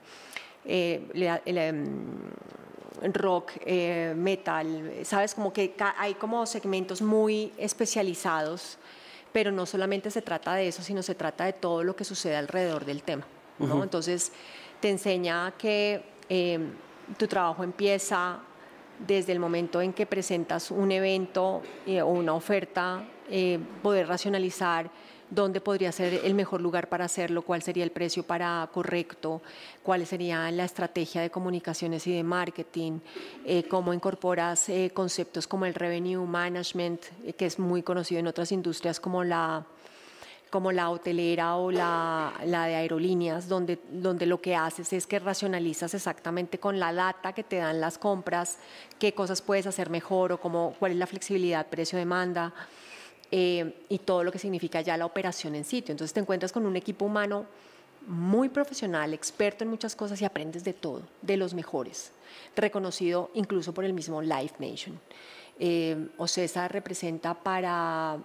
rock, 3.03 3.53
eh, 3.65 4.15
metal, 4.17 4.93
sabes, 5.05 5.35
como 5.35 5.53
que 5.53 5.75
hay 5.99 6.15
como 6.15 6.47
segmentos 6.47 7.03
muy 7.03 7.53
especializados, 7.59 8.79
pero 9.33 9.51
no 9.51 9.67
solamente 9.67 10.11
se 10.11 10.23
trata 10.23 10.55
de 10.55 10.69
eso, 10.69 10.83
sino 10.83 11.03
se 11.03 11.15
trata 11.15 11.45
de 11.45 11.53
todo 11.53 11.83
lo 11.83 11.97
que 11.97 12.05
sucede 12.05 12.37
alrededor 12.37 12.85
del 12.85 13.03
tema. 13.03 13.27
¿no? 13.59 13.83
Entonces, 13.83 14.33
te 14.81 14.91
enseña 14.91 15.53
que 15.59 16.05
eh, 16.29 16.59
tu 17.17 17.27
trabajo 17.27 17.65
empieza 17.65 18.39
desde 18.99 19.33
el 19.33 19.41
momento 19.41 19.81
en 19.81 19.93
que 19.93 20.07
presentas 20.07 20.71
un 20.71 20.93
evento 20.93 21.63
eh, 21.87 22.01
o 22.03 22.09
una 22.09 22.35
oferta, 22.35 23.05
poder 23.83 24.07
racionalizar 24.07 24.91
dónde 25.31 25.61
podría 25.61 25.93
ser 25.93 26.21
el 26.25 26.35
mejor 26.35 26.61
lugar 26.61 26.89
para 26.89 27.05
hacerlo, 27.05 27.43
cuál 27.43 27.63
sería 27.63 27.85
el 27.85 27.91
precio 27.91 28.23
para 28.23 28.69
correcto, 28.73 29.43
cuál 29.83 30.07
sería 30.07 30.51
la 30.51 30.65
estrategia 30.65 31.21
de 31.23 31.31
comunicaciones 31.31 32.07
y 32.07 32.15
de 32.15 32.23
marketing, 32.23 33.01
eh, 33.45 33.65
cómo 33.69 33.93
incorporas 33.93 34.69
eh, 34.69 34.91
conceptos 34.95 35.47
como 35.47 35.67
el 35.67 35.75
revenue 35.75 36.25
management, 36.27 37.03
eh, 37.25 37.33
que 37.33 37.47
es 37.47 37.59
muy 37.59 37.83
conocido 37.83 38.21
en 38.21 38.27
otras 38.27 38.53
industrias 38.53 39.01
como 39.01 39.25
la 39.25 39.65
como 40.51 40.71
la 40.71 40.89
hotelera 40.89 41.57
o 41.57 41.73
la, 41.73 42.33
la, 42.45 42.67
de 42.67 42.77
aerolíneas, 42.77 43.49
donde, 43.49 43.81
donde 43.91 44.25
lo 44.25 44.41
que 44.41 44.55
haces 44.55 44.93
es 44.93 45.05
que 45.05 45.19
racionalizas 45.19 45.95
exactamente 45.95 46.61
con 46.61 46.79
la 46.79 46.93
data 46.93 47.33
que 47.33 47.43
te 47.43 47.57
dan 47.57 47.81
las 47.81 47.99
compras, 47.99 48.59
qué 49.01 49.13
cosas 49.15 49.43
puedes 49.43 49.67
hacer 49.67 49.91
mejor 49.91 50.31
o 50.31 50.39
cómo, 50.39 50.77
cuál 50.79 50.93
es 50.93 50.99
la 50.99 51.09
flexibilidad 51.09 51.67
precio-demanda. 51.67 52.55
Eh, 53.37 53.75
y 53.89 53.99
todo 53.99 54.23
lo 54.23 54.31
que 54.31 54.39
significa 54.39 54.81
ya 54.81 54.97
la 54.97 55.07
operación 55.07 55.57
en 55.57 55.65
sitio. 55.65 55.91
Entonces 55.91 56.15
te 56.15 56.21
encuentras 56.21 56.53
con 56.53 56.67
un 56.67 56.77
equipo 56.77 57.05
humano 57.05 57.47
muy 58.07 58.49
profesional, 58.49 59.13
experto 59.13 59.65
en 59.65 59.71
muchas 59.71 59.97
cosas 59.97 60.23
y 60.23 60.25
aprendes 60.25 60.63
de 60.63 60.73
todo, 60.73 61.03
de 61.21 61.37
los 61.37 61.53
mejores, 61.53 62.13
reconocido 62.55 63.33
incluso 63.35 63.75
por 63.75 63.85
el 63.85 63.93
mismo 63.93 64.23
Life 64.23 64.55
Nation. 64.61 65.01
Eh, 65.59 66.11
OCESA 66.17 66.69
representa 66.69 67.35
para 67.35 68.19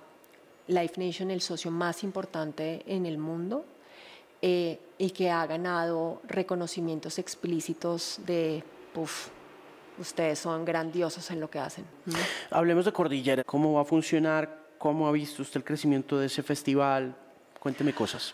Life 0.67 1.03
Nation 1.03 1.31
el 1.31 1.41
socio 1.41 1.71
más 1.71 2.03
importante 2.03 2.83
en 2.85 3.07
el 3.07 3.17
mundo 3.17 3.65
eh, 4.43 4.77
y 4.99 5.09
que 5.09 5.31
ha 5.31 5.43
ganado 5.47 6.21
reconocimientos 6.27 7.17
explícitos 7.17 8.19
de, 8.27 8.63
puff, 8.93 9.29
ustedes 9.97 10.37
son 10.37 10.65
grandiosos 10.65 11.31
en 11.31 11.39
lo 11.39 11.49
que 11.49 11.57
hacen. 11.57 11.85
Hablemos 12.51 12.85
de 12.85 12.93
Cordillera, 12.93 13.43
¿cómo 13.43 13.73
va 13.73 13.81
a 13.81 13.85
funcionar? 13.85 14.68
¿Cómo 14.79 15.09
ha 15.09 15.11
visto 15.11 15.41
usted 15.41 15.57
el 15.57 15.65
crecimiento 15.65 16.17
de 16.17 16.27
ese 16.27 16.41
festival? 16.41 17.13
Cuénteme 17.59 17.93
cosas. 17.93 18.33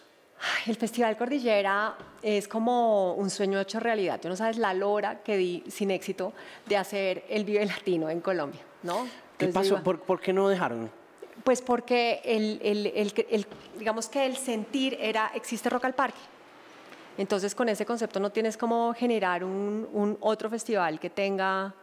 El 0.67 0.75
Festival 0.75 1.17
Cordillera 1.17 1.95
es 2.21 2.47
como 2.47 3.13
un 3.15 3.31
sueño 3.31 3.59
hecho 3.59 3.79
realidad. 3.79 4.19
Tú 4.21 4.29
no 4.29 4.35
sabes 4.35 4.57
la 4.57 4.71
lora 4.73 5.23
que 5.23 5.37
di 5.37 5.63
sin 5.67 5.89
éxito 5.89 6.33
de 6.67 6.77
hacer 6.77 7.25
el 7.29 7.45
Vive 7.45 7.65
Latino 7.65 8.11
en 8.11 8.21
Colombia, 8.21 8.61
¿no? 8.83 9.07
¿Qué 9.39 9.47
pasó? 9.47 9.81
¿Por, 9.81 10.21
qué 10.21 10.33
no 10.33 10.47
dejaron? 10.47 10.91
Pues 11.43 11.63
porque 11.63 12.21
el, 12.23 12.59
el, 12.61 13.47
digamos 13.79 14.07
que 14.07 14.27
el 14.27 14.37
sentir 14.37 14.95
era, 15.01 15.31
existe 15.33 15.67
Rock 15.69 15.85
al 15.85 15.95
Parque. 15.95 16.19
Entonces 17.17 17.55
con 17.55 17.69
ese 17.69 17.87
concepto 17.87 18.19
no 18.19 18.31
tienes 18.31 18.55
como 18.55 18.93
generar 18.93 19.43
un, 19.43 19.89
un 19.91 20.15
otro 20.21 20.47
festival 20.49 20.99
que 20.99 21.09
tenga 21.09 21.73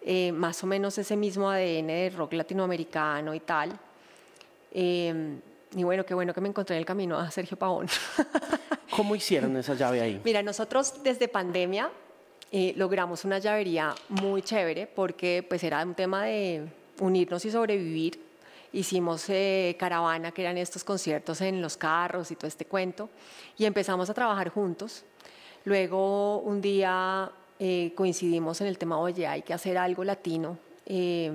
eh, 0.00 0.32
más 0.32 0.62
o 0.62 0.66
menos 0.66 0.96
ese 0.96 1.16
mismo 1.16 1.50
ADN 1.50 1.88
de 1.88 2.12
rock 2.16 2.32
latinoamericano 2.32 3.34
y 3.34 3.40
tal. 3.40 3.78
Em, 4.72 5.40
y 5.74 5.84
bueno, 5.84 6.04
qué 6.04 6.14
bueno 6.14 6.32
que 6.32 6.40
me 6.40 6.48
encontré 6.48 6.76
en 6.76 6.80
el 6.80 6.86
camino 6.86 7.18
a 7.18 7.30
Sergio 7.30 7.56
Pavón. 7.56 7.86
¿Cómo 8.90 9.14
hicieron 9.14 9.56
esa 9.56 9.74
llave 9.74 10.00
ahí? 10.00 10.20
Mira, 10.24 10.42
nosotros 10.42 10.94
desde 11.02 11.28
pandemia 11.28 11.90
eh, 12.50 12.72
logramos 12.76 13.24
una 13.24 13.38
llavería 13.38 13.94
muy 14.08 14.42
chévere 14.42 14.86
porque 14.86 15.44
pues 15.46 15.62
era 15.62 15.82
un 15.84 15.94
tema 15.94 16.24
de 16.24 16.68
unirnos 17.00 17.44
y 17.44 17.50
sobrevivir. 17.50 18.20
Hicimos 18.72 19.28
eh, 19.28 19.76
caravana, 19.78 20.32
que 20.32 20.42
eran 20.42 20.58
estos 20.58 20.84
conciertos 20.84 21.40
en 21.40 21.62
los 21.62 21.76
carros 21.76 22.30
y 22.30 22.36
todo 22.36 22.48
este 22.48 22.66
cuento, 22.66 23.08
y 23.56 23.64
empezamos 23.64 24.10
a 24.10 24.14
trabajar 24.14 24.50
juntos. 24.50 25.04
Luego 25.64 26.38
un 26.40 26.60
día 26.60 27.30
eh, 27.58 27.92
coincidimos 27.96 28.60
en 28.60 28.66
el 28.66 28.78
tema, 28.78 28.98
oye, 28.98 29.26
hay 29.26 29.42
que 29.42 29.54
hacer 29.54 29.78
algo 29.78 30.04
latino, 30.04 30.58
eh, 30.86 31.32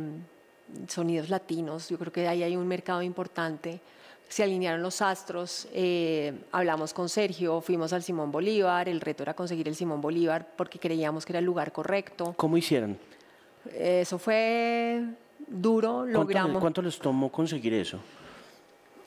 sonidos 0.88 1.30
latinos, 1.30 1.90
yo 1.90 1.98
creo 1.98 2.12
que 2.12 2.28
ahí 2.28 2.44
hay 2.44 2.56
un 2.56 2.68
mercado 2.68 3.02
importante. 3.02 3.80
Se 4.30 4.44
alinearon 4.44 4.82
los 4.82 5.02
astros, 5.02 5.68
eh, 5.74 6.34
hablamos 6.52 6.94
con 6.94 7.08
Sergio, 7.08 7.62
fuimos 7.62 7.94
al 7.94 8.02
Simón 8.02 8.32
Bolívar, 8.32 8.90
el 8.90 9.00
reto 9.00 9.24
era 9.24 9.36
conseguir 9.36 9.68
el 9.68 9.76
Simón 9.76 10.02
Bolívar 10.02 10.48
porque 10.56 10.80
creíamos 10.80 11.26
que 11.26 11.34
era 11.34 11.40
el 11.40 11.46
lugar 11.46 11.72
correcto. 11.72 12.34
¿Cómo 12.38 12.58
hicieron? 12.58 12.98
Eso 13.78 14.18
fue 14.18 15.04
duro, 15.48 16.06
logramos. 16.06 16.52
¿Cuánto, 16.52 16.60
¿Cuánto 16.60 16.82
les 16.82 16.98
tomó 17.00 17.32
conseguir 17.32 17.74
eso? 17.74 18.00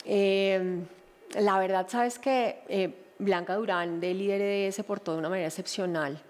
la 0.05 1.59
verdad, 1.59 1.85
sabes 1.89 2.17
que 2.17 2.95
Blanca 3.19 3.55
Durán 3.55 3.99
de 3.99 4.13
Líder 4.13 4.41
e 4.41 4.71
se 4.71 4.83
portó 4.83 5.13
de 5.13 5.19
una 5.19 5.29
manera 5.29 5.47
excepcional, 5.47 6.21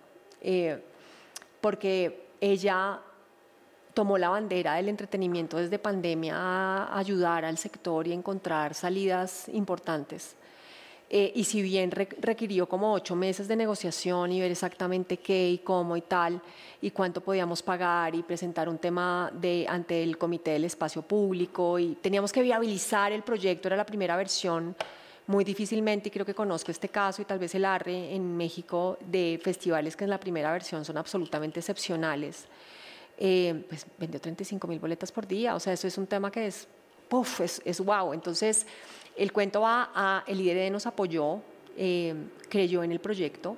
eh, 0.41 0.79
porque 1.59 2.27
ella 2.39 2.99
tomó 3.97 4.19
la 4.19 4.29
bandera 4.29 4.75
del 4.75 4.89
entretenimiento 4.89 5.57
desde 5.57 5.79
pandemia 5.79 6.35
a 6.37 6.99
ayudar 6.99 7.43
al 7.43 7.57
sector 7.57 8.07
y 8.07 8.13
encontrar 8.13 8.75
salidas 8.75 9.49
importantes. 9.49 10.35
Eh, 11.09 11.31
y 11.33 11.43
si 11.45 11.63
bien 11.63 11.89
requirió 11.89 12.69
como 12.69 12.93
ocho 12.93 13.15
meses 13.15 13.47
de 13.47 13.55
negociación 13.55 14.31
y 14.31 14.39
ver 14.39 14.51
exactamente 14.51 15.17
qué 15.17 15.49
y 15.49 15.57
cómo 15.57 15.97
y 15.97 16.01
tal, 16.01 16.39
y 16.79 16.91
cuánto 16.91 17.21
podíamos 17.21 17.63
pagar 17.63 18.13
y 18.13 18.21
presentar 18.21 18.69
un 18.69 18.77
tema 18.77 19.31
de, 19.33 19.65
ante 19.67 20.03
el 20.03 20.15
Comité 20.15 20.51
del 20.51 20.65
Espacio 20.65 21.01
Público, 21.01 21.79
y 21.79 21.95
teníamos 21.95 22.31
que 22.31 22.43
viabilizar 22.43 23.11
el 23.11 23.23
proyecto, 23.23 23.67
era 23.67 23.77
la 23.77 23.85
primera 23.85 24.15
versión 24.15 24.75
muy 25.25 25.43
difícilmente, 25.43 26.09
y 26.09 26.11
creo 26.11 26.25
que 26.25 26.35
conozco 26.35 26.69
este 26.69 26.89
caso 26.89 27.23
y 27.23 27.25
tal 27.25 27.39
vez 27.39 27.55
el 27.55 27.65
ARRE 27.65 28.13
en 28.13 28.37
México 28.37 28.99
de 29.01 29.39
festivales 29.43 29.95
que 29.95 30.03
en 30.03 30.11
la 30.11 30.19
primera 30.19 30.51
versión 30.51 30.85
son 30.85 30.99
absolutamente 30.99 31.61
excepcionales, 31.61 32.45
eh, 33.17 33.65
pues 33.67 33.85
vendió 33.97 34.19
35 34.19 34.67
mil 34.67 34.79
boletas 34.79 35.11
por 35.11 35.27
día, 35.27 35.55
o 35.55 35.59
sea, 35.59 35.73
eso 35.73 35.87
es 35.87 35.97
un 35.97 36.07
tema 36.07 36.31
que 36.31 36.47
es, 36.47 36.67
puff, 37.09 37.41
es, 37.41 37.61
es 37.65 37.79
wow. 37.79 38.13
Entonces, 38.13 38.65
el 39.15 39.31
cuento 39.31 39.61
va 39.61 39.91
a, 39.95 40.23
el 40.27 40.39
IDD 40.39 40.71
nos 40.71 40.85
apoyó, 40.85 41.41
eh, 41.75 42.13
creyó 42.49 42.83
en 42.83 42.91
el 42.91 42.99
proyecto, 42.99 43.57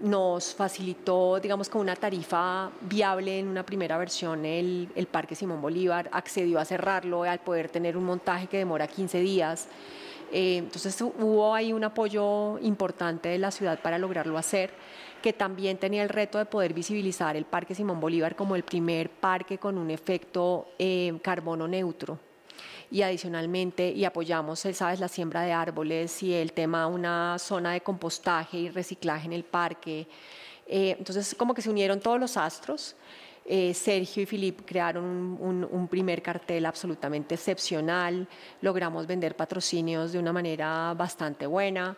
nos 0.00 0.54
facilitó, 0.54 1.40
digamos, 1.40 1.68
con 1.68 1.80
una 1.80 1.96
tarifa 1.96 2.70
viable 2.82 3.38
en 3.38 3.48
una 3.48 3.64
primera 3.64 3.98
versión 3.98 4.44
el, 4.44 4.88
el 4.94 5.06
Parque 5.06 5.34
Simón 5.34 5.60
Bolívar, 5.60 6.08
accedió 6.12 6.58
a 6.58 6.64
cerrarlo 6.64 7.24
al 7.24 7.40
poder 7.40 7.68
tener 7.68 7.96
un 7.96 8.04
montaje 8.04 8.46
que 8.46 8.58
demora 8.58 8.86
15 8.86 9.20
días. 9.20 9.68
Eh, 10.32 10.58
entonces 10.58 11.00
hubo 11.00 11.54
ahí 11.54 11.72
un 11.72 11.84
apoyo 11.84 12.58
importante 12.58 13.28
de 13.28 13.38
la 13.38 13.50
ciudad 13.50 13.80
para 13.80 13.98
lograrlo 13.98 14.36
hacer, 14.36 14.70
que 15.22 15.32
también 15.32 15.78
tenía 15.78 16.02
el 16.02 16.08
reto 16.08 16.38
de 16.38 16.44
poder 16.44 16.74
visibilizar 16.74 17.36
el 17.36 17.44
Parque 17.44 17.74
Simón 17.74 18.00
Bolívar 18.00 18.36
como 18.36 18.54
el 18.56 18.62
primer 18.62 19.10
parque 19.10 19.58
con 19.58 19.78
un 19.78 19.90
efecto 19.90 20.68
eh, 20.78 21.18
carbono 21.22 21.66
neutro. 21.66 22.18
Y 22.90 23.02
adicionalmente, 23.02 23.90
y 23.90 24.04
apoyamos, 24.04 24.64
eh, 24.64 24.72
sabes, 24.72 25.00
la 25.00 25.08
siembra 25.08 25.42
de 25.42 25.52
árboles 25.52 26.22
y 26.22 26.32
el 26.32 26.52
tema 26.52 26.86
de 26.86 26.94
una 26.94 27.38
zona 27.38 27.72
de 27.72 27.80
compostaje 27.82 28.58
y 28.58 28.68
reciclaje 28.70 29.26
en 29.26 29.32
el 29.32 29.44
parque. 29.44 30.06
entonces, 30.66 31.34
como 31.34 31.54
que 31.54 31.62
se 31.62 31.70
unieron 31.70 32.00
todos 32.00 32.20
los 32.20 32.36
astros. 32.36 32.94
Eh, 33.50 33.72
Sergio 33.72 34.22
y 34.22 34.26
Filip 34.26 34.60
crearon 34.66 35.38
un, 35.40 35.88
primer 35.88 36.20
cartel 36.20 36.66
absolutamente 36.66 37.34
excepcional, 37.34 38.28
logramos 38.60 39.06
vender 39.06 39.36
patrocinios 39.36 40.12
de 40.12 40.18
una 40.18 40.34
manera 40.34 40.92
bastante 40.94 41.46
buena. 41.46 41.96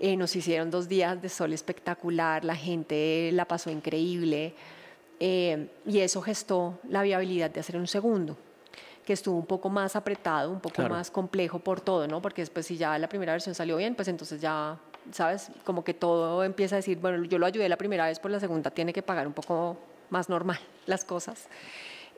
Eh, 0.00 0.16
nos 0.16 0.34
hicieron 0.34 0.72
dos 0.72 0.88
días 0.88 1.22
de 1.22 1.28
sol 1.28 1.52
espectacular, 1.52 2.44
la 2.44 2.56
gente 2.56 3.30
la 3.32 3.44
pasó 3.44 3.70
increíble 3.70 4.54
eh, 5.20 5.68
y 5.86 6.00
eso 6.00 6.20
gestó 6.20 6.80
la 6.88 7.02
viabilidad 7.02 7.52
de 7.52 7.60
hacer 7.60 7.76
un 7.76 7.86
segundo 7.86 8.36
que 9.06 9.12
estuvo 9.12 9.36
un 9.36 9.46
poco 9.46 9.68
más 9.68 9.94
apretado, 9.94 10.50
un 10.50 10.60
poco 10.60 10.82
más 10.88 11.12
complejo 11.12 11.60
por 11.60 11.80
todo, 11.80 12.08
¿no? 12.08 12.20
Porque 12.20 12.42
después 12.42 12.66
si 12.66 12.76
ya 12.76 12.98
la 12.98 13.08
primera 13.08 13.30
versión 13.30 13.54
salió 13.54 13.76
bien, 13.76 13.94
pues 13.94 14.08
entonces 14.08 14.40
ya, 14.40 14.76
¿sabes? 15.12 15.52
Como 15.62 15.84
que 15.84 15.94
todo 15.94 16.42
empieza 16.42 16.74
a 16.74 16.78
decir, 16.78 16.98
bueno, 16.98 17.24
yo 17.24 17.38
lo 17.38 17.46
ayudé 17.46 17.68
la 17.68 17.76
primera 17.76 18.06
vez, 18.06 18.18
por 18.18 18.32
la 18.32 18.40
segunda 18.40 18.72
tiene 18.72 18.92
que 18.92 19.02
pagar 19.02 19.28
un 19.28 19.32
poco 19.32 19.76
más 20.12 20.28
normal 20.28 20.60
las 20.86 21.04
cosas. 21.04 21.48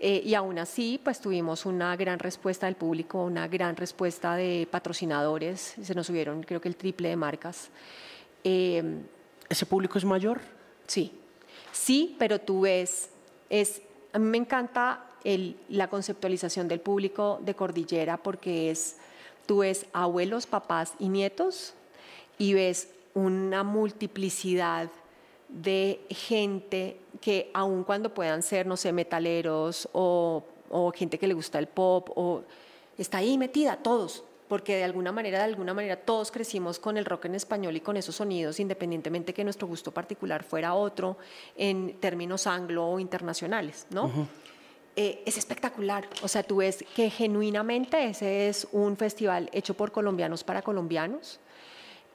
Eh, 0.00 0.20
y 0.24 0.34
aún 0.34 0.58
así, 0.58 1.00
pues 1.02 1.20
tuvimos 1.20 1.64
una 1.64 1.96
gran 1.96 2.18
respuesta 2.18 2.66
del 2.66 2.74
público, 2.74 3.24
una 3.24 3.48
gran 3.48 3.76
respuesta 3.76 4.34
de 4.34 4.68
patrocinadores, 4.70 5.76
se 5.80 5.94
nos 5.94 6.08
subieron 6.08 6.42
creo 6.42 6.60
que 6.60 6.68
el 6.68 6.76
triple 6.76 7.08
de 7.08 7.16
marcas. 7.16 7.70
Em, 8.42 9.02
¿Ese 9.48 9.64
público 9.64 9.96
es 9.96 10.04
mayor? 10.04 10.40
Sí, 10.86 11.12
sí, 11.72 12.16
pero 12.18 12.40
tú 12.40 12.62
ves, 12.62 13.10
es, 13.48 13.80
a 14.12 14.18
mí 14.18 14.26
me 14.26 14.38
encanta 14.38 15.06
el, 15.22 15.56
la 15.68 15.88
conceptualización 15.88 16.66
del 16.68 16.80
público 16.80 17.40
de 17.42 17.54
Cordillera 17.54 18.16
porque 18.16 18.70
es, 18.70 18.96
tú 19.46 19.58
ves 19.58 19.86
abuelos, 19.92 20.46
papás 20.46 20.94
y 20.98 21.08
nietos 21.08 21.74
y 22.36 22.52
ves 22.54 22.88
una 23.14 23.62
multiplicidad 23.62 24.90
de 25.48 26.00
gente 26.10 26.98
que 27.20 27.50
aun 27.54 27.84
cuando 27.84 28.12
puedan 28.12 28.42
ser, 28.42 28.66
no 28.66 28.76
sé, 28.76 28.92
metaleros 28.92 29.88
o, 29.92 30.42
gente 30.94 31.18
que 31.18 31.26
le 31.26 31.34
gusta 31.34 31.58
el 31.58 31.68
pop, 31.68 32.10
o 32.16 32.42
está 32.98 33.18
ahí 33.18 33.38
metida, 33.38 33.76
todos, 33.76 34.24
porque 34.48 34.76
de 34.76 34.84
alguna 34.84 35.12
manera, 35.12 35.38
de 35.38 35.44
alguna 35.44 35.72
manera 35.72 35.96
todos 35.96 36.30
crecimos 36.30 36.78
con 36.78 36.96
el 36.96 37.04
rock 37.04 37.26
en 37.26 37.36
español 37.36 37.76
y 37.76 37.80
con 37.80 37.96
esos 37.96 38.16
sonidos, 38.16 38.58
independientemente 38.58 39.32
que 39.32 39.44
nuestro 39.44 39.68
gusto 39.68 39.92
particular 39.92 40.42
fuera 40.42 40.74
otro 40.74 41.16
en 41.56 41.98
términos 42.00 42.46
anglo 42.46 42.88
o 42.88 42.98
internacionales, 42.98 43.86
¿no? 43.90 44.10
Eh, 44.96 45.22
es 45.26 45.38
espectacular, 45.38 46.08
o 46.22 46.28
sea, 46.28 46.44
tú 46.44 46.56
ves 46.56 46.84
que 46.94 47.10
genuinamente 47.10 48.10
ese 48.10 48.48
es 48.48 48.68
un 48.70 48.96
festival 48.96 49.50
hecho 49.52 49.74
por 49.74 49.90
colombianos 49.90 50.44
para 50.44 50.62
colombianos, 50.62 51.40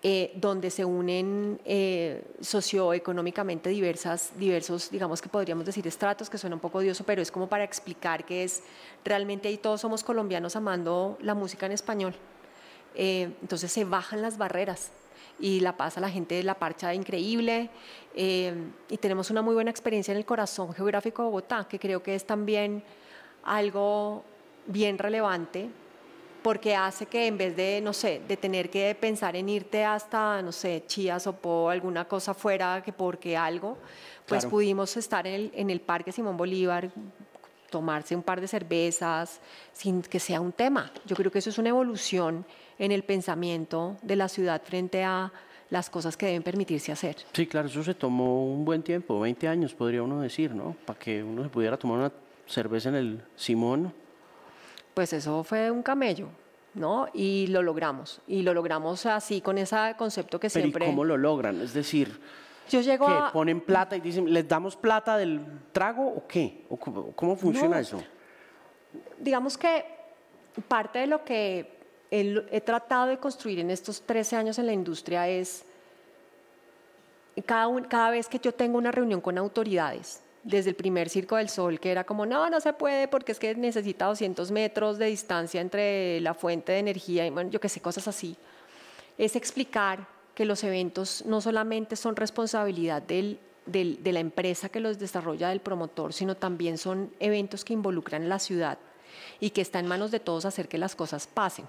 eh, 0.02 0.32
donde 0.36 0.70
se 0.72 0.86
unen 0.86 1.60
eh, 1.66 2.24
socioeconómicamente 2.40 3.70
diversas, 3.70 4.32
diversos, 4.38 4.90
digamos 4.92 5.22
que 5.22 5.28
podríamos 5.28 5.66
decir 5.66 5.86
estratos, 5.88 6.30
que 6.30 6.38
suena 6.38 6.56
un 6.56 6.62
poco 6.62 6.78
odioso, 6.78 7.04
pero 7.04 7.22
es 7.22 7.30
como 7.30 7.50
para 7.50 7.66
explicar 7.66 8.26
que 8.26 8.46
es 8.46 8.64
realmente 9.04 9.50
ahí 9.50 9.58
todos 9.58 9.82
somos 9.82 10.06
colombianos 10.06 10.56
amando 10.56 11.18
la 11.20 11.34
música 11.34 11.66
en 11.66 11.74
español. 11.74 12.16
Eh, 12.96 13.30
entonces 13.42 13.74
se 13.74 13.84
bajan 13.84 14.22
las 14.22 14.38
barreras 14.38 14.92
y 15.38 15.60
la 15.60 15.76
pasa 15.76 16.00
la 16.00 16.10
gente 16.10 16.36
de 16.36 16.44
la 16.44 16.54
parcha 16.56 16.94
increíble 16.94 17.70
y 18.16 18.98
tenemos 19.02 19.30
una 19.30 19.42
muy 19.42 19.54
buena 19.54 19.70
experiencia 19.70 20.14
en 20.14 20.18
el 20.18 20.26
corazón 20.26 20.74
geográfico 20.74 21.24
de 21.24 21.26
Bogotá, 21.28 21.68
que 21.70 21.78
creo 21.78 22.02
que 22.02 22.16
es 22.16 22.26
también 22.26 22.84
algo 23.44 24.24
bien 24.66 24.98
relevante 24.98 25.70
porque 26.42 26.76
hace 26.76 27.06
que 27.06 27.28
en 27.28 27.38
vez 27.38 27.56
de, 27.56 27.82
no 27.82 27.94
sé, 27.94 28.22
de 28.28 28.38
tener 28.38 28.70
que 28.70 28.96
pensar 28.96 29.36
en 29.36 29.50
irte 29.50 29.84
hasta, 29.84 30.42
no 30.42 30.52
sé, 30.52 30.84
Chías 30.88 31.28
o 31.28 31.34
po, 31.34 31.70
alguna 31.70 32.06
cosa 32.06 32.34
fuera, 32.34 32.82
que 32.84 32.94
porque 32.94 33.36
algo, 33.38 33.78
pues 34.26 34.46
pudimos 34.46 34.96
estar 34.98 35.26
en 35.28 35.34
el, 35.34 35.52
en 35.56 35.70
el 35.70 35.82
Parque 35.82 36.12
Simón 36.12 36.38
Bolívar, 36.38 36.92
tomarse 37.70 38.16
un 38.16 38.24
par 38.24 38.42
de 38.42 38.48
cervezas, 38.48 39.40
sin 39.74 40.02
que 40.02 40.20
sea 40.20 40.42
un 40.42 40.52
tema. 40.52 40.92
Yo 41.06 41.16
creo 41.16 41.32
que 41.32 41.40
eso 41.40 41.50
es 41.50 41.58
una 41.58 41.70
evolución 41.70 42.46
en 42.78 42.92
el 42.92 43.04
pensamiento 43.04 43.98
de 44.02 44.16
la 44.16 44.28
ciudad 44.28 44.62
frente 44.64 45.04
a 45.04 45.32
las 45.70 45.90
cosas 45.90 46.18
que 46.18 46.26
deben 46.26 46.42
permitirse 46.42 46.92
hacer. 46.92 47.18
Sí, 47.34 47.46
claro, 47.46 47.68
eso 47.68 47.84
se 47.84 47.94
tomó 47.94 48.46
un 48.52 48.66
buen 48.66 48.82
tiempo, 48.82 49.20
20 49.20 49.48
años 49.48 49.74
podría 49.74 50.02
uno 50.02 50.22
decir, 50.22 50.56
¿no? 50.56 50.76
Para 50.86 50.98
que 50.98 51.24
uno 51.24 51.44
se 51.44 51.50
pudiera 51.50 51.78
tomar 51.78 52.00
una 52.00 52.12
cerveza 52.48 52.90
en 52.90 52.96
el 52.96 53.22
Simón 53.36 53.94
pues 54.94 55.14
eso 55.14 55.44
fue 55.44 55.72
un 55.72 55.84
camello, 55.84 56.30
¿no? 56.74 57.08
Y 57.14 57.48
lo 57.48 57.62
logramos. 57.62 58.22
Y 58.28 58.42
lo 58.42 58.54
logramos 58.54 59.06
así, 59.06 59.42
con 59.42 59.58
ese 59.58 59.96
concepto 59.98 60.40
que 60.40 60.50
siempre... 60.50 60.86
¿Y 60.86 60.90
cómo 60.90 61.06
lo 61.06 61.18
logran? 61.18 61.62
Es 61.62 61.74
decir, 61.74 62.20
yo 62.70 62.82
llego 62.82 63.08
que 63.08 63.32
ponen 63.34 63.62
plata 63.62 63.96
y 63.98 64.02
dicen, 64.02 64.32
¿les 64.32 64.48
damos 64.48 64.76
plata 64.76 65.18
del 65.18 65.46
trago 65.72 66.08
o 66.08 66.28
qué? 66.28 66.66
¿O 66.70 66.78
cómo, 66.78 67.36
funciona 67.36 67.80
eso? 67.80 68.02
Digamos 69.20 69.58
que 69.58 69.86
parte 70.68 71.00
de 71.00 71.08
lo 71.08 71.24
que 71.24 71.80
he 72.12 72.62
tratado 72.62 73.08
de 73.08 73.18
construir 73.18 73.60
en 73.60 73.72
estos 73.72 74.02
13 74.02 74.36
años 74.36 74.60
en 74.60 74.66
la 74.66 74.74
industria 74.74 75.28
es 75.28 75.66
cada, 77.46 77.70
cada 77.88 78.12
vez 78.12 78.28
que 78.28 78.40
yo 78.40 78.54
tengo 78.54 78.78
una 78.78 78.92
reunión 78.92 79.22
con 79.22 79.38
autoridades, 79.38 80.22
desde 80.50 80.72
el 80.72 80.76
primer 80.76 81.10
Circo 81.10 81.36
del 81.36 81.50
Sol, 81.50 81.80
que 81.80 81.92
era 81.92 82.04
como, 82.04 82.26
no, 82.26 82.50
no 82.50 82.60
se 82.60 82.74
puede 82.74 83.08
porque 83.08 83.32
es 83.32 83.40
que 83.40 83.54
necesita 83.56 84.06
200 84.06 84.52
metros 84.52 84.98
de 84.98 85.06
distancia 85.06 85.62
entre 85.62 86.20
la 86.22 86.34
fuente 86.34 86.72
de 86.72 86.80
energía 86.80 87.28
y 87.28 87.34
yo 87.50 87.60
qué 87.60 87.70
sé, 87.70 87.82
cosas 87.82 88.08
así. 88.08 88.36
Es 89.18 89.36
explicar 89.36 90.08
que 90.34 90.46
los 90.46 90.64
eventos 90.64 91.24
no 91.26 91.42
solamente 91.42 91.96
son 91.96 92.16
responsabilidad 92.16 93.02
de 93.02 93.38
la 93.66 94.20
empresa 94.20 94.70
que 94.70 94.80
los 94.80 94.98
desarrolla, 94.98 95.50
del 95.50 95.60
promotor, 95.60 96.14
sino 96.14 96.36
también 96.36 96.78
son 96.78 97.14
eventos 97.20 97.64
que 97.64 97.74
involucran 97.74 98.30
la 98.30 98.40
ciudad 98.40 98.78
y 99.40 99.52
que 99.52 99.62
está 99.62 99.80
en 99.80 99.88
manos 99.88 100.12
de 100.12 100.20
todos 100.20 100.46
hacer 100.46 100.68
que 100.68 100.78
las 100.78 100.96
cosas 100.96 101.28
pasen. 101.28 101.66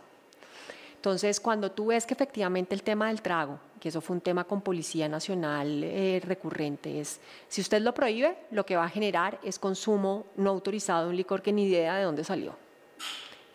Entonces, 0.94 1.40
cuando 1.40 1.72
tú 1.72 1.86
ves 1.86 2.06
que 2.06 2.14
efectivamente 2.14 2.74
el 2.74 2.82
tema 2.82 3.08
del 3.08 3.22
trago 3.22 3.58
que 3.80 3.88
eso 3.88 4.00
fue 4.00 4.14
un 4.14 4.20
tema 4.20 4.44
con 4.44 4.60
Policía 4.60 5.08
Nacional 5.08 5.82
eh, 5.82 6.20
recurrente, 6.24 7.00
es 7.00 7.18
si 7.48 7.60
usted 7.60 7.80
lo 7.80 7.94
prohíbe, 7.94 8.36
lo 8.50 8.64
que 8.64 8.76
va 8.76 8.84
a 8.84 8.88
generar 8.88 9.40
es 9.42 9.58
consumo 9.58 10.26
no 10.36 10.50
autorizado 10.50 11.04
de 11.04 11.10
un 11.10 11.16
licor 11.16 11.42
que 11.42 11.52
ni 11.52 11.64
idea 11.64 11.96
de 11.96 12.04
dónde 12.04 12.22
salió. 12.22 12.54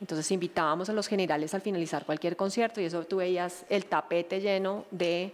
Entonces 0.01 0.30
invitábamos 0.32 0.89
a 0.89 0.93
los 0.93 1.07
generales 1.07 1.53
al 1.53 1.61
finalizar 1.61 2.05
cualquier 2.05 2.36
concierto 2.36 2.82
y 2.82 2.86
eso 2.86 3.03
tú 3.05 3.17
veías 3.17 3.65
el 3.69 3.86
tapete 3.86 4.41
lleno 4.41 4.86
de 4.91 5.32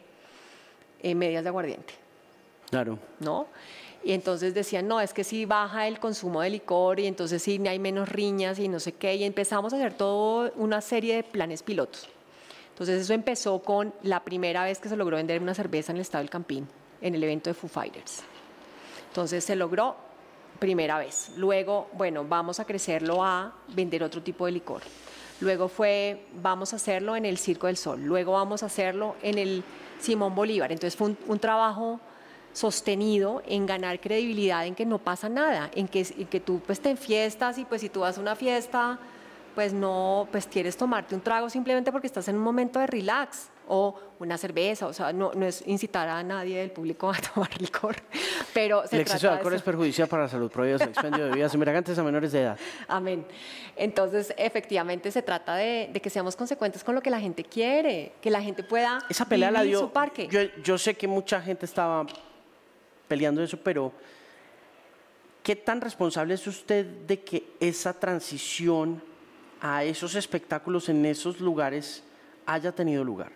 eh, 1.01 1.15
medias 1.15 1.43
de 1.43 1.49
aguardiente. 1.49 1.93
Claro. 2.69 2.99
¿No? 3.19 3.47
Y 4.03 4.13
entonces 4.13 4.53
decían, 4.53 4.87
no, 4.87 4.99
es 4.99 5.13
que 5.13 5.23
si 5.23 5.45
baja 5.45 5.87
el 5.87 5.99
consumo 5.99 6.41
de 6.41 6.49
licor 6.49 6.99
y 6.99 7.07
entonces 7.07 7.41
sí 7.41 7.61
hay 7.67 7.79
menos 7.79 8.09
riñas 8.09 8.59
y 8.59 8.67
no 8.67 8.79
sé 8.79 8.93
qué. 8.93 9.15
Y 9.15 9.23
empezamos 9.23 9.73
a 9.73 9.75
hacer 9.75 9.93
toda 9.93 10.51
una 10.55 10.81
serie 10.81 11.15
de 11.15 11.23
planes 11.23 11.63
pilotos. 11.63 12.07
Entonces 12.71 13.01
eso 13.01 13.13
empezó 13.13 13.59
con 13.59 13.93
la 14.01 14.23
primera 14.23 14.63
vez 14.63 14.79
que 14.79 14.89
se 14.89 14.95
logró 14.95 15.17
vender 15.17 15.41
una 15.41 15.53
cerveza 15.53 15.91
en 15.91 15.97
el 15.97 16.01
estado 16.01 16.23
del 16.23 16.29
Campín, 16.29 16.67
en 17.01 17.15
el 17.15 17.23
evento 17.23 17.49
de 17.49 17.53
Foo 17.53 17.69
Fighters. 17.69 18.23
Entonces 19.07 19.43
se 19.43 19.55
logró 19.55 19.95
primera 20.59 20.97
vez. 20.97 21.31
Luego, 21.37 21.89
bueno, 21.93 22.23
vamos 22.23 22.59
a 22.59 22.65
crecerlo 22.65 23.23
a 23.23 23.53
vender 23.69 24.03
otro 24.03 24.21
tipo 24.21 24.45
de 24.45 24.53
licor. 24.53 24.81
Luego 25.41 25.67
fue, 25.67 26.27
vamos 26.35 26.71
a 26.71 26.75
hacerlo 26.75 27.15
en 27.15 27.25
el 27.25 27.39
Circo 27.39 27.67
del 27.67 27.77
Sol. 27.77 28.01
Luego 28.03 28.33
vamos 28.33 28.61
a 28.61 28.67
hacerlo 28.67 29.15
en 29.23 29.39
el 29.39 29.63
Simón 29.99 30.35
Bolívar. 30.35 30.71
Entonces 30.71 30.95
fue 30.95 31.15
un, 31.27 31.39
trabajo 31.39 31.99
sostenido 32.53 33.41
en 33.47 33.65
ganar 33.65 33.99
credibilidad 33.99 34.67
en 34.67 34.75
que 34.75 34.85
no 34.85 34.99
pasa 34.99 35.29
nada, 35.29 35.71
en 35.73 35.87
que, 35.87 36.05
en 36.17 36.27
que 36.27 36.39
tú 36.39 36.61
pues 36.65 36.79
te 36.79 36.91
enfiestas 36.91 37.57
y 37.57 37.65
pues 37.65 37.81
si 37.81 37.89
tú 37.89 38.01
vas 38.01 38.17
a 38.17 38.21
una 38.21 38.35
fiesta 38.35 38.99
pues 39.53 39.73
no, 39.73 40.27
pues 40.31 40.47
quieres 40.47 40.77
tomarte 40.77 41.15
un 41.15 41.21
trago 41.21 41.49
simplemente 41.49 41.91
porque 41.91 42.07
estás 42.07 42.27
en 42.27 42.35
un 42.35 42.43
momento 42.43 42.79
de 42.79 42.87
relax 42.87 43.49
o 43.67 43.95
una 44.19 44.37
cerveza, 44.37 44.87
o 44.87 44.93
sea, 44.93 45.13
no, 45.13 45.31
no 45.33 45.45
es 45.45 45.65
incitar 45.65 46.09
a 46.09 46.21
nadie 46.23 46.59
del 46.59 46.71
público 46.71 47.09
a 47.09 47.15
tomar 47.33 47.49
licor, 47.61 47.95
pero 48.53 48.85
se 48.85 48.97
El 48.97 49.01
exceso 49.03 49.27
de 49.27 49.33
alcohol 49.33 49.53
es 49.53 49.61
perjudicial 49.61 50.07
para 50.07 50.23
la 50.23 50.29
salud, 50.29 50.51
prohibido 50.51 50.83
el 50.83 50.89
expendio 50.89 51.23
de 51.23 51.29
bebidas 51.29 51.53
embriagantes 51.55 51.97
a 51.97 52.03
menores 52.03 52.31
de 52.33 52.41
edad. 52.41 52.59
Amén. 52.87 53.25
Entonces, 53.75 54.33
efectivamente, 54.37 55.09
se 55.09 55.21
trata 55.21 55.55
de, 55.55 55.89
de, 55.91 56.01
que 56.01 56.09
seamos 56.09 56.35
consecuentes 56.35 56.83
con 56.83 56.95
lo 56.95 57.01
que 57.01 57.09
la 57.09 57.19
gente 57.19 57.43
quiere, 57.43 58.13
que 58.21 58.29
la 58.29 58.41
gente 58.41 58.63
pueda 58.63 58.99
Esa 59.09 59.25
pelea 59.25 59.51
la 59.51 59.63
dio, 59.63 59.79
su 59.79 59.91
parque. 59.91 60.27
Yo, 60.27 60.41
yo 60.61 60.77
sé 60.77 60.95
que 60.95 61.07
mucha 61.07 61.41
gente 61.41 61.65
estaba 61.65 62.05
peleando 63.07 63.41
eso, 63.41 63.57
pero 63.57 63.93
¿qué 65.43 65.55
tan 65.55 65.79
responsable 65.81 66.33
es 66.33 66.45
usted 66.45 66.85
de 66.85 67.21
que 67.21 67.53
esa 67.59 67.93
transición 67.93 69.01
a 69.61 69.83
esos 69.83 70.15
espectáculos 70.15 70.89
en 70.89 71.05
esos 71.05 71.39
lugares 71.39 72.03
haya 72.45 72.71
tenido 72.71 73.03
lugar. 73.03 73.31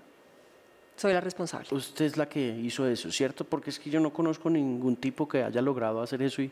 Soy 0.95 1.13
la 1.13 1.21
responsable. 1.21 1.67
Usted 1.71 2.05
es 2.05 2.17
la 2.17 2.28
que 2.28 2.39
hizo 2.39 2.88
eso, 2.88 3.11
¿cierto? 3.11 3.43
Porque 3.43 3.69
es 3.69 3.80
que 3.80 3.89
yo 3.89 3.99
no 3.99 4.11
conozco 4.11 4.49
ningún 4.49 4.95
tipo 4.95 5.28
que 5.28 5.43
haya 5.43 5.61
logrado 5.61 6.01
hacer 6.01 6.21
eso 6.21 6.41
y 6.41 6.51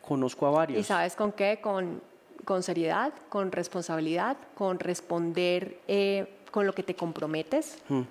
conozco 0.00 0.46
a 0.46 0.50
varios. 0.50 0.80
¿Y 0.80 0.82
sabes 0.82 1.14
con 1.14 1.32
qué? 1.32 1.60
Con, 1.62 2.00
con 2.44 2.62
seriedad, 2.62 3.12
con 3.28 3.52
responsabilidad, 3.52 4.36
con 4.54 4.78
responder 4.80 5.78
eh, 5.86 6.26
con 6.50 6.66
lo 6.66 6.74
que 6.74 6.82
te 6.82 6.94
comprometes. 6.94 7.78
Mm. 7.88 8.02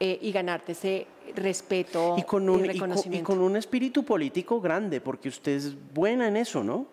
Eh, 0.00 0.16
y 0.22 0.30
ganarte 0.30 0.72
ese 0.72 1.08
respeto 1.34 2.14
y, 2.16 2.22
con 2.22 2.48
un, 2.48 2.64
reconocimiento. 2.64 3.32
y 3.32 3.34
con 3.34 3.42
un 3.42 3.56
espíritu 3.56 4.04
político 4.04 4.60
grande, 4.60 5.00
porque 5.00 5.28
usted 5.28 5.50
es 5.50 5.74
buena 5.92 6.28
en 6.28 6.36
eso, 6.36 6.62
¿no? 6.62 6.86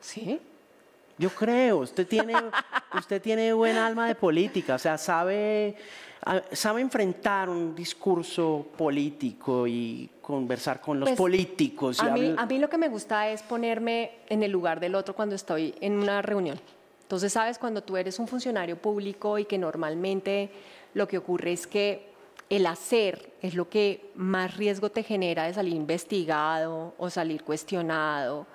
Sí. 0.00 0.38
Yo 1.18 1.30
creo, 1.30 1.78
usted 1.78 2.06
tiene, 2.06 2.34
usted 2.98 3.22
tiene 3.22 3.52
buen 3.52 3.76
alma 3.76 4.08
de 4.08 4.14
política, 4.14 4.74
o 4.74 4.78
sea, 4.78 4.98
sabe, 4.98 5.76
sabe 6.52 6.80
enfrentar 6.80 7.48
un 7.48 7.74
discurso 7.74 8.66
político 8.76 9.66
y 9.66 10.10
conversar 10.20 10.80
con 10.80 10.98
los 10.98 11.10
pues, 11.10 11.18
políticos. 11.18 12.00
a, 12.00 12.10
mí, 12.10 12.34
a 12.36 12.46
mí 12.46 12.58
lo 12.58 12.68
que 12.68 12.78
me 12.78 12.88
gusta 12.88 13.28
es 13.28 13.42
ponerme 13.42 14.12
en 14.28 14.42
el 14.42 14.50
lugar 14.50 14.80
del 14.80 14.94
otro 14.94 15.14
cuando 15.14 15.34
estoy 15.34 15.74
en 15.80 15.98
una 15.98 16.20
reunión. 16.22 16.60
Entonces, 17.02 17.32
sabes, 17.32 17.58
cuando 17.58 17.82
tú 17.82 17.96
eres 17.96 18.18
un 18.18 18.26
funcionario 18.26 18.76
público 18.76 19.38
y 19.38 19.44
que 19.44 19.58
normalmente 19.58 20.50
lo 20.94 21.06
que 21.06 21.18
ocurre 21.18 21.52
es 21.52 21.66
que 21.66 22.14
el 22.50 22.66
hacer 22.66 23.32
es 23.42 23.54
lo 23.54 23.68
que 23.68 24.10
más 24.14 24.56
riesgo 24.56 24.90
te 24.90 25.02
genera 25.02 25.44
de 25.44 25.54
salir 25.54 25.74
investigado 25.74 26.94
o 26.98 27.10
salir 27.10 27.42
cuestionado 27.42 28.46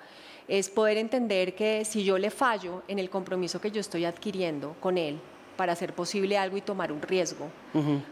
es 0.50 0.68
poder 0.68 0.98
entender 0.98 1.54
que 1.54 1.84
si 1.84 2.02
yo 2.02 2.18
le 2.18 2.28
fallo 2.28 2.82
en 2.88 2.98
el 2.98 3.08
compromiso 3.08 3.60
que 3.60 3.70
yo 3.70 3.80
estoy 3.80 4.04
adquiriendo 4.04 4.74
con 4.80 4.98
él 4.98 5.20
para 5.56 5.74
hacer 5.74 5.94
posible 5.94 6.36
algo 6.36 6.56
y 6.56 6.60
tomar 6.60 6.90
un 6.90 7.00
riesgo, 7.00 7.48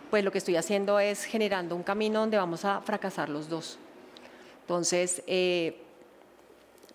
pues 0.08 0.22
lo 0.22 0.30
que 0.30 0.38
estoy 0.38 0.54
haciendo 0.54 1.00
es 1.00 1.24
generando 1.24 1.74
un 1.74 1.82
camino 1.82 2.20
donde 2.20 2.36
vamos 2.36 2.64
a 2.64 2.80
fracasar 2.82 3.28
los 3.28 3.48
dos. 3.48 3.80
Entonces, 4.60 5.20
eh, 5.26 5.80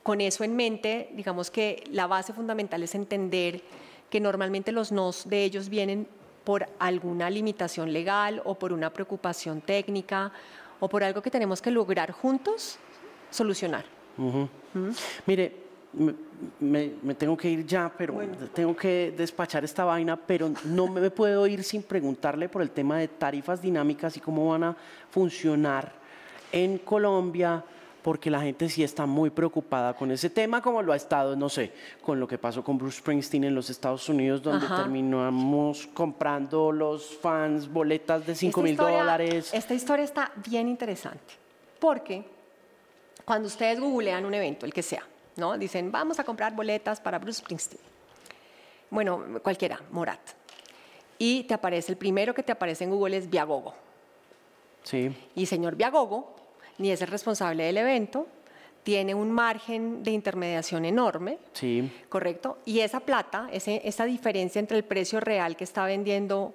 con 0.01 0.21
eso 0.21 0.45
en 0.45 0.55
mente, 0.55 1.09
digamos 1.11 1.51
que 1.51 1.83
la 1.91 2.07
base 2.07 2.31
fundamental 2.31 2.81
es 2.81 2.95
entender 2.95 3.61
que 4.09 4.21
normalmente 4.21 4.71
los 4.71 4.93
nos 4.93 5.27
de 5.27 5.43
ellos 5.43 5.67
vienen 5.67 6.07
por 6.45 6.67
alguna 6.79 7.29
limitación 7.29 7.91
legal 7.91 8.41
o 8.45 8.55
por 8.55 8.71
una 8.71 8.93
preocupación 8.93 9.59
técnica 9.59 10.31
o 10.79 10.87
por 10.87 11.03
algo 11.03 11.21
que 11.21 11.31
tenemos 11.31 11.61
que 11.61 11.71
lograr 11.71 12.11
juntos 12.11 12.77
solucionar. 13.29 13.92
Mire, 15.25 15.63
me, 16.59 17.15
tengo 17.15 17.37
que 17.37 17.49
ir 17.49 17.65
ya, 17.65 17.91
pero 17.95 18.19
tengo 18.53 18.75
que 18.75 19.13
despachar 19.15 19.63
esta 19.63 19.85
vaina, 19.85 20.15
pero 20.15 20.51
no 20.65 20.87
me 20.87 21.09
puedo 21.11 21.45
ir 21.47 21.63
sin 21.63 21.83
preguntarle 21.83 22.49
por 22.49 22.61
el 22.61 22.71
tema 22.71 22.97
de 22.97 23.07
tarifas 23.07 23.61
dinámicas 23.61 24.17
y 24.17 24.19
cómo 24.19 24.49
van 24.49 24.63
a 24.63 24.77
funcionar 25.09 25.91
en 26.51 26.79
Colombia, 26.79 27.63
porque 28.01 28.29
la 28.29 28.41
gente 28.41 28.67
sí 28.67 28.83
está 28.83 29.05
muy 29.05 29.29
preocupada 29.29 29.93
con 29.95 30.11
ese 30.11 30.29
tema, 30.29 30.61
como 30.61 30.81
lo 30.81 30.91
ha 30.91 30.95
estado, 30.95 31.35
no 31.35 31.47
sé, 31.47 31.71
con 32.01 32.19
lo 32.19 32.27
que 32.27 32.37
pasó 32.37 32.63
con 32.63 32.77
Bruce 32.77 32.99
Springsteen 32.99 33.45
en 33.45 33.55
los 33.55 33.69
Estados 33.69 34.07
Unidos, 34.09 34.41
donde 34.41 34.67
terminamos 34.67 35.87
comprando 35.93 36.71
los 36.71 37.17
fans 37.17 37.71
boletas 37.71 38.25
de 38.25 38.35
5 38.35 38.61
mil 38.61 38.75
dólares. 38.75 39.51
Esta 39.53 39.73
historia 39.73 40.03
está 40.03 40.31
bien 40.45 40.67
interesante, 40.67 41.33
porque 41.79 42.32
cuando 43.25 43.47
ustedes 43.47 43.79
googlean 43.79 44.25
un 44.25 44.33
evento, 44.33 44.65
el 44.65 44.73
que 44.73 44.83
sea, 44.83 45.05
¿no? 45.37 45.57
Dicen, 45.57 45.91
vamos 45.91 46.19
a 46.19 46.23
comprar 46.23 46.55
boletas 46.55 46.99
para 46.99 47.19
Bruce 47.19 47.39
Springsteen. 47.39 47.81
Bueno, 48.89 49.39
cualquiera, 49.41 49.81
Morat. 49.91 50.19
Y 51.17 51.43
te 51.43 51.53
aparece, 51.53 51.91
el 51.91 51.97
primero 51.97 52.33
que 52.33 52.43
te 52.43 52.51
aparece 52.51 52.83
en 52.83 52.91
Google 52.91 53.17
es 53.17 53.29
Viagogo. 53.29 53.73
Sí. 54.83 55.15
Y 55.35 55.45
señor 55.45 55.75
Viagogo, 55.75 56.35
ni 56.77 56.91
es 56.91 57.01
el 57.01 57.07
responsable 57.07 57.63
del 57.63 57.77
evento, 57.77 58.27
tiene 58.83 59.15
un 59.15 59.31
margen 59.31 60.03
de 60.03 60.11
intermediación 60.11 60.85
enorme. 60.85 61.37
Sí. 61.53 61.89
¿Correcto? 62.09 62.57
Y 62.65 62.81
esa 62.81 62.99
plata, 62.99 63.47
esa 63.51 64.05
diferencia 64.05 64.59
entre 64.59 64.77
el 64.77 64.83
precio 64.83 65.19
real 65.19 65.55
que 65.55 65.63
está 65.63 65.85
vendiendo 65.85 66.53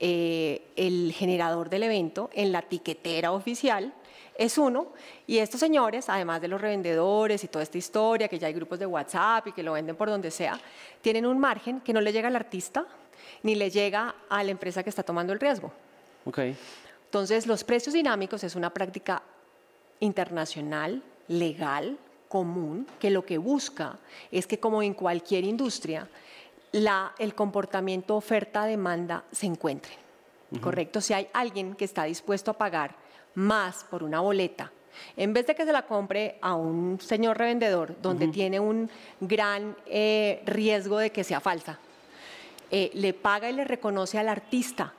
eh, 0.00 0.62
el 0.76 1.12
generador 1.12 1.70
del 1.70 1.84
evento 1.84 2.30
en 2.32 2.52
la 2.52 2.62
tiquetera 2.62 3.32
oficial 3.32 3.92
es 4.38 4.58
uno. 4.58 4.88
Y 5.26 5.38
estos 5.38 5.60
señores, 5.60 6.08
además 6.08 6.40
de 6.40 6.48
los 6.48 6.60
revendedores 6.60 7.42
y 7.44 7.48
toda 7.48 7.62
esta 7.62 7.78
historia, 7.78 8.28
que 8.28 8.38
ya 8.38 8.48
hay 8.48 8.52
grupos 8.52 8.78
de 8.78 8.86
WhatsApp 8.86 9.48
y 9.48 9.52
que 9.52 9.62
lo 9.62 9.72
venden 9.72 9.96
por 9.96 10.08
donde 10.08 10.30
sea, 10.30 10.58
tienen 11.00 11.26
un 11.26 11.38
margen 11.38 11.80
que 11.80 11.92
no 11.92 12.00
le 12.00 12.12
llega 12.12 12.28
al 12.28 12.36
artista 12.36 12.86
ni 13.42 13.54
le 13.54 13.70
llega 13.70 14.14
a 14.28 14.42
la 14.42 14.50
empresa 14.50 14.82
que 14.82 14.90
está 14.90 15.02
tomando 15.02 15.32
el 15.32 15.40
riesgo. 15.40 15.72
Okay. 16.24 16.56
Entonces, 17.06 17.46
los 17.46 17.64
precios 17.64 17.94
dinámicos 17.94 18.42
es 18.44 18.56
una 18.56 18.70
práctica 18.70 19.22
internacional, 20.00 21.02
legal, 21.28 21.98
común, 22.28 22.86
que 22.98 23.10
lo 23.10 23.24
que 23.24 23.38
busca 23.38 23.98
es 24.30 24.46
que, 24.46 24.58
como 24.58 24.82
en 24.82 24.94
cualquier 24.94 25.44
industria, 25.44 26.08
la, 26.72 27.14
el 27.18 27.34
comportamiento 27.34 28.16
oferta-demanda 28.16 29.24
se 29.32 29.46
encuentre. 29.46 29.92
¿Correcto? 30.60 31.00
Si 31.00 31.12
hay 31.12 31.28
alguien 31.32 31.74
que 31.74 31.84
está 31.84 32.04
dispuesto 32.04 32.52
a 32.52 32.54
pagar 32.54 32.94
más 33.36 33.84
por 33.84 34.02
una 34.02 34.20
boleta, 34.20 34.72
en 35.16 35.32
vez 35.32 35.46
de 35.46 35.54
que 35.54 35.64
se 35.64 35.72
la 35.72 35.86
compre 35.86 36.38
a 36.40 36.54
un 36.54 36.98
señor 37.00 37.38
revendedor 37.38 37.94
donde 38.02 38.28
tiene 38.28 38.58
un 38.58 38.90
gran 39.20 39.76
eh, 39.86 40.42
riesgo 40.46 40.98
de 40.98 41.10
que 41.12 41.22
sea 41.22 41.40
falsa, 41.40 41.78
eh, 42.70 42.90
le 42.94 43.14
paga 43.14 43.48
y 43.48 43.52
le 43.52 43.64
reconoce 43.64 44.18
al 44.18 44.28
artista 44.28 44.92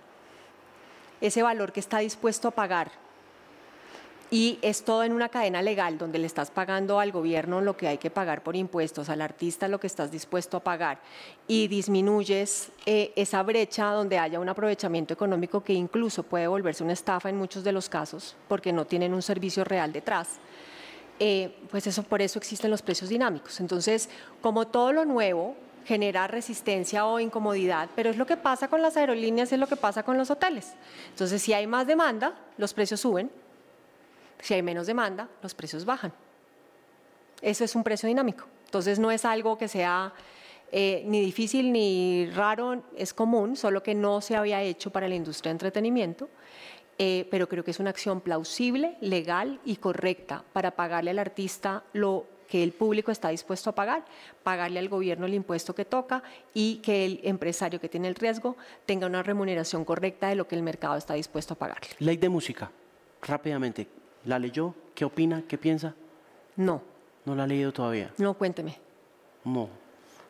ese 1.20 1.42
valor 1.42 1.74
que 1.74 1.80
está 1.80 1.98
dispuesto 1.98 2.48
a 2.48 2.52
pagar 2.52 2.92
y 4.30 4.60
es 4.62 4.84
todo 4.84 5.04
en 5.04 5.14
una 5.14 5.30
cadena 5.30 5.62
legal 5.62 5.98
donde 5.98 6.20
le 6.20 6.28
estás 6.28 6.52
pagando 6.52 7.00
al 7.00 7.12
gobierno 7.12 7.62
lo 7.62 7.78
que 7.78 7.88
hay 7.88 7.98
que 7.98 8.10
pagar 8.10 8.44
por 8.44 8.56
impuestos, 8.56 9.10
al 9.10 9.22
artista 9.22 9.68
lo 9.68 9.80
que 9.80 9.88
estás 9.88 10.12
dispuesto 10.12 10.58
a 10.58 10.60
pagar 10.60 11.00
y 11.48 11.68
disminuyes 11.68 12.70
eh, 12.86 13.14
esa 13.16 13.42
brecha 13.44 13.92
donde 13.92 14.18
haya 14.18 14.40
un 14.40 14.50
aprovechamiento 14.50 15.14
económico 15.14 15.64
que 15.64 15.74
incluso 15.74 16.24
puede 16.24 16.48
volverse 16.48 16.84
una 16.84 16.94
estafa 16.94 17.30
en 17.30 17.38
muchos 17.38 17.64
de 17.64 17.72
los 17.72 17.88
casos 17.88 18.36
porque 18.48 18.74
no 18.74 18.86
tienen 18.86 19.14
un 19.14 19.22
servicio 19.22 19.64
real 19.64 19.94
detrás. 19.94 20.40
Eh, 21.20 21.56
pues 21.72 21.88
eso 21.88 22.04
por 22.04 22.22
eso 22.22 22.38
existen 22.38 22.70
los 22.70 22.82
precios 22.82 23.10
dinámicos. 23.10 23.60
Entonces, 23.60 24.10
como 24.42 24.68
todo 24.68 24.92
lo 24.92 25.06
nuevo 25.06 25.56
genera 25.86 26.28
resistencia 26.28 27.06
o 27.06 27.20
incomodidad, 27.20 27.90
pero 27.96 28.10
es 28.10 28.18
lo 28.18 28.26
que 28.26 28.36
pasa 28.36 28.68
con 28.68 28.82
las 28.82 28.98
aerolíneas, 28.98 29.52
es 29.54 29.58
lo 29.58 29.68
que 29.68 29.78
pasa 29.78 30.04
con 30.04 30.18
los 30.18 30.30
hoteles. 30.30 30.74
Entonces, 31.10 31.42
si 31.42 31.54
hay 31.54 31.66
más 31.66 31.88
demanda, 31.88 32.38
los 32.58 32.74
precios 32.74 33.00
suben, 33.00 33.32
si 34.40 34.54
hay 34.54 34.62
menos 34.62 34.88
demanda, 34.88 35.30
los 35.42 35.54
precios 35.54 35.86
bajan. 35.86 36.14
Eso 37.42 37.64
es 37.64 37.76
un 37.76 37.84
precio 37.84 38.08
dinámico. 38.08 38.46
Entonces, 38.66 39.00
no 39.00 39.12
es 39.12 39.26
algo 39.26 39.58
que 39.58 39.68
sea 39.68 40.14
eh, 40.72 41.04
ni 41.06 41.22
difícil 41.22 41.72
ni 41.72 42.30
raro, 42.34 42.84
es 42.96 43.14
común, 43.14 43.56
solo 43.56 43.82
que 43.84 43.96
no 43.96 44.22
se 44.22 44.36
había 44.36 44.62
hecho 44.62 44.92
para 44.92 45.08
la 45.08 45.16
industria 45.16 45.50
de 45.50 45.54
entretenimiento. 45.54 46.30
Eh, 47.00 47.28
pero 47.30 47.48
creo 47.48 47.64
que 47.64 47.72
es 47.72 47.80
una 47.80 47.92
acción 47.92 48.22
plausible, 48.22 48.98
legal 49.02 49.60
y 49.64 49.76
correcta 49.76 50.44
para 50.52 50.72
pagarle 50.72 51.12
al 51.12 51.20
artista 51.20 51.84
lo 51.94 52.26
que 52.48 52.64
el 52.64 52.72
público 52.72 53.12
está 53.12 53.30
dispuesto 53.30 53.70
a 53.70 53.76
pagar, 53.76 54.06
pagarle 54.42 54.80
al 54.80 54.90
gobierno 54.90 55.26
el 55.26 55.34
impuesto 55.34 55.76
que 55.76 55.86
toca 55.86 56.24
y 56.54 56.78
que 56.78 57.06
el 57.06 57.20
empresario 57.24 57.80
que 57.80 57.90
tiene 57.90 58.08
el 58.08 58.16
riesgo 58.16 58.56
tenga 58.86 59.06
una 59.06 59.22
remuneración 59.22 59.86
correcta 59.86 60.30
de 60.30 60.36
lo 60.36 60.48
que 60.48 60.56
el 60.56 60.64
mercado 60.64 60.96
está 60.96 61.14
dispuesto 61.14 61.54
a 61.54 61.58
pagarle. 61.58 61.90
Ley 62.00 62.18
de 62.18 62.30
música, 62.30 62.72
rápidamente. 63.22 63.88
¿La 64.28 64.38
leyó? 64.38 64.76
¿Qué 64.94 65.06
opina? 65.06 65.44
¿Qué 65.48 65.58
piensa? 65.58 65.96
No. 66.58 66.82
¿No 67.24 67.34
la 67.34 67.44
ha 67.44 67.48
leído 67.48 67.72
todavía? 67.72 68.12
No, 68.18 68.34
cuénteme. 68.34 68.78
No. 69.46 69.70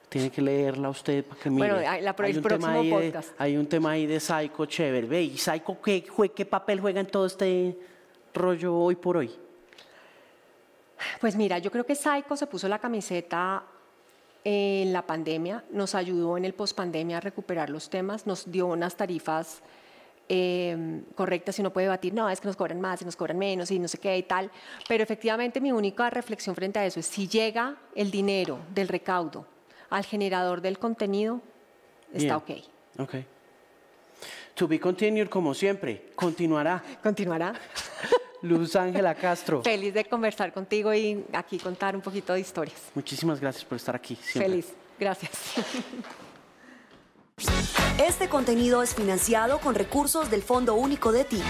Tiene 0.08 0.30
que 0.30 0.40
leerla 0.40 0.90
usted 0.90 1.26
para 1.26 1.42
que 1.42 1.50
mire. 1.50 1.68
Bueno, 1.68 1.82
la, 1.82 2.16
hay 2.18 2.32
el 2.32 2.42
próximo 2.42 2.84
podcast. 2.90 3.34
hay 3.40 3.58
un 3.58 3.66
tema 3.68 3.92
ahí 3.92 4.06
de 4.06 4.20
Psycho 4.20 4.66
chévere. 4.68 5.08
Ve, 5.08 5.24
¿y 5.24 5.38
Psycho 5.38 5.82
qué, 5.82 6.06
qué 6.36 6.46
papel 6.46 6.80
juega 6.80 7.02
en 7.02 7.08
todo 7.08 7.26
este 7.26 7.76
rollo 8.36 8.76
hoy 8.76 8.96
por 8.96 9.18
hoy? 9.18 9.32
Pues 11.20 11.36
mira, 11.36 11.58
yo 11.58 11.72
creo 11.72 11.86
que 11.86 11.96
Psycho 11.96 12.38
se 12.38 12.46
puso 12.46 12.68
la 12.68 12.78
camiseta 12.78 13.64
en 14.44 14.94
la 14.94 15.02
pandemia, 15.06 15.64
nos 15.72 15.96
ayudó 15.96 16.38
en 16.38 16.46
el 16.46 16.54
pospandemia 16.54 17.18
a 17.18 17.20
recuperar 17.20 17.72
los 17.72 17.90
temas, 17.90 18.28
nos 18.28 18.50
dio 18.50 18.68
unas 18.68 18.96
tarifas 18.96 19.62
em, 20.30 21.04
correctas 21.16 21.58
y 21.58 21.62
uno 21.62 21.72
puede 21.72 21.86
debatir, 21.86 22.14
no, 22.14 22.30
es 22.30 22.42
que 22.42 22.48
nos 22.48 22.56
cobran 22.56 22.82
más 22.82 23.02
y 23.02 23.06
nos 23.06 23.16
cobran 23.16 23.38
menos 23.38 23.72
y 23.72 23.80
no 23.80 23.88
sé 23.88 23.98
qué 23.98 24.18
y 24.18 24.24
tal, 24.24 24.52
pero 24.88 25.04
efectivamente 25.04 25.62
mi 25.62 25.72
única 25.72 26.10
reflexión 26.10 26.56
frente 26.56 26.80
a 26.80 26.86
eso 26.86 27.00
es 27.00 27.06
si 27.06 27.28
llega 27.28 27.78
el 27.96 28.12
dinero 28.12 28.60
del 28.74 28.88
recaudo 28.88 29.46
al 29.90 30.06
generador 30.06 30.62
del 30.62 30.80
contenido, 30.80 31.42
está 32.14 32.38
ok. 32.38 32.52
Ok. 33.00 33.16
To 34.56 34.68
be 34.68 34.80
continued 34.80 35.30
como 35.30 35.54
siempre, 35.54 36.10
continuará. 36.16 36.84
Continuará. 37.02 37.54
Luz 38.42 38.76
Ángela 38.76 39.16
Castro. 39.16 39.64
Feliz 39.64 39.94
de 39.94 40.06
conversar 40.06 40.54
contigo 40.54 40.94
y 40.94 41.26
aquí 41.34 41.58
contar 41.58 41.96
un 41.96 42.02
poquito 42.02 42.34
de 42.34 42.42
historias. 42.42 42.92
Muchísimas 42.94 43.40
gracias 43.40 43.66
por 43.66 43.78
estar 43.78 43.96
aquí. 43.96 44.16
Feliz, 44.16 44.74
gracias. 45.00 45.32
Este 48.00 48.30
contenido 48.30 48.82
es 48.82 48.96
financiado 48.96 49.60
con 49.60 49.76
recursos 49.76 50.32
del 50.32 50.42
Fondo 50.42 50.74
Único 50.74 51.12
de 51.12 51.24
Ti. 51.24 51.42